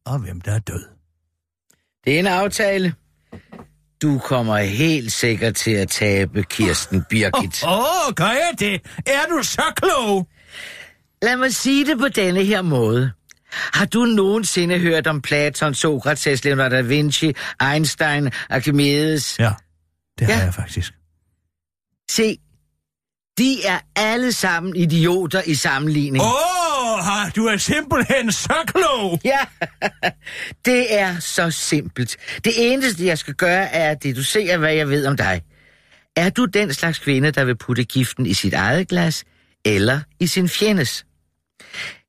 og 0.05 0.19
hvem 0.19 0.41
der 0.41 0.51
er 0.51 0.59
død. 0.59 0.83
Det 2.05 2.15
er 2.15 2.19
en 2.19 2.27
aftale. 2.27 2.93
Du 4.01 4.19
kommer 4.19 4.57
helt 4.57 5.11
sikkert 5.11 5.55
til 5.55 5.71
at 5.71 5.87
tabe, 5.87 6.43
Kirsten 6.43 7.03
Birgit. 7.09 7.63
Åh, 7.63 7.79
oh, 7.79 8.13
gør 8.13 8.25
jeg 8.25 8.51
det? 8.59 8.81
Er 9.05 9.25
du 9.29 9.43
så 9.43 9.63
klog? 9.75 10.27
Lad 11.21 11.37
mig 11.37 11.53
sige 11.53 11.85
det 11.85 11.97
på 11.99 12.07
denne 12.07 12.43
her 12.43 12.61
måde. 12.61 13.11
Har 13.51 13.85
du 13.85 14.05
nogensinde 14.05 14.79
hørt 14.79 15.07
om 15.07 15.21
Platon, 15.21 15.73
Sokrates, 15.73 16.43
Leonardo 16.43 16.75
da 16.75 16.81
Vinci, 16.81 17.33
Einstein, 17.73 18.31
Archimedes? 18.49 19.39
Ja, 19.39 19.53
det 20.19 20.27
har 20.27 20.33
Ja. 20.33 20.43
jeg 20.43 20.53
faktisk. 20.53 20.93
Se, 22.11 22.37
de 23.37 23.65
er 23.65 23.79
alle 23.95 24.31
sammen 24.31 24.75
idioter 24.75 25.41
i 25.45 25.55
sammenligning. 25.55 26.23
Åh, 26.23 26.29
oh, 27.23 27.31
du 27.35 27.45
er 27.45 27.57
simpelthen 27.57 28.31
så 28.31 28.53
klog. 28.67 29.19
Ja, 29.25 29.39
det 30.65 30.99
er 30.99 31.19
så 31.19 31.51
simpelt. 31.51 32.17
Det 32.45 32.53
eneste, 32.73 33.05
jeg 33.05 33.17
skal 33.17 33.33
gøre, 33.33 33.65
er 33.73 33.91
at 33.91 34.03
deducere, 34.03 34.57
hvad 34.57 34.73
jeg 34.73 34.89
ved 34.89 35.05
om 35.07 35.17
dig. 35.17 35.41
Er 36.15 36.29
du 36.29 36.45
den 36.45 36.73
slags 36.73 36.99
kvinde, 36.99 37.31
der 37.31 37.43
vil 37.45 37.57
putte 37.57 37.83
giften 37.83 38.25
i 38.25 38.33
sit 38.33 38.53
eget 38.53 38.87
glas, 38.87 39.23
eller 39.65 39.99
i 40.19 40.27
sin 40.27 40.49
fjendes? 40.49 41.05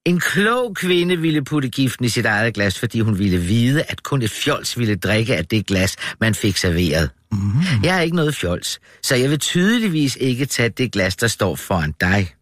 En 0.07 0.21
klog 0.21 0.75
kvinde 0.77 1.17
ville 1.17 1.45
putte 1.45 1.69
giften 1.69 2.05
i 2.05 2.09
sit 2.09 2.27
eget 2.27 2.55
glas, 2.55 2.79
fordi 2.79 3.01
hun 3.01 3.19
ville 3.19 3.39
vide, 3.39 3.83
at 3.83 4.03
kun 4.03 4.23
et 4.23 4.31
fjols 4.31 4.79
ville 4.79 4.97
drikke 4.97 5.37
af 5.37 5.47
det 5.47 5.67
glas, 5.67 5.97
man 6.21 6.35
fik 6.35 6.57
serveret. 6.57 7.11
Mm. 7.33 7.53
Jeg 7.83 7.97
er 7.97 8.01
ikke 8.01 8.17
noget 8.17 8.37
fjols, 8.37 8.81
så 9.03 9.17
jeg 9.17 9.31
vil 9.31 9.39
tydeligvis 9.39 10.17
ikke 10.21 10.47
tage 10.47 10.69
det 10.69 10.93
glas, 10.93 11.17
der 11.17 11.27
står 11.27 11.55
foran 11.55 11.95
dig. 12.01 12.35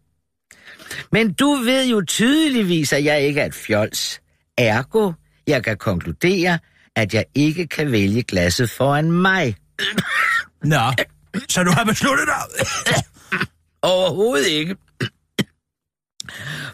Men 1.11 1.33
du 1.33 1.55
ved 1.55 1.87
jo 1.87 2.01
tydeligvis, 2.07 2.93
at 2.93 3.03
jeg 3.05 3.21
ikke 3.21 3.41
er 3.41 3.45
et 3.45 3.55
fjols. 3.55 4.21
Ergo, 4.57 5.11
jeg 5.47 5.63
kan 5.63 5.77
konkludere, 5.77 6.59
at 6.95 7.13
jeg 7.13 7.25
ikke 7.35 7.67
kan 7.67 7.91
vælge 7.91 8.23
glasset 8.23 8.69
foran 8.69 9.11
mig. 9.11 9.55
Nå, 10.63 10.91
så 11.49 11.63
du 11.63 11.71
har 11.71 11.83
besluttet 11.83 12.27
dig. 12.27 12.65
Overhovedet 13.81 14.47
ikke. 14.47 14.75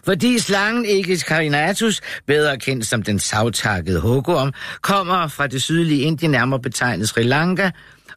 Fordi 0.04 0.38
slangen 0.38 0.86
Aegis 0.86 1.20
carinatus, 1.20 2.00
bedre 2.26 2.58
kendt 2.58 2.86
som 2.86 3.02
den 3.02 3.18
savtakkede 3.18 4.00
hugorm, 4.00 4.52
kommer 4.80 5.28
fra 5.28 5.46
det 5.46 5.62
sydlige 5.62 6.02
Indien, 6.02 6.30
nærmere 6.30 6.60
betegnet 6.60 7.08
Sri 7.08 7.22
Lanka, 7.22 7.70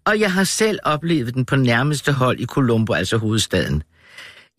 og 0.06 0.20
jeg 0.20 0.32
har 0.32 0.44
selv 0.44 0.80
oplevet 0.84 1.34
den 1.34 1.46
på 1.46 1.56
nærmeste 1.56 2.12
hold 2.12 2.40
i 2.40 2.46
Colombo, 2.46 2.94
altså 2.94 3.18
hovedstaden. 3.18 3.84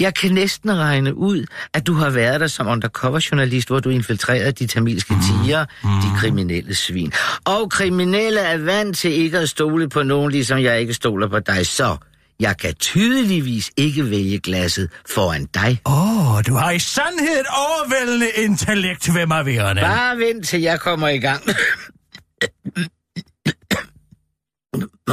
Jeg 0.00 0.14
kan 0.14 0.32
næsten 0.32 0.78
regne 0.78 1.14
ud, 1.14 1.44
at 1.74 1.86
du 1.86 1.94
har 1.94 2.10
været 2.10 2.40
der 2.40 2.46
som 2.46 2.66
undercover-journalist, 2.66 3.68
hvor 3.68 3.80
du 3.80 3.90
infiltrerede 3.90 4.52
de 4.52 4.66
tamilske 4.66 5.14
tiger, 5.14 5.64
de 5.82 6.18
kriminelle 6.18 6.74
svin. 6.74 7.12
Og 7.44 7.70
kriminelle 7.70 8.40
er 8.40 8.58
vant 8.58 8.96
til 8.96 9.12
ikke 9.12 9.38
at 9.38 9.48
stole 9.48 9.88
på 9.88 10.02
nogen, 10.02 10.30
ligesom 10.30 10.58
jeg 10.58 10.80
ikke 10.80 10.94
stoler 10.94 11.28
på 11.28 11.38
dig. 11.38 11.66
Så 11.66 11.96
jeg 12.40 12.56
kan 12.58 12.74
tydeligvis 12.74 13.70
ikke 13.76 14.10
vælge 14.10 14.38
glasset 14.38 14.90
foran 15.08 15.46
dig. 15.54 15.80
Åh, 15.86 16.36
oh, 16.36 16.42
du 16.46 16.54
har 16.54 16.70
i 16.70 16.78
sandhed 16.78 17.40
et 17.40 17.46
overvældende 17.46 18.26
intellekt 18.36 19.14
ved 19.14 19.26
mig, 19.26 19.46
Verne. 19.46 19.80
Bare 19.80 20.18
vent 20.18 20.48
til 20.48 20.60
jeg 20.60 20.80
kommer 20.80 21.08
i 21.08 21.18
gang. 21.18 21.42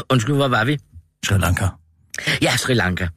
Undskyld, 0.10 0.36
hvor 0.36 0.48
var 0.48 0.64
vi? 0.64 0.78
Sri 1.26 1.38
Lanka. 1.38 1.68
Ja, 2.42 2.58
Sri 2.58 2.74
Lanka. 2.74 3.08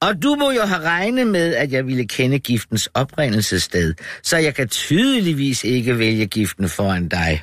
Og 0.00 0.22
du 0.22 0.34
må 0.34 0.50
jo 0.50 0.62
have 0.62 0.80
regnet 0.80 1.26
med, 1.26 1.54
at 1.54 1.72
jeg 1.72 1.86
ville 1.86 2.08
kende 2.08 2.38
giftens 2.38 2.88
oprindelsessted, 2.94 3.94
så 4.22 4.36
jeg 4.36 4.54
kan 4.54 4.68
tydeligvis 4.68 5.64
ikke 5.64 5.98
vælge 5.98 6.26
giften 6.26 6.68
foran 6.68 7.08
dig. 7.08 7.42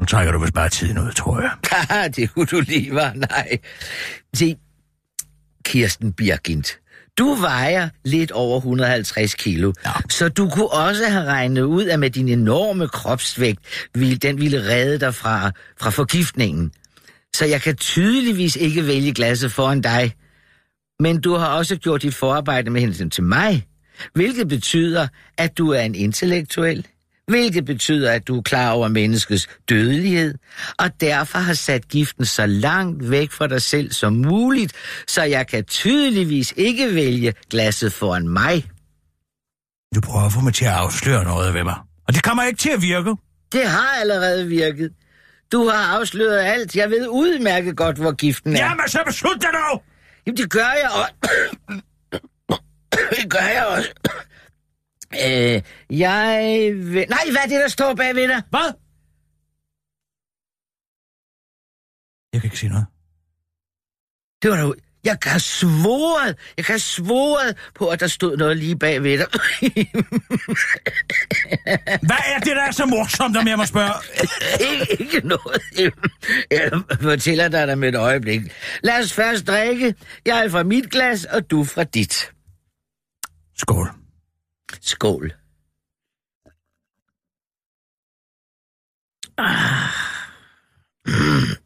Nu 0.00 0.06
trækker 0.06 0.32
du 0.32 0.38
vist 0.38 0.54
bare 0.54 0.68
tiden 0.68 0.98
ud, 0.98 1.12
tror 1.12 1.40
jeg. 1.40 1.50
Det 2.16 2.30
kunne 2.34 2.46
du 2.46 2.60
lige 2.60 2.94
var, 2.94 3.12
nej. 3.14 3.58
Se, 4.36 4.56
Kirsten 5.64 6.12
Birgint, 6.12 6.78
du 7.18 7.34
vejer 7.34 7.88
lidt 8.04 8.30
over 8.32 8.56
150 8.58 9.34
kilo, 9.34 9.72
Ja. 9.86 9.90
så 10.10 10.28
du 10.28 10.48
kunne 10.50 10.68
også 10.72 11.08
have 11.08 11.24
regnet 11.24 11.62
ud, 11.62 11.86
at 11.86 12.00
med 12.00 12.10
din 12.10 12.28
enorme 12.28 12.88
kropsvægt, 12.88 13.60
den 14.22 14.40
ville 14.40 14.58
redde 14.62 14.98
dig 15.00 15.14
fra, 15.14 15.50
fra 15.80 15.90
forgiftningen. 15.90 16.72
Så 17.36 17.44
jeg 17.44 17.62
kan 17.62 17.76
tydeligvis 17.76 18.56
ikke 18.56 18.86
vælge 18.86 19.14
glasset 19.14 19.52
foran 19.52 19.80
dig. 19.80 20.14
Men 21.00 21.20
du 21.20 21.34
har 21.34 21.46
også 21.46 21.76
gjort 21.76 22.02
dit 22.02 22.14
forarbejde 22.14 22.70
med 22.70 22.80
hensyn 22.80 23.10
til 23.10 23.22
mig, 23.24 23.66
hvilket 24.14 24.48
betyder, 24.48 25.08
at 25.38 25.58
du 25.58 25.70
er 25.70 25.80
en 25.80 25.94
intellektuel, 25.94 26.86
hvilket 27.26 27.64
betyder, 27.64 28.12
at 28.12 28.28
du 28.28 28.38
er 28.38 28.42
klar 28.42 28.70
over 28.70 28.88
menneskets 28.88 29.48
dødelighed, 29.68 30.34
og 30.78 31.00
derfor 31.00 31.38
har 31.38 31.54
sat 31.54 31.88
giften 31.88 32.24
så 32.24 32.46
langt 32.46 33.10
væk 33.10 33.30
fra 33.30 33.46
dig 33.46 33.62
selv 33.62 33.92
som 33.92 34.12
muligt, 34.12 34.72
så 35.06 35.22
jeg 35.22 35.46
kan 35.46 35.64
tydeligvis 35.64 36.54
ikke 36.56 36.94
vælge 36.94 37.34
glasset 37.50 37.92
foran 37.92 38.28
mig. 38.28 38.64
Du 39.94 40.00
prøver 40.00 40.26
at 40.26 40.32
få 40.32 40.40
mig 40.40 40.54
til 40.54 40.64
at 40.64 40.70
afsløre 40.70 41.24
noget 41.24 41.54
ved 41.54 41.64
mig. 41.64 41.76
Og 42.08 42.14
det 42.14 42.22
kommer 42.22 42.42
ikke 42.44 42.58
til 42.58 42.70
at 42.70 42.82
virke. 42.82 43.16
Det 43.52 43.68
har 43.68 44.00
allerede 44.00 44.46
virket. 44.46 44.90
Du 45.52 45.68
har 45.68 45.98
afsløret 45.98 46.38
alt. 46.38 46.76
Jeg 46.76 46.90
ved 46.90 47.08
udmærket 47.08 47.76
godt, 47.76 47.96
hvor 47.96 48.12
giften 48.12 48.56
er. 48.56 48.58
Jamen, 48.58 48.88
så 48.88 48.98
beslut 49.06 49.42
dig 49.42 49.50
dog! 49.52 49.82
Jamen, 50.26 50.36
det 50.36 50.50
gør 50.50 50.60
jeg 50.82 50.90
også. 50.90 51.14
det 53.16 53.30
gør 53.30 53.46
jeg 53.54 53.66
også. 53.66 53.92
Øh, 55.26 55.62
jeg 55.98 56.72
vil... 56.74 57.06
Nej, 57.08 57.24
hvad 57.30 57.42
er 57.44 57.48
det, 57.48 57.60
der 57.60 57.68
står 57.68 57.94
bagved 57.94 58.28
dig? 58.28 58.42
Hvad? 58.50 58.72
Jeg 62.32 62.40
kan 62.40 62.46
ikke 62.46 62.58
sige 62.58 62.70
noget. 62.70 62.86
Det 64.42 64.50
var 64.50 64.56
nu... 64.56 64.74
Jeg 65.04 65.20
kan 65.20 65.40
svoret, 65.40 66.36
jeg 66.56 66.64
kan 66.64 66.78
svoret 66.78 67.56
på, 67.74 67.88
at 67.88 68.00
der 68.00 68.06
stod 68.06 68.36
noget 68.36 68.56
lige 68.56 68.78
bagved 68.78 69.18
dig. 69.18 69.26
Hvad 72.08 72.22
er 72.34 72.38
det, 72.38 72.56
der 72.56 72.62
er 72.62 72.70
så 72.70 72.86
morsomt, 72.86 73.36
om 73.36 73.48
jeg 73.48 73.56
må 73.56 73.66
spørge? 73.66 73.92
ikke, 74.70 75.02
ikke 75.02 75.28
noget. 75.28 75.62
Jeg 76.50 76.72
fortæller 77.00 77.48
dig 77.48 77.68
der 77.68 77.74
med 77.74 77.88
et 77.88 77.94
øjeblik. 77.94 78.40
Lad 78.82 78.98
os 79.04 79.12
først 79.12 79.46
drikke. 79.46 79.94
Jeg 80.26 80.44
er 80.44 80.48
fra 80.48 80.62
mit 80.62 80.90
glas, 80.90 81.24
og 81.24 81.50
du 81.50 81.64
fra 81.64 81.84
dit. 81.84 82.32
Skål. 83.56 84.03
Skål. 84.80 85.32
Ah. 89.38 89.90
Mm. 91.06 91.56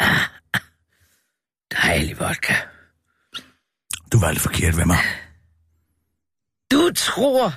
Ah. 0.00 0.28
Dejlig 1.72 2.20
vodka. 2.20 2.54
Du 4.12 4.18
var 4.20 4.30
lidt 4.30 4.42
forkert 4.42 4.76
ved 4.76 4.84
mig. 4.84 4.98
Du 6.72 6.90
tror, 6.96 7.54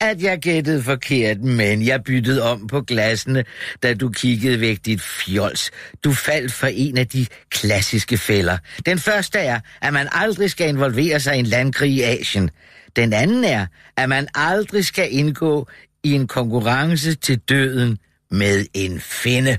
at 0.00 0.22
jeg 0.22 0.38
gættede 0.38 0.82
forkert, 0.82 1.40
men 1.40 1.86
jeg 1.86 2.04
byttede 2.04 2.42
om 2.42 2.66
på 2.66 2.80
glassene, 2.80 3.44
da 3.82 3.94
du 3.94 4.08
kiggede 4.08 4.60
væk 4.60 4.78
dit 4.84 5.02
fjols. 5.02 5.70
Du 6.04 6.12
faldt 6.12 6.52
for 6.52 6.66
en 6.66 6.98
af 6.98 7.08
de 7.08 7.26
klassiske 7.50 8.18
fælder. 8.18 8.58
Den 8.86 8.98
første 8.98 9.38
er, 9.38 9.60
at 9.82 9.92
man 9.92 10.08
aldrig 10.12 10.50
skal 10.50 10.68
involvere 10.68 11.20
sig 11.20 11.36
i 11.36 11.38
en 11.38 11.46
landkrig 11.46 11.90
i 11.90 12.02
Asien. 12.02 12.50
Den 12.96 13.12
anden 13.12 13.44
er, 13.44 13.66
at 13.96 14.08
man 14.08 14.28
aldrig 14.34 14.84
skal 14.84 15.08
indgå 15.14 15.68
i 16.02 16.12
en 16.12 16.26
konkurrence 16.26 17.14
til 17.14 17.38
døden 17.38 17.98
med 18.30 18.66
en 18.74 19.00
finde. 19.00 19.58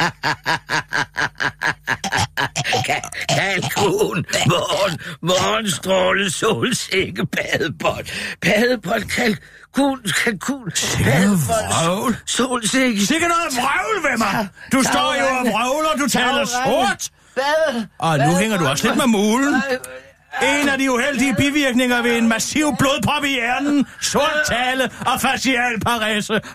Ka- 2.88 3.10
Kalkun, 3.28 4.24
morgen, 4.46 4.98
morgenstråle, 5.22 6.30
solsikke, 6.30 7.26
badebold, 7.26 8.06
badebold, 8.40 9.02
kalkun, 9.04 10.00
kalkun, 10.24 10.72
vrøvl. 11.46 12.16
solsikke. 12.26 13.06
Sikke 13.06 13.26
noget 13.28 13.56
vrøvl 13.56 14.10
ved 14.10 14.18
mig! 14.18 14.48
Du 14.72 14.82
står 14.82 15.14
jo 15.20 15.26
og 15.26 15.46
vrøvler, 15.52 15.96
du 16.04 16.08
taler 16.08 16.44
sort! 16.44 17.10
Og 17.98 18.18
nu 18.18 18.36
hænger 18.36 18.58
du 18.58 18.66
også 18.66 18.86
lidt 18.86 18.96
med 18.96 19.06
mulen. 19.06 19.54
En 20.42 20.68
af 20.68 20.78
de 20.78 20.92
uheldige 20.92 21.34
bivirkninger 21.34 22.02
ved 22.02 22.16
en 22.18 22.28
massiv 22.28 22.76
blodprop 22.78 23.24
i 23.24 23.28
hjernen, 23.28 23.86
sort 24.00 24.36
tale 24.48 24.90
og 25.06 25.20
facial 25.20 25.80
parese. 25.80 26.40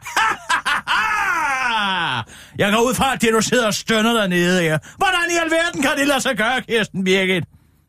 Jeg 2.58 2.72
går 2.74 2.82
ud 2.82 2.94
fra, 2.94 3.14
at 3.14 3.22
det 3.22 3.34
du 3.34 3.42
sidder 3.42 3.68
og 3.68 3.74
stønner 3.74 4.14
dernede 4.14 4.62
her. 4.62 4.78
Hvordan 4.98 5.32
i 5.32 5.38
alverden 5.44 5.82
kan 5.82 5.92
det 5.98 6.08
lade 6.08 6.22
sig 6.22 6.38
gøre, 6.38 6.62
Kirsten 6.62 7.04
Birgit? 7.04 7.44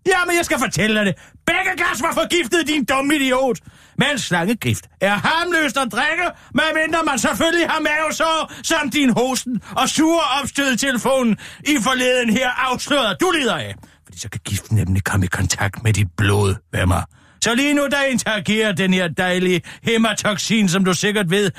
Jamen, 0.07 0.37
jeg 0.37 0.45
skal 0.45 0.59
fortælle 0.59 0.99
dig 0.99 1.07
det. 1.07 1.15
Begge 1.47 1.71
glas 1.77 2.03
var 2.03 2.13
forgiftet, 2.13 2.67
din 2.67 2.85
dumme 2.85 3.17
idiot. 3.17 3.59
Men 3.99 4.19
slangegift 4.19 4.85
er 5.01 5.15
harmløst 5.15 5.77
at 5.77 5.93
drikke, 5.93 6.27
medmindre 6.55 6.99
man 7.05 7.19
selvfølgelig 7.19 7.69
har 7.69 7.81
mavesår, 7.81 8.53
som 8.63 8.91
din 8.91 9.11
hosten 9.11 9.63
og 9.77 9.89
sure 9.89 10.23
opstød 10.43 10.77
telefonen 10.77 11.37
i 11.61 11.77
forleden 11.83 12.31
her 12.31 12.51
afsløret, 12.51 13.21
du 13.21 13.31
lider 13.31 13.57
af. 13.57 13.75
Så 14.19 14.29
kan 14.31 14.41
giften 14.45 14.77
nemlig 14.77 15.05
komme 15.05 15.27
i 15.27 15.29
kontakt 15.29 15.83
med 15.83 15.93
dit 15.93 16.09
blod, 16.17 16.55
med 16.73 16.87
mig. 16.87 17.03
Så 17.45 17.55
lige 17.55 17.75
nu, 17.75 17.87
der 17.91 18.03
interagerer 18.03 18.73
den 18.73 18.95
her 18.95 19.09
dejlige 19.09 19.63
hematoxin, 19.83 20.69
som 20.69 20.85
du 20.85 20.95
sikkert 20.95 21.31
ved, 21.31 21.51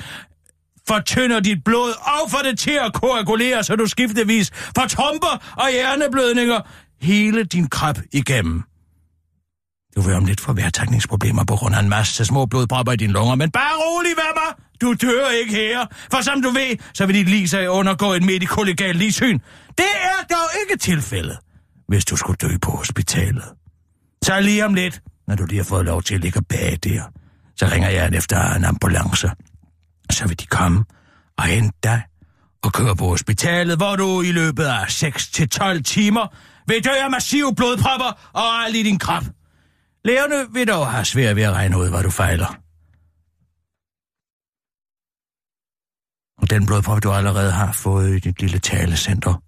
fortynder 0.88 1.40
dit 1.40 1.64
blod 1.64 1.90
og 1.90 2.30
får 2.30 2.38
det 2.44 2.58
til 2.58 2.78
at 2.86 2.92
koagulere, 2.92 3.64
så 3.64 3.76
du 3.76 3.86
skiftevis 3.86 4.50
får 4.76 4.86
tromper 4.86 5.54
og 5.56 5.70
hjerneblødninger 5.72 6.60
hele 7.00 7.44
din 7.44 7.68
krop 7.68 7.98
igennem. 8.12 8.62
Du 9.96 10.00
vil 10.00 10.14
om 10.14 10.24
lidt 10.24 10.40
få 10.40 10.52
vejrtrækningsproblemer 10.52 11.44
på 11.44 11.56
grund 11.56 11.74
af 11.74 11.80
en 11.80 11.88
masse 11.88 12.24
små 12.24 12.46
blodpropper 12.46 12.92
i 12.92 12.96
dine 12.96 13.12
lunger, 13.12 13.34
men 13.34 13.50
bare 13.50 13.76
rolig, 13.76 14.14
hvad 14.14 14.32
mig? 14.34 14.64
Du 14.80 14.94
dør 15.06 15.28
ikke 15.28 15.52
her, 15.54 15.86
for 16.12 16.22
som 16.22 16.42
du 16.42 16.50
ved, 16.50 16.76
så 16.94 17.06
vil 17.06 17.14
dit 17.14 17.28
lige 17.28 17.48
sig 17.48 17.70
undergå 17.70 18.12
et 18.12 18.22
medikollegal 18.22 18.96
ligesyn. 18.96 19.38
Det 19.78 19.92
er 20.02 20.26
dog 20.30 20.48
ikke 20.62 20.80
tilfældet, 20.80 21.38
hvis 21.90 22.04
du 22.04 22.16
skulle 22.16 22.36
dø 22.36 22.56
på 22.62 22.70
hospitalet. 22.70 23.44
Så 24.24 24.40
lige 24.40 24.64
om 24.64 24.74
lidt, 24.74 25.02
når 25.26 25.34
du 25.36 25.44
lige 25.44 25.56
har 25.56 25.64
fået 25.64 25.84
lov 25.84 26.02
til 26.02 26.14
at 26.14 26.20
ligge 26.20 26.42
bag 26.42 26.78
der, 26.84 27.02
så 27.56 27.66
ringer 27.66 27.88
jeg 27.88 28.14
efter 28.14 28.54
en 28.54 28.64
ambulance. 28.64 29.30
Så 30.10 30.28
vil 30.28 30.40
de 30.40 30.46
komme 30.46 30.84
og 31.38 31.44
hente 31.44 31.78
dig 31.82 32.02
og 32.62 32.72
køre 32.72 32.96
på 32.96 33.06
hospitalet, 33.06 33.76
hvor 33.76 33.96
du 33.96 34.22
i 34.22 34.32
løbet 34.32 34.64
af 34.64 34.84
6-12 34.84 35.82
timer 35.82 36.34
vil 36.66 36.84
dø 36.84 36.90
af 36.90 37.10
massive 37.10 37.54
blodpropper 37.54 38.30
og 38.32 38.64
alt 38.64 38.76
i 38.76 38.82
din 38.82 38.98
krop. 38.98 39.24
Lægerne 40.04 40.52
vil 40.52 40.68
dog 40.68 40.90
have 40.90 41.04
svært 41.04 41.36
ved 41.36 41.42
at 41.42 41.52
regne 41.52 41.78
ud, 41.78 41.88
hvad 41.90 42.02
du 42.02 42.10
fejler. 42.10 42.56
Og 46.42 46.50
den 46.50 46.66
blodprop, 46.66 47.02
du 47.02 47.12
allerede 47.12 47.52
har 47.52 47.72
fået 47.72 48.16
i 48.16 48.18
dit 48.18 48.40
lille 48.40 48.58
talecenter, 48.58 49.42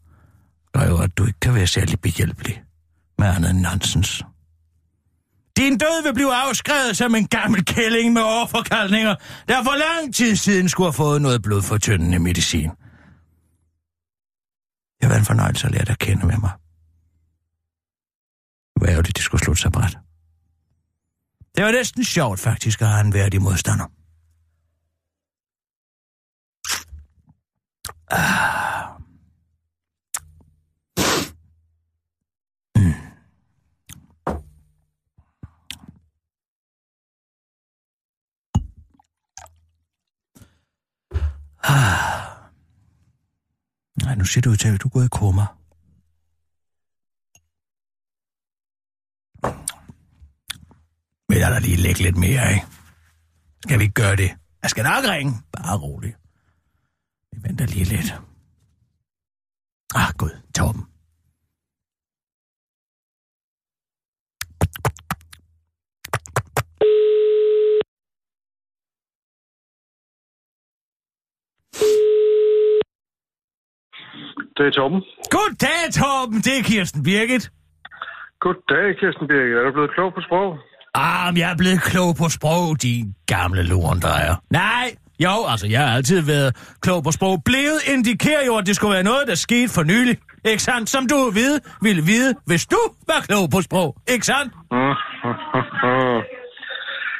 gør 0.72 0.88
jo, 0.88 0.98
at 1.02 1.18
du 1.18 1.26
ikke 1.26 1.40
kan 1.40 1.54
være 1.54 1.66
særlig 1.66 2.00
behjælpelig 2.00 2.62
med 3.18 3.26
andet 3.26 3.50
end 3.50 3.60
nonsens. 3.60 4.22
Din 5.56 5.78
død 5.78 6.02
vil 6.02 6.14
blive 6.14 6.34
afskrevet 6.34 6.96
som 6.96 7.14
en 7.14 7.26
gammel 7.26 7.64
kælling 7.64 8.12
med 8.12 8.22
overforkaldninger, 8.22 9.14
der 9.48 9.64
for 9.64 9.76
lang 9.76 10.14
tid 10.14 10.36
siden 10.36 10.68
skulle 10.68 10.86
have 10.86 10.92
fået 10.92 11.22
noget 11.22 11.42
blodfortyndende 11.42 12.18
medicin. 12.18 12.70
Det 15.00 15.10
var 15.10 15.16
en 15.16 15.24
fornøjelse 15.24 15.66
at 15.66 15.72
lære 15.72 15.84
dig 15.84 15.92
at 15.92 15.98
kende 15.98 16.26
med 16.26 16.36
mig. 16.38 16.50
Hvor 18.76 18.86
ærgerligt, 18.86 19.16
det 19.16 19.24
skulle 19.24 19.44
slutte 19.44 19.62
sig 19.62 19.72
bræt. 19.72 19.98
Det 21.56 21.64
var 21.64 21.72
næsten 21.72 22.04
sjovt 22.04 22.40
faktisk 22.40 22.82
at 22.82 22.88
have 22.88 23.00
en 23.00 23.14
værdig 23.14 23.42
modstander. 23.42 23.86
Ah. 28.10 28.71
Ah. 41.62 42.22
Nej, 44.02 44.14
nu 44.14 44.24
ser 44.24 44.40
du 44.40 44.50
ud 44.50 44.56
til, 44.56 44.68
at 44.68 44.82
du 44.82 44.88
er 44.88 44.92
gået 44.92 45.04
i 45.04 45.08
koma. 45.12 45.46
Vil 51.28 51.38
jeg 51.38 51.50
da 51.52 51.58
lige 51.58 51.76
lægge 51.76 52.02
lidt 52.02 52.16
mere, 52.16 52.52
ikke? 52.54 52.66
Skal 53.62 53.78
vi 53.78 53.84
ikke 53.84 53.94
gøre 53.94 54.16
det? 54.16 54.30
Jeg 54.62 54.70
skal 54.70 54.84
nok 54.84 55.04
ringe. 55.04 55.32
Bare 55.52 55.78
rolig. 55.78 56.14
Vi 57.32 57.38
venter 57.42 57.66
lige 57.66 57.84
lidt. 57.84 58.14
Ah, 59.94 60.12
gud, 60.18 60.30
Torben. 60.54 60.91
Er 74.66 74.70
Torben. 74.70 75.02
Goddag, 75.30 75.82
Torben. 75.98 76.38
Det 76.46 76.58
er 76.58 76.62
Kirsten 76.62 77.02
Birgit. 77.02 77.50
Goddag, 78.40 78.86
Kirsten 79.00 79.26
Birgit. 79.28 79.56
Er 79.58 79.62
du 79.66 79.72
blevet 79.72 79.90
klog 79.96 80.14
på 80.14 80.20
sprog? 80.26 80.48
Ah, 80.94 81.26
men 81.32 81.36
jeg 81.42 81.50
er 81.52 81.56
blevet 81.56 81.82
klog 81.82 82.16
på 82.16 82.28
sprog, 82.28 82.82
din 82.82 83.14
gamle 83.26 83.62
lorendrejer. 83.62 84.34
Nej, 84.50 84.94
jo, 85.20 85.34
altså, 85.48 85.66
jeg 85.66 85.80
har 85.86 85.96
altid 85.96 86.20
været 86.20 86.56
klog 86.80 87.04
på 87.04 87.10
sprog. 87.12 87.42
Blevet 87.44 87.78
indikerer 87.94 88.46
jo, 88.46 88.56
at 88.56 88.66
det 88.66 88.76
skulle 88.76 88.94
være 88.94 89.02
noget, 89.02 89.22
der 89.28 89.34
skete 89.34 89.68
for 89.74 89.82
nylig. 89.82 90.18
Ikke 90.44 90.62
sandt? 90.62 90.90
Som 90.90 91.06
du 91.06 91.16
ved, 91.16 91.60
ville 91.82 92.02
vide, 92.02 92.34
hvis 92.46 92.66
du 92.66 92.78
var 93.06 93.20
klog 93.28 93.50
på 93.50 93.62
sprog. 93.62 93.96
Ikke 94.08 94.26
sandt? 94.26 94.52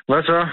Hvad 0.08 0.22
så? 0.22 0.46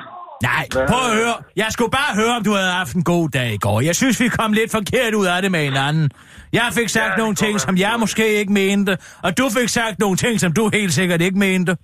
Nej, 0.44 0.68
prøv 0.88 1.10
at 1.12 1.16
høre. 1.16 1.34
Jeg 1.56 1.68
skulle 1.70 1.92
bare 1.92 2.16
høre, 2.16 2.36
om 2.36 2.44
du 2.44 2.54
havde 2.54 2.72
haft 2.72 2.94
en 2.94 3.04
god 3.04 3.30
dag 3.30 3.54
i 3.54 3.58
går. 3.58 3.82
Jeg 3.82 3.96
synes, 3.96 4.20
vi 4.20 4.28
kom 4.28 4.54
lidt 4.54 4.72
forkert 4.72 5.14
ud 5.14 5.26
af 5.26 5.42
det 5.42 5.52
med 5.52 5.64
hinanden. 5.64 6.10
Jeg 6.54 6.70
fik 6.74 6.90
sagt 6.90 7.12
Ja, 7.12 7.16
nogle 7.18 7.36
ting, 7.36 7.54
vel. 7.54 7.60
som 7.60 7.78
jeg 7.78 7.96
måske 8.00 8.28
ikke 8.40 8.54
mente, 8.54 8.98
og 9.24 9.38
du 9.38 9.50
fik 9.60 9.70
sagt 9.70 10.00
nogle 10.00 10.18
ting, 10.18 10.40
som 10.40 10.54
du 10.54 10.70
helt 10.74 10.94
sikkert 10.94 11.22
ikke 11.22 11.38
mente. 11.40 11.78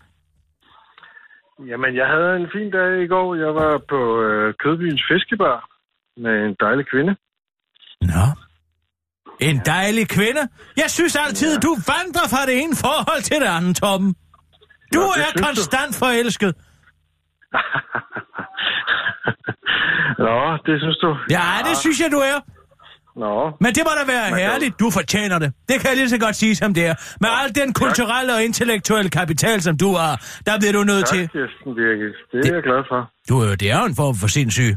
Jamen, 1.67 1.95
jeg 1.95 2.07
havde 2.07 2.35
en 2.35 2.47
fin 2.55 2.71
dag 2.71 3.03
i 3.03 3.07
går. 3.07 3.35
Jeg 3.35 3.55
var 3.55 3.81
på 3.89 4.21
øh, 4.21 4.53
Kødbyens 4.59 5.01
Fiskebar 5.11 5.69
med 6.17 6.45
en 6.45 6.55
dejlig 6.59 6.85
kvinde. 6.91 7.15
Nå. 8.01 8.25
En 9.39 9.61
dejlig 9.65 10.09
kvinde. 10.09 10.41
Jeg 10.77 10.89
synes 10.89 11.15
altid, 11.15 11.53
ja. 11.53 11.59
du 11.59 11.75
vandrer 11.93 12.27
fra 12.33 12.45
det 12.45 12.61
ene 12.63 12.75
forhold 12.75 13.21
til 13.21 13.37
det 13.41 13.47
andet, 13.57 13.75
Tom. 13.77 14.15
Du 14.93 14.99
Nå, 14.99 15.05
er 15.05 15.13
synes 15.13 15.33
du. 15.33 15.43
konstant 15.43 15.95
forelsket. 15.95 16.55
Nå, 20.25 20.57
det 20.65 20.79
synes 20.81 20.97
du? 20.97 21.17
Ja, 21.29 21.47
det 21.69 21.77
synes 21.77 21.99
jeg, 22.01 22.11
du 22.11 22.17
er. 22.17 22.39
Nå, 23.23 23.33
Men 23.63 23.71
det 23.77 23.83
må 23.87 23.91
da 23.99 24.03
være 24.13 24.25
det- 24.29 24.37
herligt. 24.39 24.79
Du 24.79 24.87
fortjener 24.99 25.37
det. 25.39 25.49
Det 25.69 25.75
kan 25.81 25.87
jeg 25.89 25.97
lige 25.97 26.09
så 26.09 26.19
godt 26.25 26.35
sige, 26.35 26.55
som 26.55 26.73
det 26.73 26.85
er. 26.91 26.95
Med 27.21 27.29
al 27.41 27.55
den 27.61 27.73
kulturelle 27.73 28.31
og 28.37 28.43
intellektuelle 28.43 29.09
kapital, 29.19 29.61
som 29.61 29.77
du 29.77 29.89
har, 30.01 30.13
der 30.47 30.53
bliver 30.59 30.73
du 30.77 30.83
nødt 30.83 31.05
tak, 31.05 31.13
til. 31.17 31.21
Kirsten 31.29 31.75
Birgit. 31.75 32.15
Det 32.31 32.51
er 32.51 32.53
jeg 32.59 32.63
glad 32.69 32.81
for. 32.91 32.99
Du, 33.29 33.35
øh, 33.45 33.51
det 33.61 33.67
er 33.73 33.77
jo 33.81 33.85
en 33.91 33.95
form 34.01 34.15
for 34.21 34.27
sindssyg. 34.37 34.71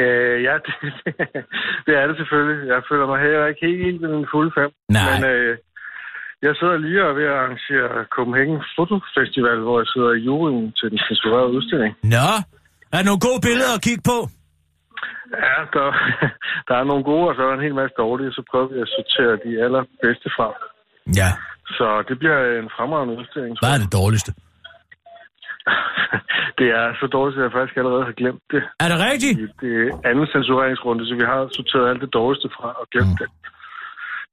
Øh, 0.00 0.36
ja, 0.48 0.54
det, 0.66 0.74
det 1.86 1.92
er 2.00 2.04
det 2.08 2.16
selvfølgelig. 2.20 2.58
Jeg 2.74 2.80
føler 2.90 3.06
mig 3.10 3.18
heller 3.24 3.46
ikke 3.50 3.62
helt, 3.66 3.80
helt 3.86 3.98
ved 4.02 4.10
min 4.16 4.26
fulde 4.32 4.52
fem. 4.58 4.70
Nej. 4.98 5.02
Men 5.12 5.20
øh, 5.34 5.52
Jeg 6.46 6.52
sidder 6.60 6.76
lige 6.86 7.00
og 7.08 7.12
ved 7.18 7.26
at 7.32 7.36
arrangere 7.42 7.90
Copenhagen 8.16 8.58
Photo 8.74 8.96
Festival, 9.16 9.58
hvor 9.66 9.76
jeg 9.82 9.88
sidder 9.94 10.12
i 10.18 10.22
juryen 10.28 10.64
til 10.78 10.86
den 10.92 10.98
censurerede 11.06 11.50
udstilling. 11.56 11.92
Nå, 12.16 12.28
er 12.92 12.96
der 12.98 13.04
nogle 13.08 13.22
gode 13.28 13.40
billeder 13.48 13.72
at 13.78 13.82
kigge 13.88 14.02
på? 14.12 14.18
Ja, 15.44 15.56
der, 15.74 15.86
der 16.68 16.74
er 16.80 16.84
nogle 16.90 17.04
gode, 17.10 17.28
og 17.28 17.34
så 17.34 17.40
er 17.42 17.48
der 17.48 17.56
en 17.56 17.66
hel 17.68 17.74
masse 17.74 17.94
dårlige, 18.04 18.32
så 18.32 18.42
prøver 18.50 18.68
vi 18.72 18.78
at 18.84 18.92
sortere 18.96 19.34
de 19.46 19.52
allerbedste 19.64 20.28
fra. 20.36 20.48
Ja. 21.20 21.30
Så 21.78 21.86
det 22.08 22.18
bliver 22.18 22.38
en 22.60 22.70
fremragende 22.76 23.14
udstilling. 23.20 23.52
Hvad 23.60 23.72
er 23.76 23.80
det 23.84 23.92
dårligste? 24.00 24.30
Det 26.58 26.68
er 26.80 26.86
så 27.00 27.06
dårligt, 27.16 27.38
at 27.38 27.44
jeg 27.44 27.52
faktisk 27.58 27.76
allerede 27.76 28.04
har 28.08 28.16
glemt 28.20 28.44
det. 28.54 28.62
Er 28.84 28.88
det 28.92 28.98
rigtigt? 29.08 29.36
det 29.60 29.76
anden 30.10 30.26
censureringsrunde, 30.34 31.02
så 31.08 31.14
vi 31.20 31.26
har 31.32 31.40
sorteret 31.58 31.90
alt 31.90 32.02
det 32.04 32.12
dårligste 32.18 32.48
fra 32.56 32.68
og 32.80 32.86
glemt 32.92 33.14
mm. 33.14 33.20
det. 33.20 33.28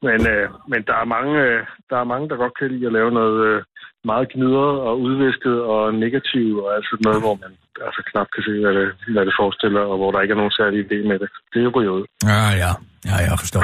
Men, 0.06 0.20
øh, 0.34 0.46
men 0.72 0.82
der, 0.88 0.96
er 1.04 1.14
mange, 1.16 1.34
øh, 1.46 1.60
der 1.90 1.98
er 2.00 2.12
mange, 2.14 2.30
der 2.30 2.36
godt 2.44 2.58
kan 2.60 2.72
lide 2.72 2.86
at 2.90 2.94
lave 2.94 3.12
noget 3.12 3.38
øh, 3.50 3.64
meget 4.12 4.28
gnidret 4.34 4.76
og 4.88 4.94
udvisket 5.06 5.58
og 5.74 5.94
negativt, 5.94 6.60
og 6.64 6.70
altså 6.78 6.94
noget, 7.06 7.20
hvor 7.24 7.36
man 7.44 7.52
altså 7.88 8.02
knap 8.10 8.28
kan 8.36 8.44
se, 8.48 8.54
hvad 8.64 8.74
det, 8.80 8.88
hvad 9.14 9.26
det 9.30 9.36
forestiller, 9.42 9.82
og 9.92 9.98
hvor 10.00 10.12
der 10.12 10.22
ikke 10.22 10.34
er 10.36 10.42
nogen 10.42 10.58
særlig 10.60 10.78
idé 10.86 10.98
med 11.10 11.18
det. 11.22 11.30
Det 11.52 11.58
er 11.60 11.66
jo 11.90 11.94
ud. 11.98 12.06
Ja, 12.32 12.44
ja. 12.64 12.72
Ja, 13.10 13.18
jeg 13.30 13.38
forstår. 13.44 13.64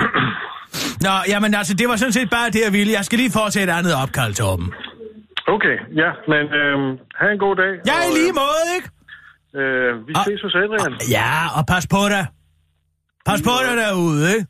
Nå, 1.05 1.13
jamen 1.31 1.51
altså, 1.59 1.73
det 1.79 1.85
var 1.89 1.95
sådan 1.95 2.17
set 2.19 2.29
bare 2.37 2.47
det, 2.55 2.61
jeg 2.67 2.73
ville. 2.77 2.91
Jeg 2.97 3.05
skal 3.07 3.17
lige 3.23 3.33
fortsætte 3.39 3.69
et 3.71 3.77
andet 3.79 3.93
opkald, 4.03 4.33
Torben. 4.39 4.67
Okay, 5.55 5.77
ja, 6.01 6.09
men 6.31 6.43
øh, 6.59 6.77
have 7.19 7.31
en 7.35 7.41
god 7.45 7.55
dag. 7.63 7.73
Ja, 7.91 7.97
i 8.05 8.09
og, 8.09 8.13
lige 8.17 8.33
måde, 8.43 8.65
ikke? 8.77 8.87
Øh, 9.59 10.07
vi 10.07 10.13
ses 10.27 10.41
hos 10.45 10.55
Adrian. 10.55 10.93
Ja, 11.17 11.31
og 11.57 11.63
pas 11.71 11.85
på 11.95 12.01
dig. 12.13 12.25
Pas 13.27 13.41
på 13.49 13.55
dig 13.65 13.75
derude, 13.83 14.21
ikke? 14.35 14.45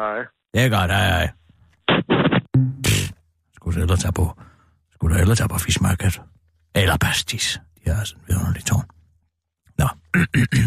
Hej. 0.00 0.18
Det 0.54 0.62
er 0.62 0.68
godt, 0.68 0.90
hej, 0.90 1.06
hej. 1.06 1.28
Skulle 3.56 3.76
du 3.76 3.82
ellers 3.82 4.00
tage 4.00 4.12
på... 4.12 4.40
Skulle 4.94 5.14
du 5.14 5.20
ellers 5.20 5.38
tage 5.38 5.48
på 5.48 5.58
fiskmarked? 5.58 6.12
Eller 6.74 6.96
pastis. 6.96 7.60
De 7.84 7.90
har 7.90 8.04
sådan 8.04 8.20
en 8.20 8.28
vidunderlig 8.28 8.64
tårn. 8.64 8.86
Nå. 9.78 9.88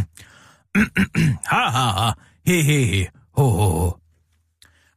ha, 1.53 1.63
ha, 1.77 1.85
ha. 1.99 2.11
He, 2.47 2.55
he, 2.69 2.77
he. 2.91 3.01
Ho, 3.37 3.43
ho, 3.59 3.67
ho. 3.79 3.89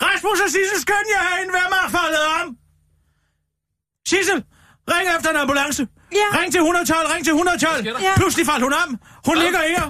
Rasmus 0.06 0.40
og 0.44 0.50
Sissel, 0.54 0.80
skøn 0.84 1.06
jer 1.14 1.22
herinde. 1.28 1.52
Hvem 1.56 1.72
har 1.80 1.88
faldet 1.98 2.22
om? 2.38 2.46
Sissel, 4.08 4.38
ring 4.92 5.06
efter 5.16 5.30
en 5.30 5.36
ambulance. 5.36 5.82
Ja. 6.20 6.28
Ring 6.38 6.52
til 6.52 6.60
112, 6.60 7.08
ring 7.14 7.24
til 7.24 7.30
112. 7.30 7.86
Ja. 7.86 8.12
Pludselig 8.16 8.46
faldt 8.46 8.62
hun 8.62 8.74
om. 8.84 8.88
Hun 9.26 9.36
ligger 9.44 9.60
her. 9.72 9.84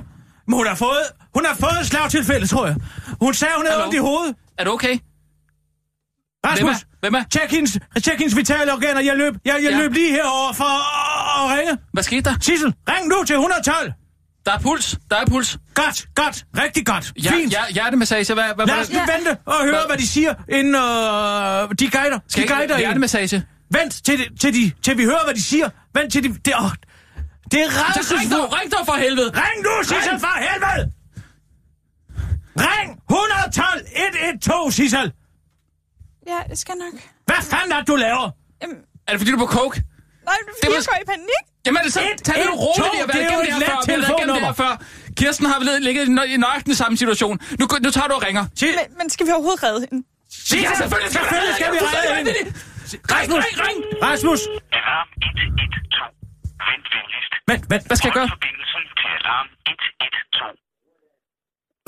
Men 0.47 0.55
hun 0.61 0.67
har 0.67 0.75
fået, 0.75 1.07
hun 1.35 1.45
har 1.49 1.55
fået 1.55 1.77
et 1.81 1.87
slagtilfælde, 1.87 2.47
tror 2.47 2.67
jeg. 2.67 2.77
Hun 3.21 3.35
sagde, 3.35 3.55
hun 3.57 3.67
havde 3.67 3.85
ondt 3.85 3.95
i 3.95 3.99
hovedet. 4.09 4.35
Er 4.61 4.65
du 4.65 4.71
okay? 4.73 4.99
Rasmus, 6.47 6.61
Hvem 6.61 6.69
er? 6.71 7.01
Hvem 7.01 7.15
er? 7.15 7.25
tjek 7.31 7.51
hendes, 7.51 7.79
tjek 8.05 8.19
hendes 8.19 8.37
vitale 8.37 8.73
organer. 8.73 9.01
Jeg 9.01 9.17
løb, 9.17 9.35
jeg, 9.45 9.55
jeg 9.63 9.71
Ja. 9.71 9.79
løb 9.79 9.93
lige 9.93 10.11
herover 10.11 10.53
for 10.53 10.65
at, 10.65 11.59
ringe. 11.59 11.79
Hvad 11.93 12.03
skete 12.03 12.23
der? 12.31 12.35
Sissel, 12.41 12.75
ring 12.89 13.09
nu 13.09 13.25
til 13.25 13.35
112. 13.37 13.93
Der 14.47 14.53
er 14.53 14.59
puls. 14.59 14.97
Der 15.11 15.17
er 15.17 15.27
puls. 15.27 15.59
Godt, 15.75 16.07
godt, 16.15 16.45
rigtig 16.59 16.87
godt. 16.87 17.13
Ja, 17.25 17.31
Fint. 17.31 17.53
ja, 17.53 17.63
hjertemassage. 17.71 18.35
Hvad, 18.35 18.45
hvad, 18.55 18.67
Lad 18.67 18.79
os 18.81 18.89
lige 18.89 19.01
vente 19.17 19.37
og 19.47 19.55
høre, 19.63 19.71
Hvad? 19.75 19.87
hvad 19.87 19.97
de 19.97 20.09
siger, 20.09 20.35
inden 20.49 20.75
øh, 20.75 21.79
de 21.79 21.91
guider. 21.91 22.19
Skal 22.29 22.43
de 22.49 22.49
guider 22.55 22.79
hjertemassage? 22.79 23.45
Vent 23.71 24.05
til, 24.05 24.19
de, 24.19 24.37
til, 24.41 24.55
de, 24.55 24.73
til 24.83 24.99
vi 24.99 25.05
hører, 25.05 25.25
hvad 25.25 25.35
de 25.35 25.43
siger. 25.43 25.69
Vent 25.95 26.13
til 26.13 26.25
de... 26.25 26.29
Det, 26.29 26.55
åh, 26.61 26.71
det 27.53 27.61
er 27.61 27.71
Så 27.71 27.77
ring 27.77 27.87
rædselsfuldt. 27.87 28.61
ring 28.61 28.73
dog 28.73 28.87
for 28.87 28.93
helvede. 28.93 29.31
Ring 29.35 29.63
nu, 29.67 29.71
Sissel, 29.83 30.21
for 30.21 30.35
helvede! 30.49 30.93
Ring 32.67 32.89
112 33.11 33.87
112, 33.97 34.73
Sissel. 34.79 35.07
Ja, 36.33 36.39
det 36.51 36.59
skal 36.59 36.75
nok. 36.85 36.95
Hvad 37.29 37.41
fanden 37.51 37.73
er 37.79 37.83
du 37.91 37.95
laver? 38.07 38.29
Jamen, 38.63 38.77
Er 39.07 39.11
det 39.13 39.19
fordi, 39.21 39.31
du 39.35 39.37
er 39.41 39.45
på 39.47 39.53
coke? 39.59 39.77
nej, 40.29 40.37
det 40.45 40.49
er 40.49 40.55
fordi, 40.63 40.75
jeg 40.79 40.85
går 40.93 40.99
i 41.05 41.07
panik. 41.15 41.43
Jamen 41.67 41.77
er 41.81 41.85
det 41.87 41.93
så? 41.97 42.01
Et, 42.01 42.23
Tag 42.29 42.35
det 42.39 42.47
nu 42.51 42.55
roligt, 42.65 42.93
vi 42.95 42.99
har 43.01 43.07
det 43.07 43.15
været 43.15 43.33
er 43.33 43.35
jo 43.37 43.41
igennem 43.43 43.63
et 43.63 43.63
det 43.63 43.69
her 43.69 43.77
før. 43.77 43.87
Vi 43.87 43.93
har 43.93 44.01
været 44.01 44.15
igennem 44.19 44.37
det 44.39 44.45
her 44.49 44.57
før. 44.65 44.73
Kirsten 45.21 45.45
har 45.51 45.59
vel 45.63 45.69
ligget 45.89 46.03
i 46.09 46.11
nø- 46.19 46.31
i 46.35 46.37
nøjagten 46.45 46.75
samme 46.83 46.97
situation. 47.03 47.35
Nu, 47.61 47.65
nu 47.85 47.89
tager 47.97 48.09
du 48.11 48.15
og 48.19 48.23
ringer. 48.27 48.45
Sig- 48.61 48.75
Men, 48.81 48.89
men 49.01 49.07
skal 49.15 49.25
vi 49.27 49.33
overhovedet 49.37 49.63
redde 49.67 49.81
hende? 49.91 50.01
Ja, 50.65 50.71
selvfølgelig 50.81 51.11
Selvfølgelig 51.17 51.55
skal 51.61 51.69
vi 51.75 51.79
redde 51.87 52.15
hende. 52.19 52.33
Rasmus, 53.15 53.41
ring, 53.47 53.57
ring. 53.67 53.79
Rasmus, 54.09 54.41
Alarm 54.79 55.09
112. 55.17 56.15
Vent 56.69 56.87
venligst. 56.95 57.33
vent, 57.51 57.65
vent. 57.73 57.85
Hvad 57.89 57.97
skal 57.99 58.09
jeg 58.11 58.17
gøre? 58.21 58.29
Forbindelsen 58.37 58.83
til 59.01 59.09
alarm 59.21 59.49
112. 59.67 60.59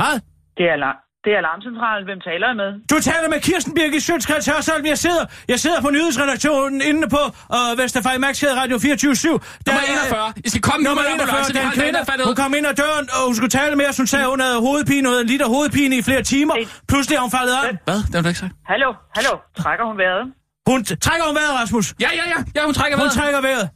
Hvad? 0.00 0.14
Det 0.58 0.64
er, 0.70 0.72
alarm. 0.78 0.98
det 1.24 1.30
er 1.34 1.38
alarmcentralen. 1.42 2.04
Hvem 2.10 2.20
taler 2.28 2.46
jeg 2.50 2.56
med? 2.62 2.70
Du 2.92 2.96
taler 3.10 3.28
med 3.34 3.40
Kirsten 3.48 3.72
Birgit 3.78 4.02
Sjøtskrets 4.06 4.46
Hørsholm. 4.52 4.84
Jeg 4.92 4.98
sidder, 5.04 5.24
jeg 5.52 5.58
sidder 5.64 5.80
på 5.86 5.90
nyhedsredaktionen 5.96 6.78
inde 6.90 7.04
på 7.16 7.22
uh, 7.56 7.78
Vesterfej 7.80 8.16
Maxkæde 8.24 8.54
Radio 8.60 8.76
24 8.78 9.14
7 9.16 9.28
Nummer 9.66 9.82
41. 9.92 10.32
I 10.46 10.48
skal 10.52 10.62
komme 10.68 10.80
nu 10.84 10.88
Nummer 10.88 11.02
med 11.02 11.12
41, 11.12 11.22
ambulance. 11.22 11.52
der 11.52 11.58
Vi 11.58 11.62
er 11.62 11.68
har 11.68 11.72
en 11.72 11.96
en 11.96 12.06
kvinde. 12.06 12.24
Hun 12.30 12.36
kom 12.42 12.50
ind 12.58 12.66
ad 12.72 12.76
døren, 12.84 13.06
og 13.16 13.20
hun 13.28 13.34
skulle 13.38 13.54
tale 13.60 13.72
med 13.80 13.86
os. 13.90 13.96
Hun 14.02 14.08
sagde, 14.14 14.26
hun 14.34 14.40
havde 14.46 14.58
hovedpine, 14.66 15.04
hun 15.08 15.12
havde 15.14 15.24
en 15.28 15.30
liter 15.34 15.48
hovedpine 15.54 15.92
i 16.00 16.02
flere 16.08 16.22
timer. 16.34 16.54
Pludselig 16.92 17.14
er 17.18 17.22
hun 17.26 17.32
faldet 17.38 17.54
om. 17.60 17.64
Hvad? 17.88 18.00
Det 18.08 18.14
har 18.18 18.22
du 18.26 18.30
ikke 18.32 18.42
sagt. 18.44 18.54
Hallo, 18.72 18.88
hallo. 19.16 19.32
Trækker 19.62 19.84
hun 19.90 19.96
vejret? 20.02 20.24
Hun 20.70 20.78
t- 20.88 20.98
trækker 21.06 21.24
hun 21.28 21.34
vejret, 21.40 21.54
Rasmus. 21.60 21.86
Ja, 22.04 22.10
ja, 22.20 22.24
ja. 22.34 22.38
Ja, 22.56 22.60
hun 22.68 22.74
trækker 22.78 22.96
Hun 23.00 23.02
vejret. 23.08 23.18
trækker 23.20 23.40
vejret. 23.48 23.66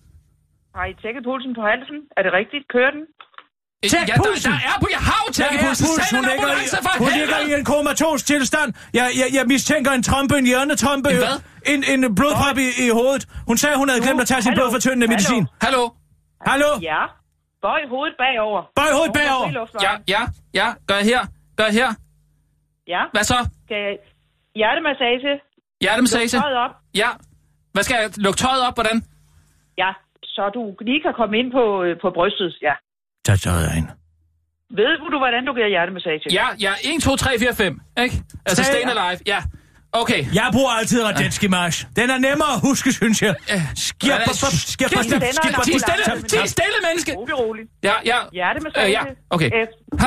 Har 0.79 0.87
I 0.93 0.95
tjekket 1.03 1.23
pulsen 1.29 1.53
på 1.59 1.63
halsen? 1.71 1.99
Er 2.19 2.23
det 2.27 2.33
rigtigt? 2.41 2.65
Kører 2.75 2.93
den? 2.97 3.03
Tjek 3.83 4.09
ja, 4.09 4.15
der, 4.15 4.23
pulsen. 4.23 4.53
der 4.53 4.59
er 4.71 4.77
på, 4.83 4.89
jeg 4.97 5.03
har 5.11 5.19
jo 5.25 5.29
Der 5.29 5.33
tjekket 5.39 5.59
er 5.61 5.65
pulsen. 5.67 5.87
puls. 5.89 6.11
Hun 6.15 6.19
en 6.19 6.31
ligger, 6.31 6.49
i, 6.63 6.67
hun 7.05 7.11
ligger 7.21 7.39
i 7.49 7.51
en 7.59 7.65
komatos 7.73 8.23
tilstand. 8.33 8.69
Jeg, 8.99 9.07
jeg, 9.21 9.29
jeg 9.39 9.45
mistænker 9.55 9.91
en 9.99 10.03
trompe, 10.09 10.35
en 10.43 10.47
hjernetrompe. 10.53 11.09
En 11.11 11.17
hvad? 11.25 11.37
En, 11.73 11.81
en 11.93 12.15
blodprop 12.19 12.59
i, 12.67 12.69
i 12.85 12.89
hovedet. 12.99 13.23
Hun 13.49 13.57
sagde, 13.63 13.77
hun 13.83 13.89
havde 13.91 14.03
glemt 14.07 14.21
at 14.25 14.29
tage 14.33 14.43
sin 14.47 14.55
blodfortyndende 14.59 15.07
medicin. 15.13 15.43
Hallo? 15.65 15.83
Hallo? 16.51 16.71
Ja. 16.93 17.03
Bøj 17.67 17.81
hovedet 17.93 18.15
bagover. 18.23 18.61
Bøj 18.79 18.91
hovedet 18.97 19.13
er 19.17 19.19
bagover. 19.21 19.49
Ja, 19.87 19.93
ja, 20.15 20.23
ja. 20.61 20.69
Gør 20.91 21.01
her. 21.11 21.21
Gør 21.59 21.69
her. 21.79 21.89
Ja. 22.95 23.03
Hvad 23.15 23.25
så? 23.33 23.39
Skal 23.67 23.77
jeg... 23.87 23.95
Hjertemassage. 24.61 25.33
Hjertemassage? 25.81 26.37
Luk 26.37 26.43
tøjet 26.43 26.57
op. 26.65 26.71
Ja. 27.03 27.11
Hvad 27.75 27.83
skal 27.87 27.97
jeg 28.01 28.11
lukke 28.17 28.39
tøjet 28.39 28.63
op? 28.69 28.75
Hvordan? 28.75 28.97
Ja. 29.79 29.91
Så 30.23 30.51
du 30.55 30.63
lige 30.81 31.01
kan 31.03 31.15
komme 31.21 31.39
ind 31.39 31.53
på, 31.53 31.83
øh, 31.83 31.97
på 32.03 32.09
brystet. 32.11 32.57
Ja. 32.63 32.75
Tøjet 33.35 33.77
ind. 33.77 33.89
Ved 34.79 35.11
du, 35.13 35.19
hvordan 35.19 35.45
du 35.47 35.53
giver 35.55 35.69
hjertemassage? 35.69 36.21
Ja, 36.33 36.47
ja. 36.61 36.73
1, 36.85 37.03
2, 37.03 37.17
3, 37.17 37.39
4, 37.39 37.55
5. 37.55 37.81
Ikke? 38.03 38.23
Altså 38.47 38.63
Stay- 38.65 38.91
Alive. 38.91 39.21
Ja. 39.27 39.43
Okay. 39.93 40.25
Jeg 40.35 40.49
bruger 40.53 40.71
altid 40.71 41.05
Radenski 41.05 41.49
Marsch. 41.49 41.87
Den 41.97 42.11
er 42.11 42.19
nemmere 42.19 42.53
at 42.55 42.61
huske, 42.61 42.93
synes 42.93 43.23
jeg. 43.23 43.35
Skip, 43.75 44.11
Kirsten, 44.11 44.51
skip, 44.51 44.89
skip, 44.89 44.91
den 44.91 45.23
er- 45.23 45.63
Ti 45.65 45.73
Ti 45.73 45.79
stille, 45.79 46.05
stille, 46.05 46.43
ti 46.43 46.49
stille, 46.49 46.79
menneske. 46.89 47.13
Rolig, 47.17 47.39
rolig. 47.39 47.65
Ja, 47.83 47.93
ja. 48.05 48.17
Hjertemassage. 48.33 48.91
Ja, 48.91 49.03
okay. 49.31 49.51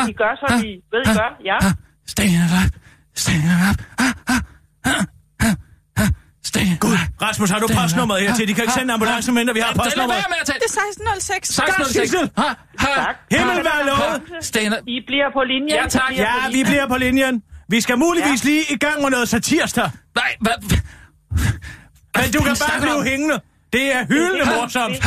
I 0.10 0.14
gør, 0.14 0.32
som 0.40 0.48
ha, 0.60 0.66
I 0.66 0.82
ved, 0.92 1.02
I 1.14 1.18
gør. 1.18 1.30
Ja. 1.46 1.58
ha. 1.62 1.70
Stayin' 2.14 2.42
Alive. 2.46 2.70
Stayin' 3.20 3.48
Alive. 3.56 3.76
Ha, 4.00 4.08
ha, 4.30 4.38
ha, 4.86 4.96
ha, 5.42 5.50
ha. 5.98 6.06
Stayin' 6.48 6.69
Gud. 6.80 6.98
Rasmus, 7.22 7.50
har 7.50 7.60
du 7.60 7.68
postnummeret 7.82 8.22
hertil? 8.22 8.48
De 8.48 8.54
kan 8.54 8.64
ikke 8.64 8.74
sende 8.74 8.94
ambulancen, 8.94 9.34
mindre 9.34 9.54
vi 9.54 9.60
har 9.60 9.74
postnummeret. 9.74 10.26
med 10.30 10.38
at 10.42 10.48
tage... 10.48 10.60
Det 10.60 10.68
er 10.72 10.82
1606. 10.90 11.50
1606. 11.50 11.96
Sissel. 11.96 12.26
Ha, 12.38 12.50
ha, 12.84 12.92
Tak. 13.06 13.16
Himmel 13.32 13.58
være 13.70 13.82
lovet. 13.90 14.16
I 14.88 14.98
bliver 15.08 15.28
på 15.38 15.42
linjen. 15.52 15.78
Ja, 15.82 15.86
tak. 16.00 16.12
Ja, 16.26 16.34
vi 16.52 16.64
bliver 16.64 16.88
på 16.88 16.98
linjen. 16.98 17.44
Vi 17.70 17.82
skal 17.82 17.98
muligvis 17.98 18.44
lige 18.44 18.64
i 18.70 18.78
gang 18.78 19.02
med 19.02 19.10
noget 19.10 19.30
satirster. 19.30 19.90
Nej, 20.16 20.32
hvad... 20.46 20.58
Men 22.20 22.28
du 22.36 22.40
kan 22.48 22.56
bare 22.66 22.82
blive 22.82 23.04
hængende. 23.12 23.38
Det 23.74 23.96
er 23.96 24.06
hyldende 24.06 24.46
morsomt. 24.56 24.98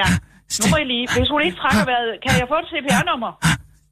Ja. 0.00 0.06
Nu 0.60 0.64
må 0.70 0.76
I 0.76 0.86
lige. 0.92 1.04
Hvis 1.16 1.28
hun 1.34 1.40
ikke 1.46 1.56
trækker 1.62 1.84
vejret, 1.90 2.08
kan 2.24 2.32
jeg 2.40 2.46
få 2.52 2.56
et 2.62 2.68
CPR-nummer? 2.72 3.30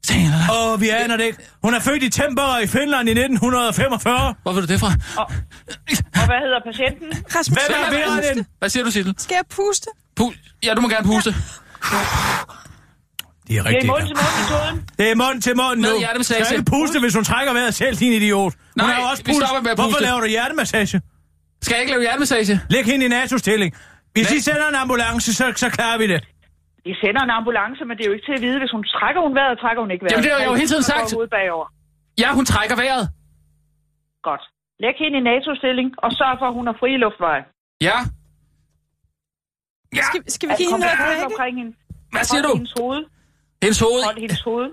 Alive. 0.09 0.33
Og 0.51 0.81
vi 0.81 0.89
aner 0.89 1.17
det 1.17 1.23
ikke. 1.23 1.37
Hun 1.63 1.73
er 1.73 1.79
født 1.79 2.03
i 2.03 2.09
Temper 2.09 2.57
i 2.63 2.67
Finland 2.67 3.09
i 3.09 3.11
1945. 3.11 4.35
Hvor 4.43 4.51
ved 4.53 4.61
du 4.61 4.67
det 4.73 4.79
fra? 4.79 4.87
Og 5.17 6.25
hvad 6.25 6.39
hedder 6.45 6.59
patienten? 6.65 7.07
Rasmus, 7.35 7.57
Hvem 7.89 8.01
er 8.17 8.33
den? 8.33 8.45
Hvad 8.59 8.69
siger 8.69 8.83
du, 8.83 8.91
Sissel? 8.91 9.15
Skal 9.17 9.35
jeg 9.35 9.43
puste? 9.49 9.87
Pu- 10.19 10.57
ja, 10.63 10.73
du 10.73 10.81
må 10.81 10.89
gerne 10.89 11.05
puste. 11.05 11.29
Det 13.47 13.57
er 13.57 13.63
Det 13.63 13.65
er 13.65 13.65
rigtigt. 13.65 13.85
mund 13.87 14.01
til 14.07 14.15
mund 14.15 14.33
metoden. 14.41 14.89
Det 14.99 15.11
er 15.11 15.15
mund 15.15 15.41
til 15.41 15.55
mund 15.55 15.75
nu. 15.75 15.81
Med 15.81 15.97
hjertemassage. 15.99 16.45
Skal 16.45 16.57
ikke 16.57 16.71
puste, 16.71 16.99
hvis 16.99 17.13
hun 17.15 17.23
trækker 17.23 17.53
vejret 17.53 17.75
selv, 17.75 17.97
din 17.97 18.13
idiot. 18.13 18.53
Hun 18.53 18.87
Nej, 18.87 18.93
har 18.93 19.11
også 19.11 19.23
vi 19.23 19.31
puls. 19.31 19.45
stopper 19.45 19.61
med 19.61 19.71
at 19.71 19.77
Hvorfor 19.77 19.89
puste. 19.91 20.03
laver 20.03 20.19
du 20.19 20.27
hjertemassage? 20.27 21.01
Skal 21.61 21.73
jeg 21.73 21.81
ikke 21.81 21.91
lave 21.91 22.01
hjertemassage? 22.01 22.61
Læg 22.69 22.85
hende 22.85 23.05
i 23.05 23.09
NATO-stilling. 23.09 23.73
Hvis 24.13 24.29
Nej. 24.29 24.37
I 24.37 24.39
sender 24.41 24.67
en 24.69 24.75
ambulance, 24.75 25.33
så, 25.33 25.53
så 25.55 25.69
klarer 25.69 25.97
vi 25.97 26.07
det. 26.07 26.23
De 26.85 26.91
sender 27.01 27.21
en 27.27 27.33
ambulance, 27.39 27.81
men 27.87 27.93
det 27.97 28.03
er 28.03 28.09
jo 28.11 28.15
ikke 28.17 28.27
til 28.29 28.35
at 28.39 28.43
vide, 28.47 28.57
hvis 28.61 28.71
hun 28.75 28.83
trækker 28.95 29.21
hun 29.25 29.33
vejret, 29.39 29.53
trækker 29.63 29.81
hun 29.83 29.91
ikke 29.93 30.03
vejret. 30.03 30.13
Jamen, 30.13 30.23
det 30.25 30.31
har 30.33 30.39
jeg 30.43 30.49
jo 30.51 30.55
hele 30.61 30.69
tiden 30.73 30.85
sagt. 30.91 31.09
Bagover. 31.35 31.67
Ja, 32.23 32.29
hun 32.37 32.45
trækker 32.51 32.75
vejret. 32.83 33.03
Godt. 34.29 34.43
Læg 34.83 34.95
hende 35.03 35.17
i 35.21 35.23
NATO-stilling, 35.31 35.89
og 36.03 36.09
sørg 36.19 36.35
for, 36.41 36.47
at 36.51 36.55
hun 36.59 36.65
har 36.69 36.75
fri 36.81 36.91
luftveje. 37.05 37.43
Ja. 37.89 37.97
Ja. 39.97 40.03
Skal, 40.09 40.19
skal 40.35 40.45
vi 40.49 40.53
give 40.59 40.69
hende 40.71 40.85
noget 40.85 41.23
at 41.23 41.29
omkring 41.31 41.53
hende. 41.61 41.71
Hvad 42.13 42.23
siger 42.29 42.41
du? 42.47 42.53
hendes 42.55 42.73
hoved. 42.79 43.01
Hendes 43.63 43.79
hoved. 43.85 44.01
Hold 44.07 44.19
hendes 44.25 44.41
hoved. 44.49 44.69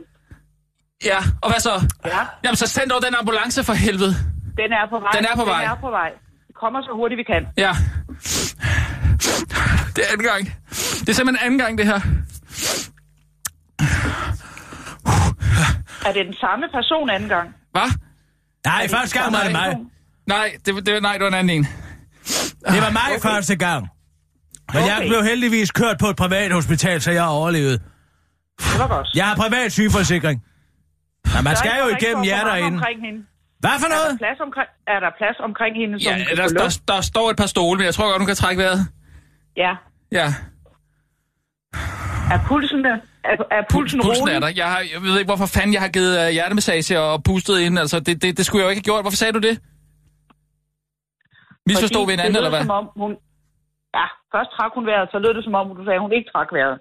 Ja, 1.11 1.19
og 1.43 1.49
hvad 1.51 1.61
så? 1.69 1.75
Ja, 2.15 2.21
Jamen, 2.45 2.57
så 2.63 2.67
send 2.67 2.91
dog 2.91 3.01
den 3.07 3.15
ambulance 3.23 3.65
for 3.69 3.73
helvede. 3.87 4.15
den 4.63 4.71
er 4.81 4.85
på 4.93 4.99
vej. 5.05 5.13
Den 5.19 5.25
er 5.31 5.35
på 5.41 5.45
vej. 5.45 5.61
Den 5.63 5.71
er 5.71 5.81
på 5.87 5.91
vej. 5.91 6.11
kommer 6.55 6.83
så 6.83 6.93
hurtigt 6.99 7.19
vi 7.19 7.27
kan. 7.33 7.43
Ja. 7.65 7.73
Det 9.99 10.05
er 10.09 10.13
anden 10.13 10.27
gang. 10.27 10.45
Det 11.01 11.09
er 11.09 11.13
simpelthen 11.13 11.47
anden 11.47 11.59
gang, 11.59 11.79
det 11.79 11.87
her. 11.87 12.01
Er 16.07 16.13
det 16.13 16.27
den 16.27 16.35
samme 16.35 16.67
person 16.75 17.11
anden 17.11 17.29
gang? 17.29 17.49
Hvad? 17.73 17.91
Nej, 18.67 18.89
første 18.89 19.19
gang 19.21 19.33
var 19.33 19.43
det 19.43 19.53
mig. 19.53 19.77
Nej, 20.27 20.57
det, 20.67 20.87
det, 20.87 21.03
nej, 21.03 21.13
det 21.13 21.23
var 21.23 21.29
en 21.29 21.35
anden 21.35 21.57
en. 21.57 21.65
Det 22.75 22.83
var 22.87 22.91
mig 22.91 23.23
første 23.23 23.57
gang. 23.57 23.89
Men 24.75 24.83
jeg 24.87 24.97
Okay. 24.97 25.09
blev 25.09 25.23
heldigvis 25.25 25.71
kørt 25.71 25.97
på 26.01 26.07
et 26.07 26.17
privat 26.17 26.53
hospital, 26.53 27.01
så 27.01 27.11
jeg 27.11 27.23
har 27.23 27.31
overlevet. 27.31 27.83
Det 28.59 28.79
var 28.79 28.89
godt. 28.89 29.09
Jeg 29.15 29.27
har 29.27 29.37
privat 29.37 29.73
sygeforsikring. 29.73 30.43
Ja, 31.35 31.43
man 31.43 31.45
Der 31.51 31.55
skal 31.55 31.73
jo 31.83 31.89
igennem 32.01 32.25
jer 32.25 32.45
derinde. 32.45 32.79
Hvad 33.61 33.71
for 33.81 33.87
Er 33.87 33.91
der, 33.91 33.97
noget? 34.05 34.19
plads 34.19 34.41
omkring, 34.41 34.69
er 34.87 35.01
der 35.01 35.11
plads 35.21 35.37
omkring 35.49 35.77
hende, 35.77 36.05
som 36.05 36.13
Ja, 36.13 36.25
der, 36.43 36.49
der, 36.49 36.65
luft? 36.65 36.89
der 36.89 37.01
står 37.01 37.31
et 37.31 37.37
par 37.37 37.47
stole, 37.47 37.77
men 37.79 37.85
jeg 37.87 37.95
tror 37.95 38.11
godt, 38.11 38.21
hun 38.21 38.27
kan 38.27 38.37
trække 38.37 38.63
vejret. 38.63 38.87
Ja. 39.57 39.73
Ja, 40.13 40.27
Er 42.35 42.39
pulsen, 42.49 42.85
der? 42.85 42.97
Er, 43.25 43.35
er 43.51 43.63
pulsen, 43.73 44.01
pulsen 44.03 44.23
rolig? 44.23 44.35
er 44.35 44.41
der. 44.41 44.51
Jeg, 44.57 44.69
har, 44.73 44.81
jeg 44.95 45.01
ved 45.03 45.19
ikke, 45.19 45.29
hvorfor 45.33 45.47
fanden 45.47 45.73
jeg 45.77 45.83
har 45.87 45.89
givet 45.89 46.13
uh, 46.27 46.29
hjertemassage 46.37 47.01
og 47.01 47.25
pustet 47.25 47.57
ind. 47.61 47.79
Altså, 47.79 48.01
det, 48.01 48.23
det, 48.23 48.37
det 48.39 48.47
skulle 48.47 48.61
jeg 48.61 48.67
jo 48.67 48.71
ikke 48.71 48.79
have 48.83 48.89
gjort. 48.91 49.03
Hvorfor 49.05 49.17
sagde 49.23 49.33
du 49.33 49.39
det? 49.49 49.55
Misforstod 51.67 52.07
vi 52.07 52.13
hinanden, 52.13 52.37
eller 52.37 52.51
hvad? 52.55 52.61
Som 52.61 52.71
om 52.71 52.87
hun, 53.03 53.11
ja, 53.99 54.07
først 54.35 54.51
trak 54.57 54.71
hun 54.79 54.85
vejret, 54.91 55.09
så 55.13 55.19
lød 55.25 55.33
det 55.39 55.45
som 55.45 55.55
om, 55.55 55.65
du 55.79 55.85
sagde, 55.85 55.99
at 56.01 56.05
hun 56.07 56.13
ikke 56.19 56.29
trak 56.35 56.49
vejret. 56.59 56.77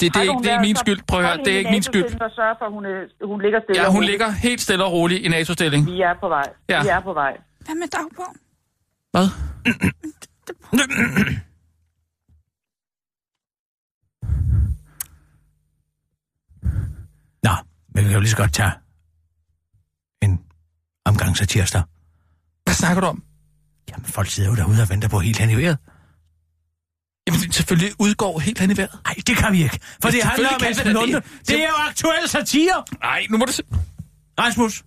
Det, 0.00 0.14
det, 0.14 0.18
er 0.20 0.22
ikke, 0.22 0.42
det 0.46 0.52
er 0.58 0.60
min 0.68 0.76
skyld. 0.76 1.00
Prøv 1.08 1.18
at 1.20 1.26
høre, 1.26 1.36
det 1.44 1.50
er 1.54 1.58
ikke 1.58 1.70
min 1.70 1.82
skyld. 1.82 2.04
Og 2.26 2.30
sørg 2.38 2.54
for, 2.58 2.66
at 2.66 2.72
hun, 2.76 2.84
øh, 2.86 3.02
hun 3.30 3.38
ligger 3.44 3.58
stille 3.64 3.82
Ja, 3.82 3.86
hun 3.88 3.96
roligt. 3.96 4.10
ligger 4.10 4.28
helt 4.46 4.60
stille 4.60 4.84
og 4.84 4.92
roligt 4.92 5.20
i 5.26 5.28
NATO-stilling. 5.28 5.86
Vi 5.86 6.00
er 6.00 6.14
på 6.20 6.28
vej. 6.28 6.46
Ja. 6.68 6.82
Vi 6.82 6.88
er 6.88 7.00
på 7.00 7.12
vej. 7.12 7.32
Hvad 7.66 7.74
med 7.82 7.88
dagbogen? 7.96 8.36
Hvad? 9.14 9.26
Nå, 17.46 17.50
men 17.96 18.04
vi 18.04 18.08
kan 18.08 18.12
jo 18.14 18.20
lige 18.20 18.30
så 18.30 18.36
godt 18.36 18.52
tage 18.54 18.70
en 20.22 20.40
omgang 21.04 21.36
satirsdag. 21.36 21.82
Hvad 22.64 22.74
snakker 22.74 23.00
du 23.00 23.06
om? 23.06 23.22
Jamen, 23.90 24.04
folk 24.06 24.30
sidder 24.30 24.50
jo 24.50 24.56
derude 24.56 24.82
og 24.82 24.88
venter 24.88 25.08
på 25.08 25.18
helt 25.18 25.38
hen 25.38 25.50
i 25.50 25.56
vejret. 25.56 25.78
Jamen, 27.26 27.52
selvfølgelig 27.52 27.92
udgår 27.98 28.38
helt 28.38 28.58
hen 28.58 28.70
i 28.70 28.76
vejret. 28.76 28.98
Nej, 29.04 29.14
det 29.26 29.36
kan 29.36 29.52
vi 29.52 29.62
ikke. 29.62 29.78
For 30.02 30.08
Ja, 30.08 30.12
det 30.12 30.22
handler 30.24 30.48
om 30.48 30.60
Esben 30.70 30.92
Lunde. 30.92 31.14
det. 31.14 31.24
Det 31.48 31.56
er 31.62 31.66
jo 31.68 31.74
aktuel 31.88 32.28
satire. 32.28 32.84
Nej, 33.02 33.26
nu 33.30 33.38
må 33.38 33.44
du 33.44 33.52
se. 33.52 33.62
Rasmus, 34.40 34.84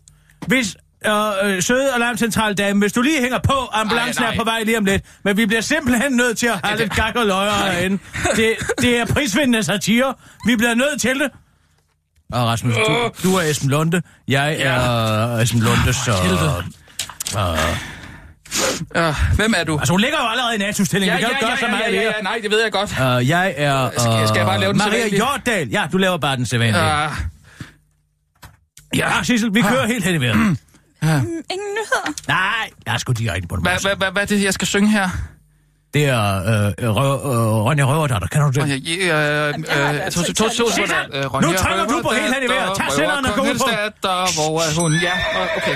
hvis 0.48 0.78
øh, 1.06 1.14
øh, 1.44 1.64
søde 1.64 1.94
alarmcentral 1.94 2.54
dame, 2.56 2.80
hvis 2.80 2.94
du 2.94 3.02
lige 3.02 3.22
hænger 3.22 3.40
på, 3.40 3.70
ambulancen 3.74 4.24
Ej, 4.24 4.34
er 4.34 4.38
på 4.38 4.44
vej 4.44 4.64
lige 4.64 4.78
om 4.78 4.86
lidt, 4.86 5.04
men 5.24 5.38
vi 5.38 5.46
bliver 5.46 5.62
simpelthen 5.62 6.12
nødt 6.12 6.38
til 6.38 6.48
at 6.48 6.66
have 6.66 6.78
lidt 6.78 6.96
gak 6.96 7.16
og 7.16 7.26
løjer 7.26 7.52
herinde. 7.72 8.00
Det, 8.36 8.56
det 8.82 8.98
er 9.00 9.06
prisvindende 9.06 9.64
satire. 9.64 10.14
Vi 10.46 10.56
bliver 10.56 10.74
nødt 10.74 11.02
til 11.02 11.20
det. 11.20 11.32
Og 12.34 12.48
Rasmus, 12.48 12.74
du, 12.76 13.12
du 13.24 13.36
er 13.36 13.42
Esben 13.42 13.70
Lunde. 13.70 14.02
Jeg 14.28 14.56
er 14.60 15.38
Esben 15.38 15.60
Lunde, 15.62 15.94
så... 15.94 16.14
Ja, 18.96 19.16
hvem 19.36 19.54
er 19.58 19.64
du? 19.64 19.78
Altså, 19.80 19.94
hun 19.94 20.02
ligger 20.02 20.18
jo 20.22 20.28
allerede 20.30 20.56
i 20.56 20.58
NATO-stilling. 20.58 21.10
Ja, 21.12 21.18
ja, 21.20 21.28
ikke 21.28 21.40
gøre 21.42 21.50
ja, 21.50 21.56
så 21.58 21.66
ja, 21.66 21.72
meget 21.72 21.94
ja, 21.94 22.02
mere. 22.02 22.14
ja, 22.18 22.22
nej, 22.24 22.40
det 22.44 22.52
ved 22.52 22.62
jeg 22.64 22.72
godt. 22.72 22.92
Uh, 22.92 23.30
jeg 23.30 23.54
er... 23.58 23.86
Uh, 23.86 23.92
Skal- 23.94 24.28
skal 24.28 24.38
jeg 24.38 24.46
bare 24.46 24.60
lave 24.60 24.74
den 24.74 24.78
Maria? 24.78 25.08
Hjortdal. 25.08 25.68
Ja, 25.70 25.88
du 25.92 25.98
laver 25.98 26.18
bare 26.18 26.36
den 26.36 26.46
sædvanlige. 26.46 26.82
Ah, 26.84 27.12
Ja, 28.96 29.12
Sissel, 29.24 29.54
vi 29.54 29.62
kører 29.62 29.88
helt 29.88 30.06
hen 30.06 30.16
i 30.16 30.22
vejret. 30.22 30.36
Mm, 30.38 30.58
ingen 31.02 31.70
nyheder. 31.74 32.14
Nej, 32.28 32.70
jeg 32.86 32.94
er 32.94 32.98
sgu 32.98 33.12
direkte 33.14 33.48
på 33.48 33.56
den. 33.56 33.64
hvad, 33.64 33.82
hvad, 33.82 33.96
hvad, 33.96 34.12
hvad 34.12 34.22
er 34.22 34.26
det, 34.26 34.44
jeg 34.44 34.54
skal 34.54 34.68
synge 34.68 34.90
her? 34.90 35.10
Det 35.94 36.06
er 36.06 36.36
øh, 36.68 36.74
øh, 36.80 36.90
Ronja 37.66 37.84
Røverdatter, 37.84 38.28
kender 38.28 38.52
du 38.52 38.60
det? 38.62 38.70
ja, 38.70 39.06
ja, 39.08 39.48
øh, 39.50 39.54
øh, 40.06 40.12
to- 40.12 40.22
to- 40.34 40.46
nu 40.46 41.28
Ronja 41.28 41.58
trykker 41.58 41.86
du 41.86 42.02
på 42.04 42.10
helt 42.10 42.34
hen 42.36 42.44
i 42.44 42.50
vejret. 42.52 42.78
Tag 42.78 42.86
sænderen 42.92 43.26
og 43.26 43.34
gå 43.36 43.42
ud 43.42 43.58
på. 43.60 43.66
Hvor 44.36 44.60
er 44.60 44.82
hun? 44.82 44.94
Ja, 44.94 45.12
okay. 45.58 45.76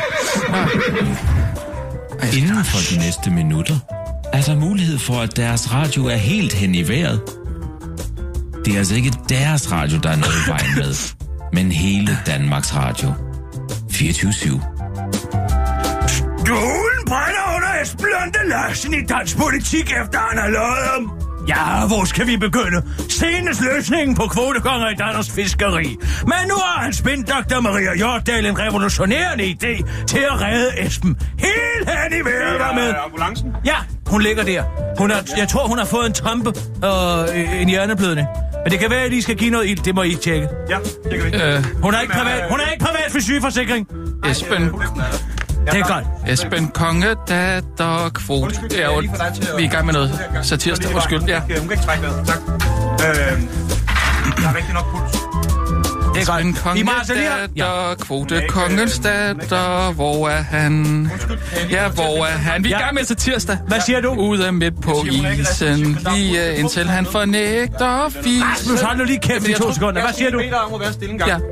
Inden 2.38 2.64
for 2.66 2.93
de 2.95 2.99
næste 3.05 3.30
minutter 3.32 3.76
er 4.34 4.41
der 4.41 4.55
mulighed 4.55 4.99
for, 4.99 5.22
at 5.22 5.38
deres 5.38 5.74
radio 5.74 6.05
er 6.07 6.16
helt 6.16 6.53
hen 6.53 6.76
i 6.76 6.88
vejret. 6.88 7.22
Det 8.66 8.74
er 8.74 8.78
altså 8.78 8.95
ikke 8.95 9.11
deres 9.30 9.72
radio, 9.72 9.99
der 10.03 10.09
er 10.09 10.16
noget 10.16 10.34
i 10.47 10.49
vejen 10.49 10.76
med, 10.76 10.95
men 11.61 11.72
hele 11.72 12.18
Danmarks 12.26 12.76
Radio. 12.76 13.14
24-7. 13.91 14.59
Stolen 16.45 16.99
brænder 17.07 17.43
Esben 17.84 18.06
Lunde 18.06 18.50
Larsen 18.50 18.94
i 18.94 19.06
dansk 19.06 19.38
politik, 19.38 19.94
efter 20.04 20.20
han 20.20 20.38
har 20.40 20.50
løjet 20.50 20.90
om. 20.98 21.12
Ja, 21.48 21.88
hvor 21.88 22.06
skal 22.06 22.28
vi 22.28 22.38
begynde? 22.38 22.84
Senest 23.10 23.62
løsningen 23.62 24.16
på 24.16 24.28
kvotekonger 24.28 24.90
i 24.90 24.94
Danmarks 24.96 25.32
fiskeri. 25.32 25.98
Men 26.24 26.48
nu 26.48 26.54
har 26.56 26.82
hans 26.84 26.98
spindoktor 26.98 27.60
Maria 27.62 27.96
Hjortdal 27.96 28.46
en 28.46 28.60
revolutionerende 28.60 29.44
idé 29.44 30.06
til 30.08 30.20
at 30.32 30.42
redde 30.42 30.70
Esben. 30.86 31.18
Helt 31.40 31.90
hen 31.90 32.20
i 32.20 32.22
vejret 32.26 32.76
med. 32.76 32.94
ambulancen? 33.06 33.52
Ja, 33.66 33.76
hun 34.08 34.22
ligger 34.22 34.44
der. 34.44 34.64
Hun 34.98 35.12
er, 35.12 35.16
jeg 35.38 35.48
tror, 35.48 35.68
hun 35.68 35.78
har 35.78 35.86
fået 35.86 36.06
en 36.08 36.14
trompe 36.14 36.54
og 36.84 37.30
øh, 37.38 37.62
en 37.62 37.70
hjerneblødning. 37.70 38.28
Men 38.66 38.72
det 38.72 38.80
kan 38.80 38.90
være, 38.90 39.02
at 39.04 39.14
I 39.14 39.22
skal 39.22 39.36
give 39.36 39.50
noget 39.50 39.68
ild. 39.70 39.80
Det 39.84 39.96
må 39.96 40.04
I 40.04 40.16
tjekke. 40.24 40.48
Ja, 40.70 40.78
det 41.12 41.22
kan 41.22 41.32
vi. 41.32 41.38
Øh, 41.38 41.82
Hun 41.84 41.94
er 41.94 42.02
ikke 42.02 42.14
privat, 42.14 42.50
hun 42.50 42.60
er 42.60 42.72
ikke 42.72 42.86
privat 42.86 43.12
for 43.12 43.20
sygeforsikring. 43.20 43.88
Esben, 44.26 44.70
Det 45.72 45.80
er 45.80 45.93
godt. 45.93 46.05
Esben 46.28 46.68
Konge, 46.68 47.16
datter, 47.28 48.09
kvote. 48.14 48.55
Ja, 48.78 48.89
und, 48.89 49.03
vi 49.03 49.07
er 49.09 49.57
i 49.59 49.68
gang 49.68 49.86
med 49.86 49.93
noget 49.93 50.20
satirsdag. 50.41 50.95
Undskyld, 50.95 51.24
ja. 51.24 51.39
Hun 51.39 51.47
kan 51.49 51.72
ikke 51.72 51.84
trække 51.84 52.03
vejret. 52.03 52.28
Tak. 52.28 52.38
Øh, 52.47 53.41
der 54.41 54.49
er 54.49 54.55
rigtig 54.55 54.74
nok 54.74 54.86
puls. 54.91 55.11
Det 56.14 56.30
er 56.30 56.34
Esben 56.38 56.53
godt. 56.53 56.64
Konge, 56.64 56.80
I 56.80 56.84
må 56.84 56.91
altså 56.99 57.14
lige... 57.14 57.30
Datter, 57.30 57.95
kvote, 57.99 58.43
kongens 58.49 58.99
datter, 58.99 59.91
hvor 59.93 60.30
er 60.30 60.41
han? 60.41 61.11
Ja, 61.70 61.88
hvor 61.88 62.26
er 62.26 62.30
han? 62.30 62.64
Vi 62.64 62.72
er 62.72 62.78
i 62.78 62.82
gang 62.82 62.95
med 62.95 63.03
satirsdag. 63.03 63.57
Hvad 63.68 63.80
siger 63.82 64.01
du? 64.01 64.14
Ude 64.14 64.51
midt 64.51 64.82
på 64.82 65.05
isen, 65.11 65.99
lige 66.16 66.55
indtil 66.55 66.89
han 66.89 67.05
fornægter 67.05 68.09
fisen. 68.09 68.43
Rasmus, 68.43 68.82
hold 68.82 68.97
nu 68.97 69.03
lige 69.03 69.20
kæft 69.20 69.47
i 69.47 69.53
to 69.53 69.74
sekunder. 69.74 70.01
Hvad 70.01 70.14
siger 70.14 70.32
du? 70.32 70.39
Jeg 70.39 70.53
om 70.53 70.74
at 70.74 70.80
være 70.80 70.93
stille 70.93 71.14
en 71.14 71.20
gang. 71.20 71.43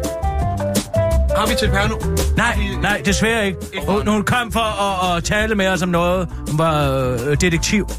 Har 1.38 1.48
vi 1.48 1.56
til 1.60 1.70
nu? 1.90 2.14
Nej, 2.38 2.58
nej, 2.82 3.02
desværre 3.06 3.46
ikke. 3.46 3.58
Hun, 3.88 4.08
hun 4.08 4.24
kom 4.24 4.52
for 4.52 4.60
at, 4.60 5.18
at 5.18 5.24
tale 5.24 5.56
med 5.56 5.68
os 5.68 5.82
om 5.82 5.90
noget. 5.90 6.28
Hun 6.50 6.58
var 6.58 6.92
øh, 6.92 7.38
detektiv. 7.42 7.84
Et 7.84 7.92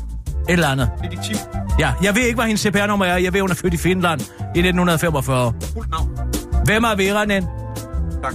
eller 0.49 0.69
andet. 0.69 0.91
Detektiv. 1.03 1.37
Ja, 1.79 1.93
jeg 2.03 2.15
ved 2.15 2.23
ikke, 2.23 2.35
hvad 2.35 2.45
hendes 2.45 2.61
CPR-nummer 2.61 3.05
er. 3.07 3.17
Jeg 3.17 3.33
ved, 3.33 3.41
hun 3.41 3.51
er 3.51 3.55
født 3.55 3.75
i 3.75 3.77
Finland 3.77 4.21
i 4.21 4.59
1945. 4.59 5.53
Fuldt 5.75 5.91
navn. 5.91 6.11
Hvem 6.65 6.85
er 6.85 6.95
Veranen? 6.97 7.47
Tak. 8.23 8.35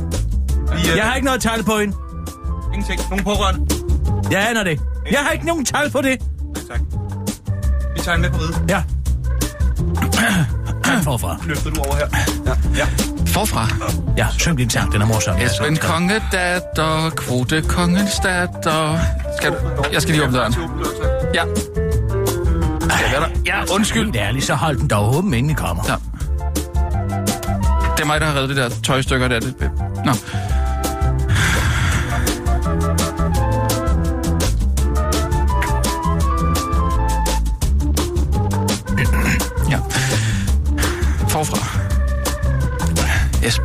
Vi, 0.75 0.91
øh, 0.91 0.97
Jeg 0.97 1.05
har 1.05 1.15
ikke 1.15 1.25
noget 1.25 1.41
tal 1.41 1.63
på 1.63 1.71
hende. 1.79 1.95
Ingenting. 2.73 3.01
Nogen 3.09 3.23
pårørende? 3.23 3.75
Jeg 4.31 4.49
aner 4.49 4.63
det. 4.63 4.79
Jeg 5.11 5.19
har 5.19 5.31
ikke 5.31 5.45
nogen 5.45 5.65
tal 5.65 5.91
på 5.91 6.01
det. 6.01 6.19
Tak. 6.69 6.79
Vi 7.95 7.99
tager 8.01 8.15
en 8.15 8.21
med 8.21 8.29
på 8.29 8.37
ride. 8.37 8.65
Ja. 8.69 8.83
Kan 10.83 11.03
forfra. 11.03 11.37
Løfter 11.45 11.69
du 11.71 11.81
over 11.81 11.95
her. 11.95 12.07
Ja. 12.45 12.55
ja. 12.77 13.16
Forfra. 13.27 13.67
Ja, 14.17 14.27
syng 14.37 14.57
din 14.57 14.69
sang. 14.69 14.91
Den 14.93 15.01
er 15.01 15.05
morsom. 15.05 15.35
Esben 15.41 15.77
Konge, 15.77 16.21
datter, 16.31 17.09
kvote, 17.09 17.61
kongens 17.61 18.15
datter. 18.23 18.99
Skal 19.37 19.51
du? 19.51 19.55
Jeg 19.93 20.01
skal 20.01 20.13
lige 20.15 20.23
åbne 20.25 20.37
døren. 20.37 20.55
Ja. 21.33 21.43
Skal 22.89 23.09
jeg? 23.11 23.31
Ja, 23.45 23.73
undskyld. 23.73 24.03
Helt 24.05 24.15
ærligt, 24.15 24.45
så 24.45 24.53
hold 24.55 24.77
den 24.77 24.87
dog 24.87 25.15
åben, 25.17 25.33
inden 25.33 25.51
I 25.51 25.53
kommer. 25.53 25.83
Ja. 25.87 25.93
Det 27.97 28.03
er 28.03 28.05
mig, 28.05 28.19
der 28.21 28.25
har 28.27 28.35
reddet 28.35 28.49
det 28.49 28.57
der 28.57 28.69
tøjstykker 28.83 29.27
der. 29.27 29.39
Det- 29.39 29.55
Nå. 30.05 30.11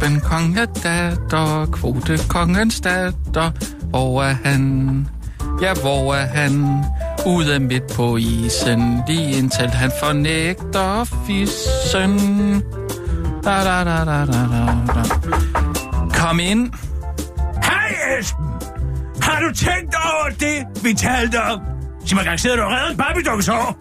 Esben 0.02 0.20
konge 0.20 0.66
datter, 0.82 1.66
kvote 1.72 2.18
kongens 2.28 2.80
datter. 2.80 3.50
Hvor 3.90 4.22
er 4.22 4.36
han? 4.44 5.08
Ja, 5.62 5.74
hvor 5.74 6.14
er 6.14 6.26
han? 6.26 6.84
Ude 7.26 7.60
midt 7.60 7.92
på 7.96 8.16
isen, 8.16 9.02
lige 9.08 9.38
indtil 9.38 9.70
han 9.70 9.92
fornægter 10.00 11.04
fissen. 11.26 12.62
Da, 13.44 13.50
da, 13.50 13.84
da, 13.84 14.04
da, 14.04 14.26
da, 14.26 14.42
da. 14.94 15.02
Kom 16.14 16.40
ind. 16.40 16.72
Hej, 17.64 18.18
Esben! 18.18 18.44
Har 19.22 19.40
du 19.40 19.54
tænkt 19.54 19.94
over 19.94 20.30
det, 20.40 20.84
vi 20.84 20.94
talte 20.94 21.42
om? 21.42 21.60
Sig 22.06 22.16
mig 22.16 22.24
gang, 22.24 22.40
sidder 22.40 22.56
du 22.56 22.62
og 22.62 22.70
redder 22.70 23.32
en 23.32 23.54
hår? 23.54 23.76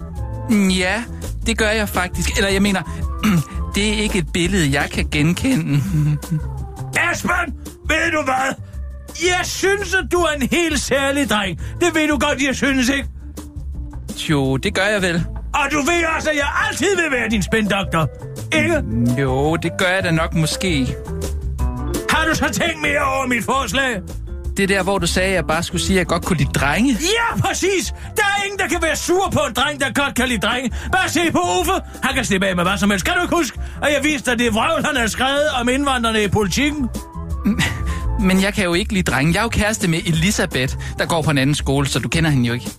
Ja, 0.79 1.03
det 1.45 1.57
gør 1.57 1.69
jeg 1.69 1.89
faktisk. 1.89 2.37
Eller 2.37 2.49
jeg 2.49 2.61
mener, 2.61 2.81
det 3.75 3.89
er 3.89 3.93
ikke 4.03 4.19
et 4.19 4.33
billede, 4.33 4.71
jeg 4.81 4.89
kan 4.89 5.07
genkende. 5.11 5.75
Esben, 7.11 7.55
ved 7.85 8.11
du 8.11 8.23
hvad? 8.23 8.55
Jeg 9.23 9.45
synes, 9.45 9.93
at 9.93 10.11
du 10.11 10.17
er 10.17 10.31
en 10.41 10.47
helt 10.51 10.79
særlig 10.79 11.29
dreng. 11.29 11.57
Det 11.57 11.95
ved 11.95 12.07
du 12.07 12.17
godt, 12.17 12.41
jeg 12.47 12.55
synes, 12.55 12.89
ikke? 12.89 13.09
Jo, 14.29 14.57
det 14.57 14.73
gør 14.75 14.85
jeg 14.85 15.01
vel. 15.01 15.25
Og 15.53 15.71
du 15.71 15.77
ved 15.77 16.05
også, 16.17 16.29
at 16.29 16.35
jeg 16.35 16.47
altid 16.69 16.95
vil 16.95 17.11
være 17.11 17.29
din 17.29 17.43
spændoktor. 17.43 18.09
Ikke? 18.55 18.83
Jo, 19.21 19.55
det 19.55 19.71
gør 19.77 19.87
jeg 19.87 20.03
da 20.03 20.11
nok 20.11 20.33
måske. 20.33 20.95
Har 22.09 22.25
du 22.25 22.35
så 22.35 22.49
tænkt 22.53 22.81
mere 22.81 23.01
over 23.01 23.27
mit 23.27 23.43
forslag? 23.43 24.01
Det 24.57 24.63
er 24.63 24.67
der, 24.67 24.83
hvor 24.83 24.97
du 24.97 25.07
sagde, 25.07 25.29
at 25.29 25.35
jeg 25.35 25.47
bare 25.47 25.63
skulle 25.63 25.81
sige, 25.81 25.95
at 25.95 25.99
jeg 25.99 26.07
godt 26.07 26.25
kunne 26.25 26.37
lide 26.37 26.51
drenge. 26.53 26.97
Ja, 27.01 27.41
præcis! 27.41 27.93
Der 28.17 28.23
er 28.23 28.43
ingen, 28.45 28.59
der 28.59 28.67
kan 28.67 28.81
være 28.81 28.95
sur 28.95 29.29
på 29.29 29.39
en 29.47 29.53
dreng, 29.53 29.79
der 29.79 29.93
godt 29.93 30.15
kan 30.15 30.27
lide 30.27 30.39
drenge. 30.39 30.71
Bare 30.91 31.09
se 31.09 31.31
på 31.31 31.39
Uffe. 31.59 31.71
Han 32.03 32.15
kan 32.15 32.25
slippe 32.25 32.47
af 32.47 32.55
med 32.55 32.63
hvad 32.63 32.77
som 32.77 32.89
helst. 32.89 33.05
Kan 33.05 33.13
du 33.15 33.21
ikke 33.21 33.35
huske, 33.35 33.59
at 33.83 33.93
jeg 33.93 34.03
viste 34.03 34.31
dig 34.31 34.39
det 34.39 34.53
vrøvl, 34.53 34.85
han 34.85 34.95
har 34.95 35.07
skrevet 35.07 35.49
om 35.61 35.69
indvandrerne 35.69 36.23
i 36.23 36.27
politikken? 36.27 36.89
Men 38.19 38.41
jeg 38.41 38.53
kan 38.53 38.63
jo 38.63 38.73
ikke 38.73 38.93
lide 38.93 39.11
drenge. 39.11 39.33
Jeg 39.33 39.39
er 39.39 39.43
jo 39.43 39.49
kæreste 39.49 39.87
med 39.87 39.99
Elisabeth, 40.05 40.75
der 40.99 41.05
går 41.05 41.21
på 41.21 41.31
en 41.31 41.37
anden 41.37 41.55
skole, 41.55 41.87
så 41.87 41.99
du 41.99 42.09
kender 42.09 42.29
hende 42.29 42.47
jo 42.47 42.53
ikke. 42.53 42.69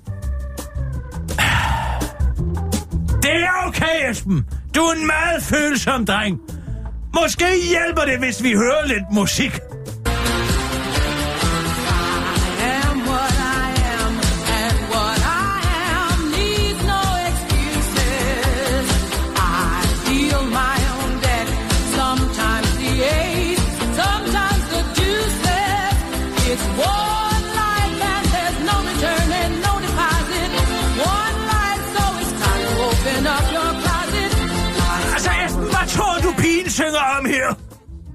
Det 3.23 3.35
er 3.35 3.67
okay, 3.67 4.11
Esben. 4.11 4.47
Du 4.75 4.81
er 4.81 4.93
en 4.93 5.07
meget 5.07 5.43
følsom 5.43 6.07
dreng. 6.07 6.39
Måske 7.23 7.45
hjælper 7.69 8.03
det, 8.03 8.19
hvis 8.19 8.43
vi 8.43 8.53
hører 8.53 8.87
lidt 8.87 9.05
musik. 9.13 9.61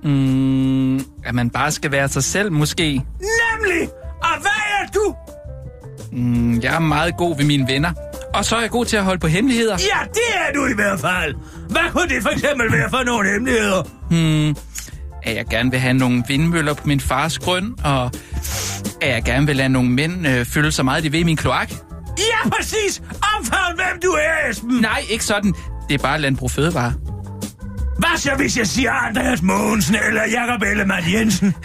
Mm, 0.07 0.95
at 1.25 1.35
man 1.35 1.49
bare 1.49 1.71
skal 1.71 1.91
være 1.91 2.09
sig 2.09 2.23
selv, 2.23 2.51
måske. 2.51 2.83
Nemlig! 2.83 3.89
Og 4.21 4.41
hvad 4.41 4.51
er 4.81 4.91
du? 4.93 5.15
Mm, 6.11 6.59
jeg 6.59 6.75
er 6.75 6.79
meget 6.79 7.17
god 7.17 7.37
ved 7.37 7.45
mine 7.45 7.67
venner. 7.67 7.91
Og 8.33 8.45
så 8.45 8.55
er 8.55 8.61
jeg 8.61 8.69
god 8.69 8.85
til 8.85 8.97
at 8.97 9.03
holde 9.03 9.19
på 9.19 9.27
hemmeligheder. 9.27 9.77
Ja, 9.79 10.05
det 10.13 10.35
er 10.47 10.53
du 10.53 10.65
i 10.65 10.73
hvert 10.75 10.99
fald. 10.99 11.35
Hvad 11.69 11.81
kunne 11.91 12.07
det 12.07 12.23
for 12.23 12.29
eksempel 12.29 12.71
være 12.71 12.89
for 12.89 13.03
nogle 13.03 13.31
hemmeligheder? 13.31 13.83
Hmm, 14.09 14.49
at 15.23 15.35
jeg 15.35 15.45
gerne 15.49 15.71
vil 15.71 15.79
have 15.79 15.93
nogle 15.93 16.23
vindmøller 16.27 16.73
på 16.73 16.87
min 16.87 16.99
fars 16.99 17.39
grøn, 17.39 17.75
og 17.83 18.11
at 19.01 19.09
jeg 19.09 19.23
gerne 19.23 19.45
vil 19.47 19.55
lade 19.55 19.69
nogle 19.69 19.89
mænd 19.89 20.27
øh, 20.27 20.45
føle 20.45 20.71
så 20.71 20.83
meget, 20.83 21.03
de 21.03 21.11
ved 21.11 21.19
i 21.19 21.23
min 21.23 21.37
kloak. 21.37 21.71
Ja, 22.17 22.49
præcis! 22.49 23.01
Omfavn, 23.37 23.75
hvem 23.75 24.01
du 24.03 24.07
er, 24.07 24.51
Esben! 24.51 24.71
Nej, 24.81 25.03
ikke 25.09 25.23
sådan. 25.25 25.53
Det 25.89 25.93
er 25.93 25.97
bare 26.03 26.21
landbrug 26.21 26.51
fødevare. 26.51 26.93
Hvad 27.97 28.17
så, 28.17 28.31
hvis 28.37 28.57
jeg 28.57 28.67
siger 28.67 28.91
Andreas 28.91 29.41
Mogensen 29.41 29.95
eller 30.07 30.21
Jakob 30.31 30.61
Ellemann 30.61 31.13
Jensen? 31.13 31.55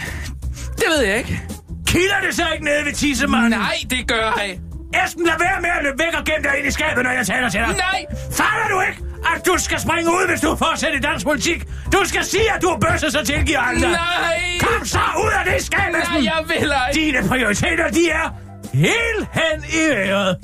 Det 0.77 0.85
ved 0.97 1.05
jeg 1.05 1.17
ikke. 1.17 1.41
Kilder 1.87 2.19
det 2.25 2.35
så 2.35 2.43
ikke 2.53 2.65
nede 2.65 2.85
ved 2.85 2.93
tissemanden? 2.93 3.49
Nej, 3.49 3.75
det 3.89 4.07
gør 4.07 4.41
jeg. 4.41 4.59
Esben, 5.05 5.25
lad 5.25 5.33
være 5.39 5.61
med 5.61 5.69
at 5.77 5.83
løbe 5.83 5.99
væk 5.99 6.13
og 6.19 6.25
gemme 6.25 6.43
dig 6.49 6.57
ind 6.59 6.67
i 6.67 6.71
skabet, 6.71 7.03
når 7.03 7.11
jeg 7.11 7.25
taler 7.27 7.49
til 7.49 7.59
dig. 7.59 7.67
Nej! 7.67 8.05
Fatter 8.31 8.67
du 8.73 8.81
ikke, 8.87 8.99
at 9.35 9.45
du 9.45 9.53
skal 9.57 9.79
springe 9.79 10.11
ud, 10.11 10.27
hvis 10.29 10.41
du 10.41 10.55
fortsætter 10.55 10.97
i 10.97 11.01
dansk 11.01 11.25
politik? 11.25 11.59
Du 11.93 11.99
skal 12.05 12.23
sige, 12.25 12.53
at 12.55 12.61
du 12.61 12.69
har 12.69 12.77
bøsset 12.85 13.11
så 13.11 13.25
tilgiver 13.25 13.59
andre. 13.59 13.89
Nej! 13.91 14.41
Kom 14.59 14.85
så 14.85 14.99
ud 15.23 15.31
af 15.39 15.43
det 15.53 15.65
skab, 15.65 15.79
Esben! 15.79 16.23
Nej, 16.23 16.23
jeg 16.23 16.41
vil 16.47 16.69
ej. 16.71 16.91
Dine 16.93 17.27
prioriteter, 17.27 17.87
de 17.89 18.09
er 18.09 18.27
helt 18.73 19.27
hen 19.33 19.57
i 19.69 19.89
vejret. 19.95 20.37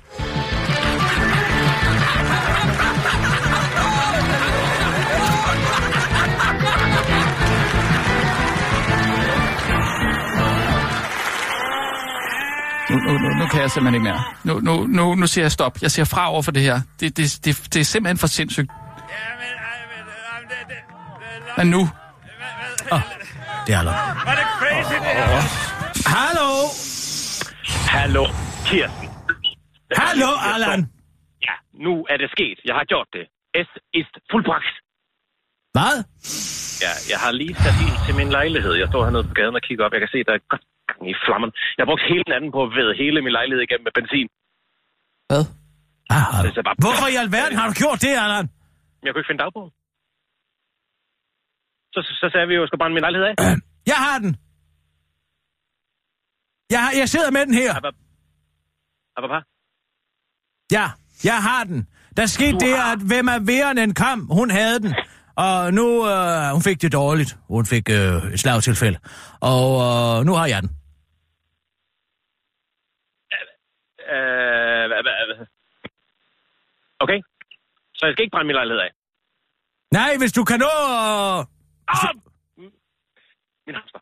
Nu, 13.07 13.11
nu, 13.23 13.29
nu, 13.39 13.45
kan 13.51 13.61
jeg 13.61 13.71
simpelthen 13.71 13.95
ikke 13.95 14.03
mere. 14.09 14.21
Nu, 14.43 14.59
nu, 14.59 14.73
nu, 14.87 15.15
nu 15.15 15.27
siger 15.27 15.45
jeg 15.45 15.51
stop. 15.51 15.81
Jeg 15.81 15.91
siger 15.91 16.05
fra 16.05 16.31
over 16.31 16.41
for 16.41 16.51
det 16.51 16.61
her. 16.61 16.81
Det, 16.99 17.17
det, 17.17 17.39
det, 17.45 17.73
det 17.73 17.79
er 17.79 17.83
simpelthen 17.93 18.17
for 18.17 18.27
sindssygt. 18.27 18.71
Men 21.57 21.67
nu? 21.67 21.81
Oh, 22.91 23.01
det 23.67 23.73
er. 23.75 23.83
Var 24.29 24.35
det 24.39 24.47
crazy, 24.59 24.95
det 25.05 25.13
her? 25.19 25.69
Hallo? 26.15 26.49
Hallo, 27.95 28.23
Kirsten. 28.69 29.07
Hallo, 30.01 30.29
Allan. 30.53 30.79
Ja, 31.47 31.55
nu 31.85 31.93
er 32.11 32.17
det 32.17 32.29
sket. 32.35 32.57
Jeg 32.65 32.75
har 32.79 32.85
gjort 32.93 33.07
det. 33.13 33.25
Es 33.61 33.69
ist 33.99 34.15
fuldbragt. 34.31 34.75
Hvad? 35.75 35.95
Ja, 36.83 36.93
jeg 37.11 37.19
har 37.23 37.31
lige 37.41 37.55
sat 37.63 37.77
ild 37.85 37.97
til 38.05 38.13
min 38.19 38.29
lejlighed. 38.37 38.73
Jeg 38.81 38.87
står 38.91 39.01
hernede 39.05 39.23
på 39.29 39.33
gaden 39.39 39.55
og 39.59 39.63
kigger 39.67 39.83
op. 39.85 39.93
Jeg 39.95 40.01
kan 40.05 40.11
se, 40.15 40.19
der 40.27 40.33
er 40.37 40.41
godt 40.53 40.65
gang 40.89 41.01
i 41.11 41.13
flammen. 41.25 41.49
Jeg 41.75 41.81
har 41.83 41.89
brugt 41.91 42.03
hele 42.11 42.25
natten 42.33 42.49
på 42.55 42.59
at 42.67 42.71
væde 42.77 42.91
hele 43.01 43.17
min 43.25 43.33
lejlighed 43.37 43.61
igennem 43.67 43.85
med 43.87 43.93
benzin. 43.99 44.27
Hvad? 45.29 45.43
Ah, 46.15 46.27
Det 46.45 46.57
er 46.61 46.65
bare... 46.69 46.77
Hvorfor 46.85 47.07
i 47.13 47.15
alverden 47.25 47.55
har 47.59 47.67
du 47.69 47.73
gjort 47.83 47.99
det, 48.05 48.13
Allan? 48.25 48.45
Jeg 49.03 49.09
kunne 49.11 49.21
ikke 49.21 49.31
finde 49.31 49.43
dagbogen. 49.45 49.71
Så, 51.93 51.99
så, 52.07 52.11
så 52.21 52.25
sagde 52.33 52.47
vi 52.49 52.53
jo, 52.55 52.59
at 52.59 52.63
jeg 52.63 52.69
skulle 52.69 52.81
brænde 52.81 52.95
min 52.97 53.05
lejlighed 53.07 53.25
af. 53.31 53.35
Jeg 53.93 53.99
har 54.05 54.17
den. 54.23 54.31
Jeg, 56.73 56.79
har, 56.83 56.91
jeg 57.01 57.07
sidder 57.13 57.31
med 57.31 57.41
den 57.45 57.53
her. 57.61 57.71
Ababa. 59.17 59.39
Ja, 60.71 60.85
jeg 61.23 61.37
har 61.43 61.63
den. 61.63 61.87
Der 62.17 62.25
skete 62.25 62.57
det, 62.65 62.73
at 62.93 62.99
hvem 63.07 63.27
er 63.27 63.39
værende 63.45 63.83
en 63.83 63.93
kam, 63.93 64.19
hun 64.31 64.49
havde 64.51 64.79
den. 64.79 64.95
Og 65.35 65.73
nu, 65.73 66.07
øh, 66.07 66.51
hun 66.53 66.61
fik 66.61 66.81
det 66.81 66.91
dårligt. 66.93 67.37
Hun 67.47 67.65
fik 67.65 67.89
øh, 67.89 68.33
et 68.33 68.39
slagtilfælde. 68.39 68.99
Og 69.41 69.67
øh, 69.87 70.25
nu 70.25 70.33
har 70.33 70.45
jeg 70.47 70.61
den. 70.61 70.69
Øh, 74.13 74.85
okay. 77.03 77.19
Så 77.97 78.01
jeg 78.05 78.13
skal 78.13 78.23
ikke 78.23 78.33
brænde 78.35 78.47
min 78.49 78.59
lejlighed 78.59 78.81
af. 78.87 78.91
Nej, 79.99 80.11
hvis 80.21 80.33
du 80.37 80.43
kan 80.49 80.59
nå... 80.65 80.73
Øh... 80.95 81.39
Ah! 81.93 82.13
Min 83.65 83.75
hamster. 83.79 83.99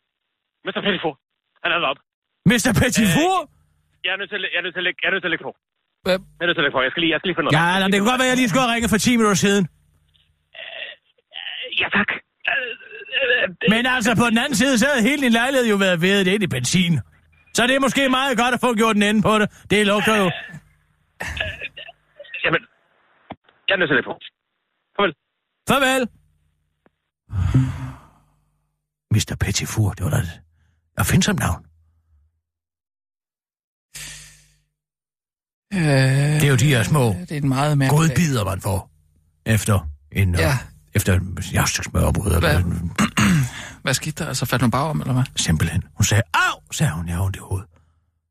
Mr. 0.66 0.82
Pettiford. 0.86 1.18
Han 1.64 1.70
er 1.72 1.78
op. 1.92 2.00
Mr. 2.52 2.72
Petitfour? 2.80 3.38
Jeg 4.06 4.12
er 4.16 4.20
nødt 4.22 4.30
til, 4.34 4.40
jeg 4.54 4.60
er 4.62 4.66
nødt 4.66 4.76
til, 4.78 4.84
jeg 5.02 5.08
er 5.10 5.14
nødt 5.16 5.24
til 5.24 5.30
at 5.32 5.34
lægge 5.36 5.48
på. 5.50 5.54
Hvad? 6.06 6.18
Jeg 6.38 6.44
er 6.44 6.48
nødt 6.48 6.58
til 6.58 6.62
at 6.64 6.66
lægge 6.66 6.78
på. 6.78 6.82
Jeg 6.88 6.92
skal 6.94 7.02
lige, 7.04 7.14
jeg 7.14 7.20
skal 7.20 7.28
lige 7.30 7.38
finde 7.38 7.48
noget. 7.48 7.60
Ja, 7.60 7.68
eller 7.76 7.88
det 7.92 7.98
kunne 8.00 8.12
godt 8.14 8.22
være, 8.22 8.30
at 8.30 8.34
jeg 8.34 8.40
lige 8.42 8.50
skulle 8.52 8.64
have 8.66 8.74
ringet 8.76 8.90
for 8.94 9.02
10 9.06 9.18
minutter 9.18 9.40
siden. 9.46 9.64
Ja, 11.82 11.88
tak. 11.98 12.10
Men 13.74 13.84
altså, 13.96 14.12
på 14.22 14.26
den 14.32 14.38
anden 14.44 14.56
side, 14.62 14.74
så 14.82 14.86
havde 14.90 15.02
hele 15.10 15.22
din 15.26 15.36
lejlighed 15.42 15.66
jo 15.74 15.78
været 15.86 16.02
vedet 16.06 16.28
ind 16.34 16.44
i 16.48 16.50
benzin. 16.56 16.94
Så 17.54 17.68
det 17.68 17.76
er 17.76 17.80
måske 17.80 18.10
meget 18.10 18.38
godt 18.38 18.54
at 18.54 18.60
få 18.60 18.76
gjort 18.76 18.96
en 18.96 19.04
ende 19.04 19.22
på 19.22 19.40
det. 19.40 19.52
Det 19.70 19.88
lugter 19.88 20.16
jo. 20.16 20.32
Jamen, 22.44 22.62
jeg 23.68 23.74
er 23.74 23.78
nødt 23.78 23.90
til 23.90 23.98
at 23.98 24.06
på. 24.06 24.20
Farvel. 24.98 25.14
Farvel. 25.70 26.08
Mr. 29.12 29.36
Petitfour, 29.40 29.92
det 29.92 30.04
var 30.06 30.10
da 30.12 30.18
et 30.18 30.42
opfindsomt 30.98 31.40
navn. 31.40 31.64
Øh, 35.74 35.80
Det 36.42 36.44
er 36.44 36.50
jo 36.50 36.56
de 36.56 36.66
her 36.76 36.84
små 36.84 37.14
det 37.14 37.32
er 37.32 37.38
en 37.38 37.50
meget 37.50 37.90
godbider, 37.90 38.44
man 38.46 38.62
får 38.62 38.92
efter 39.46 39.90
en... 40.12 40.36
øh, 40.36 40.40
Ja. 40.40 40.58
Efter 40.94 41.14
en 41.14 41.38
smørbrød. 41.84 42.36
Eller 42.36 42.58
en- 42.58 42.92
Hvad 43.88 43.94
skete 43.94 44.24
der? 44.24 44.28
Altså 44.28 44.46
faldt 44.46 44.62
hun 44.62 44.72
bare 44.72 44.84
om, 44.84 45.02
eller 45.02 45.14
hvad? 45.14 45.24
Simpelthen. 45.36 45.84
Hun 45.96 46.04
sagde, 46.04 46.24
au, 46.34 46.60
sagde 46.72 46.94
hun, 46.94 47.08
jeg 47.08 47.16
har 47.16 47.24
ondt 47.24 47.36
i 47.36 47.40
hovedet. 47.40 47.68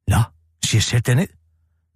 Nå, 0.08 0.22
siger 0.64 0.78
jeg, 0.78 0.82
sæt 0.82 1.06
dig 1.06 1.14
ned. 1.14 1.26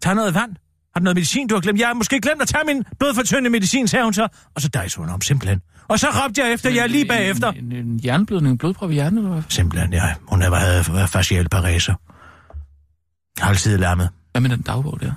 Tag 0.02 0.14
noget 0.14 0.34
vand. 0.34 0.56
Har 0.94 1.00
du 1.00 1.04
noget 1.04 1.16
medicin, 1.16 1.48
du 1.48 1.54
har 1.54 1.60
glemt? 1.60 1.80
Jeg 1.80 1.86
har 1.86 1.94
måske 1.94 2.20
glemt 2.20 2.42
at 2.42 2.48
tage 2.48 2.64
min 2.66 2.84
blodfortyndende 2.98 3.50
medicin, 3.50 3.88
sagde 3.88 4.04
hun 4.04 4.14
så. 4.14 4.28
Og 4.54 4.60
så 4.60 4.68
dejsede 4.68 5.00
hun 5.00 5.08
om, 5.08 5.20
simpelthen. 5.20 5.62
Og 5.88 5.98
så 5.98 6.06
råbte 6.06 6.42
jeg 6.42 6.52
efter 6.52 6.70
jer 6.70 6.86
lige 6.86 7.04
bagefter. 7.04 7.52
En, 7.52 7.72
en, 7.72 7.86
en 7.86 8.00
jernblødning, 8.04 8.52
en 8.52 8.58
blodprøve 8.58 8.92
i 8.92 8.94
hjernen, 8.94 9.18
eller 9.18 9.30
hvad? 9.30 9.42
Simpelthen, 9.48 9.92
ja. 9.92 10.14
Hun 10.28 10.40
havde 10.40 10.52
været 10.52 11.10
facial 11.10 11.48
paræser. 11.48 11.94
Altid 13.40 13.78
lammet. 13.78 14.10
Hvad 14.32 14.40
med 14.40 14.50
den 14.50 14.62
dagbog 14.62 15.00
der? 15.00 15.12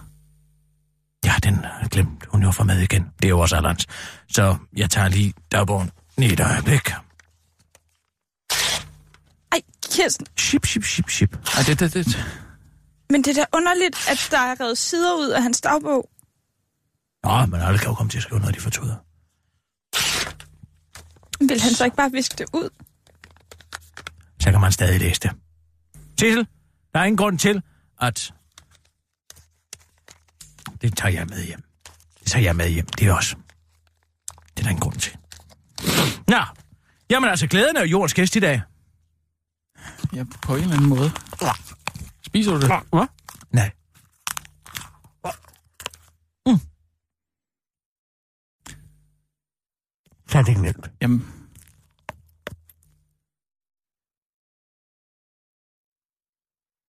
Ja, 1.25 1.33
den 1.43 1.65
jeg 1.81 1.89
glemt. 1.89 2.25
Hun 2.27 2.43
jo 2.43 2.51
for 2.51 2.63
med 2.63 2.79
igen. 2.79 3.03
Det 3.21 3.25
er 3.25 3.29
jo 3.29 3.39
også 3.39 3.55
Allans. 3.55 3.87
Så 4.29 4.55
jeg 4.77 4.89
tager 4.89 5.07
lige 5.07 5.33
dagbogen 5.51 5.91
i 6.17 6.25
et 6.25 6.39
øjeblik. 6.39 6.91
Kirsten. 9.91 10.27
Ship, 10.37 10.65
ship, 10.65 10.83
ship, 10.83 11.09
ship. 11.09 11.35
Ej, 11.57 11.63
det, 11.67 11.79
det, 11.79 11.93
det. 11.93 12.25
Men 13.09 13.23
det 13.23 13.37
er 13.37 13.41
da 13.41 13.57
underligt, 13.57 14.09
at 14.09 14.27
der 14.31 14.37
er 14.39 14.59
revet 14.59 14.77
sider 14.77 15.13
ud 15.13 15.29
af 15.29 15.43
hans 15.43 15.61
dagbog. 15.61 16.09
Nå, 17.23 17.45
men 17.45 17.61
alle 17.61 17.79
kan 17.79 17.87
jo 17.87 17.93
komme 17.93 18.09
til 18.09 18.17
at 18.17 18.23
skrive 18.23 18.39
noget, 18.39 18.55
de 18.55 18.59
fortryder. 18.61 18.95
Vil 21.47 21.61
han 21.61 21.71
så 21.73 21.85
ikke 21.85 21.97
bare 21.97 22.11
viske 22.11 22.35
det 22.37 22.45
ud? 22.53 22.69
Så 24.39 24.51
kan 24.51 24.61
man 24.61 24.71
stadig 24.71 24.99
læse 24.99 25.19
det. 25.19 25.31
Sissel, 26.19 26.47
Der 26.93 26.99
er 26.99 27.03
ingen 27.03 27.17
grund 27.17 27.39
til, 27.39 27.61
at... 28.01 28.33
Det 30.81 30.97
tager 30.97 31.13
jeg 31.13 31.27
med 31.27 31.43
hjem. 31.45 31.63
Det 32.19 32.27
tager 32.31 32.43
jeg 32.43 32.55
med 32.55 32.69
hjem, 32.69 32.85
det 32.85 33.07
er 33.07 33.13
også. 33.13 33.35
Det 34.31 34.59
er 34.59 34.63
der 34.63 34.69
ingen 34.69 34.81
grund 34.81 34.95
til. 34.95 35.17
Nå, 36.27 36.37
jamen 37.09 37.29
altså, 37.29 37.47
glæden 37.47 37.75
er 37.77 37.81
jo 37.81 37.87
jordens 37.87 38.13
gæst 38.13 38.35
i 38.35 38.39
dag. 38.39 38.61
Ja, 40.15 40.23
på 40.41 40.55
en 40.55 40.61
eller 40.63 40.75
anden 40.75 40.89
måde. 40.89 41.11
Spiser 42.21 42.51
du 42.51 42.59
det? 42.61 42.67
Hvad? 42.67 43.07
Nej. 43.51 43.71
Mm. 46.45 46.59
Så 50.27 50.37
er 50.37 50.41
det 50.41 50.49
ikke 50.49 50.61
nemt. 50.61 50.91
Jamen, 51.01 51.42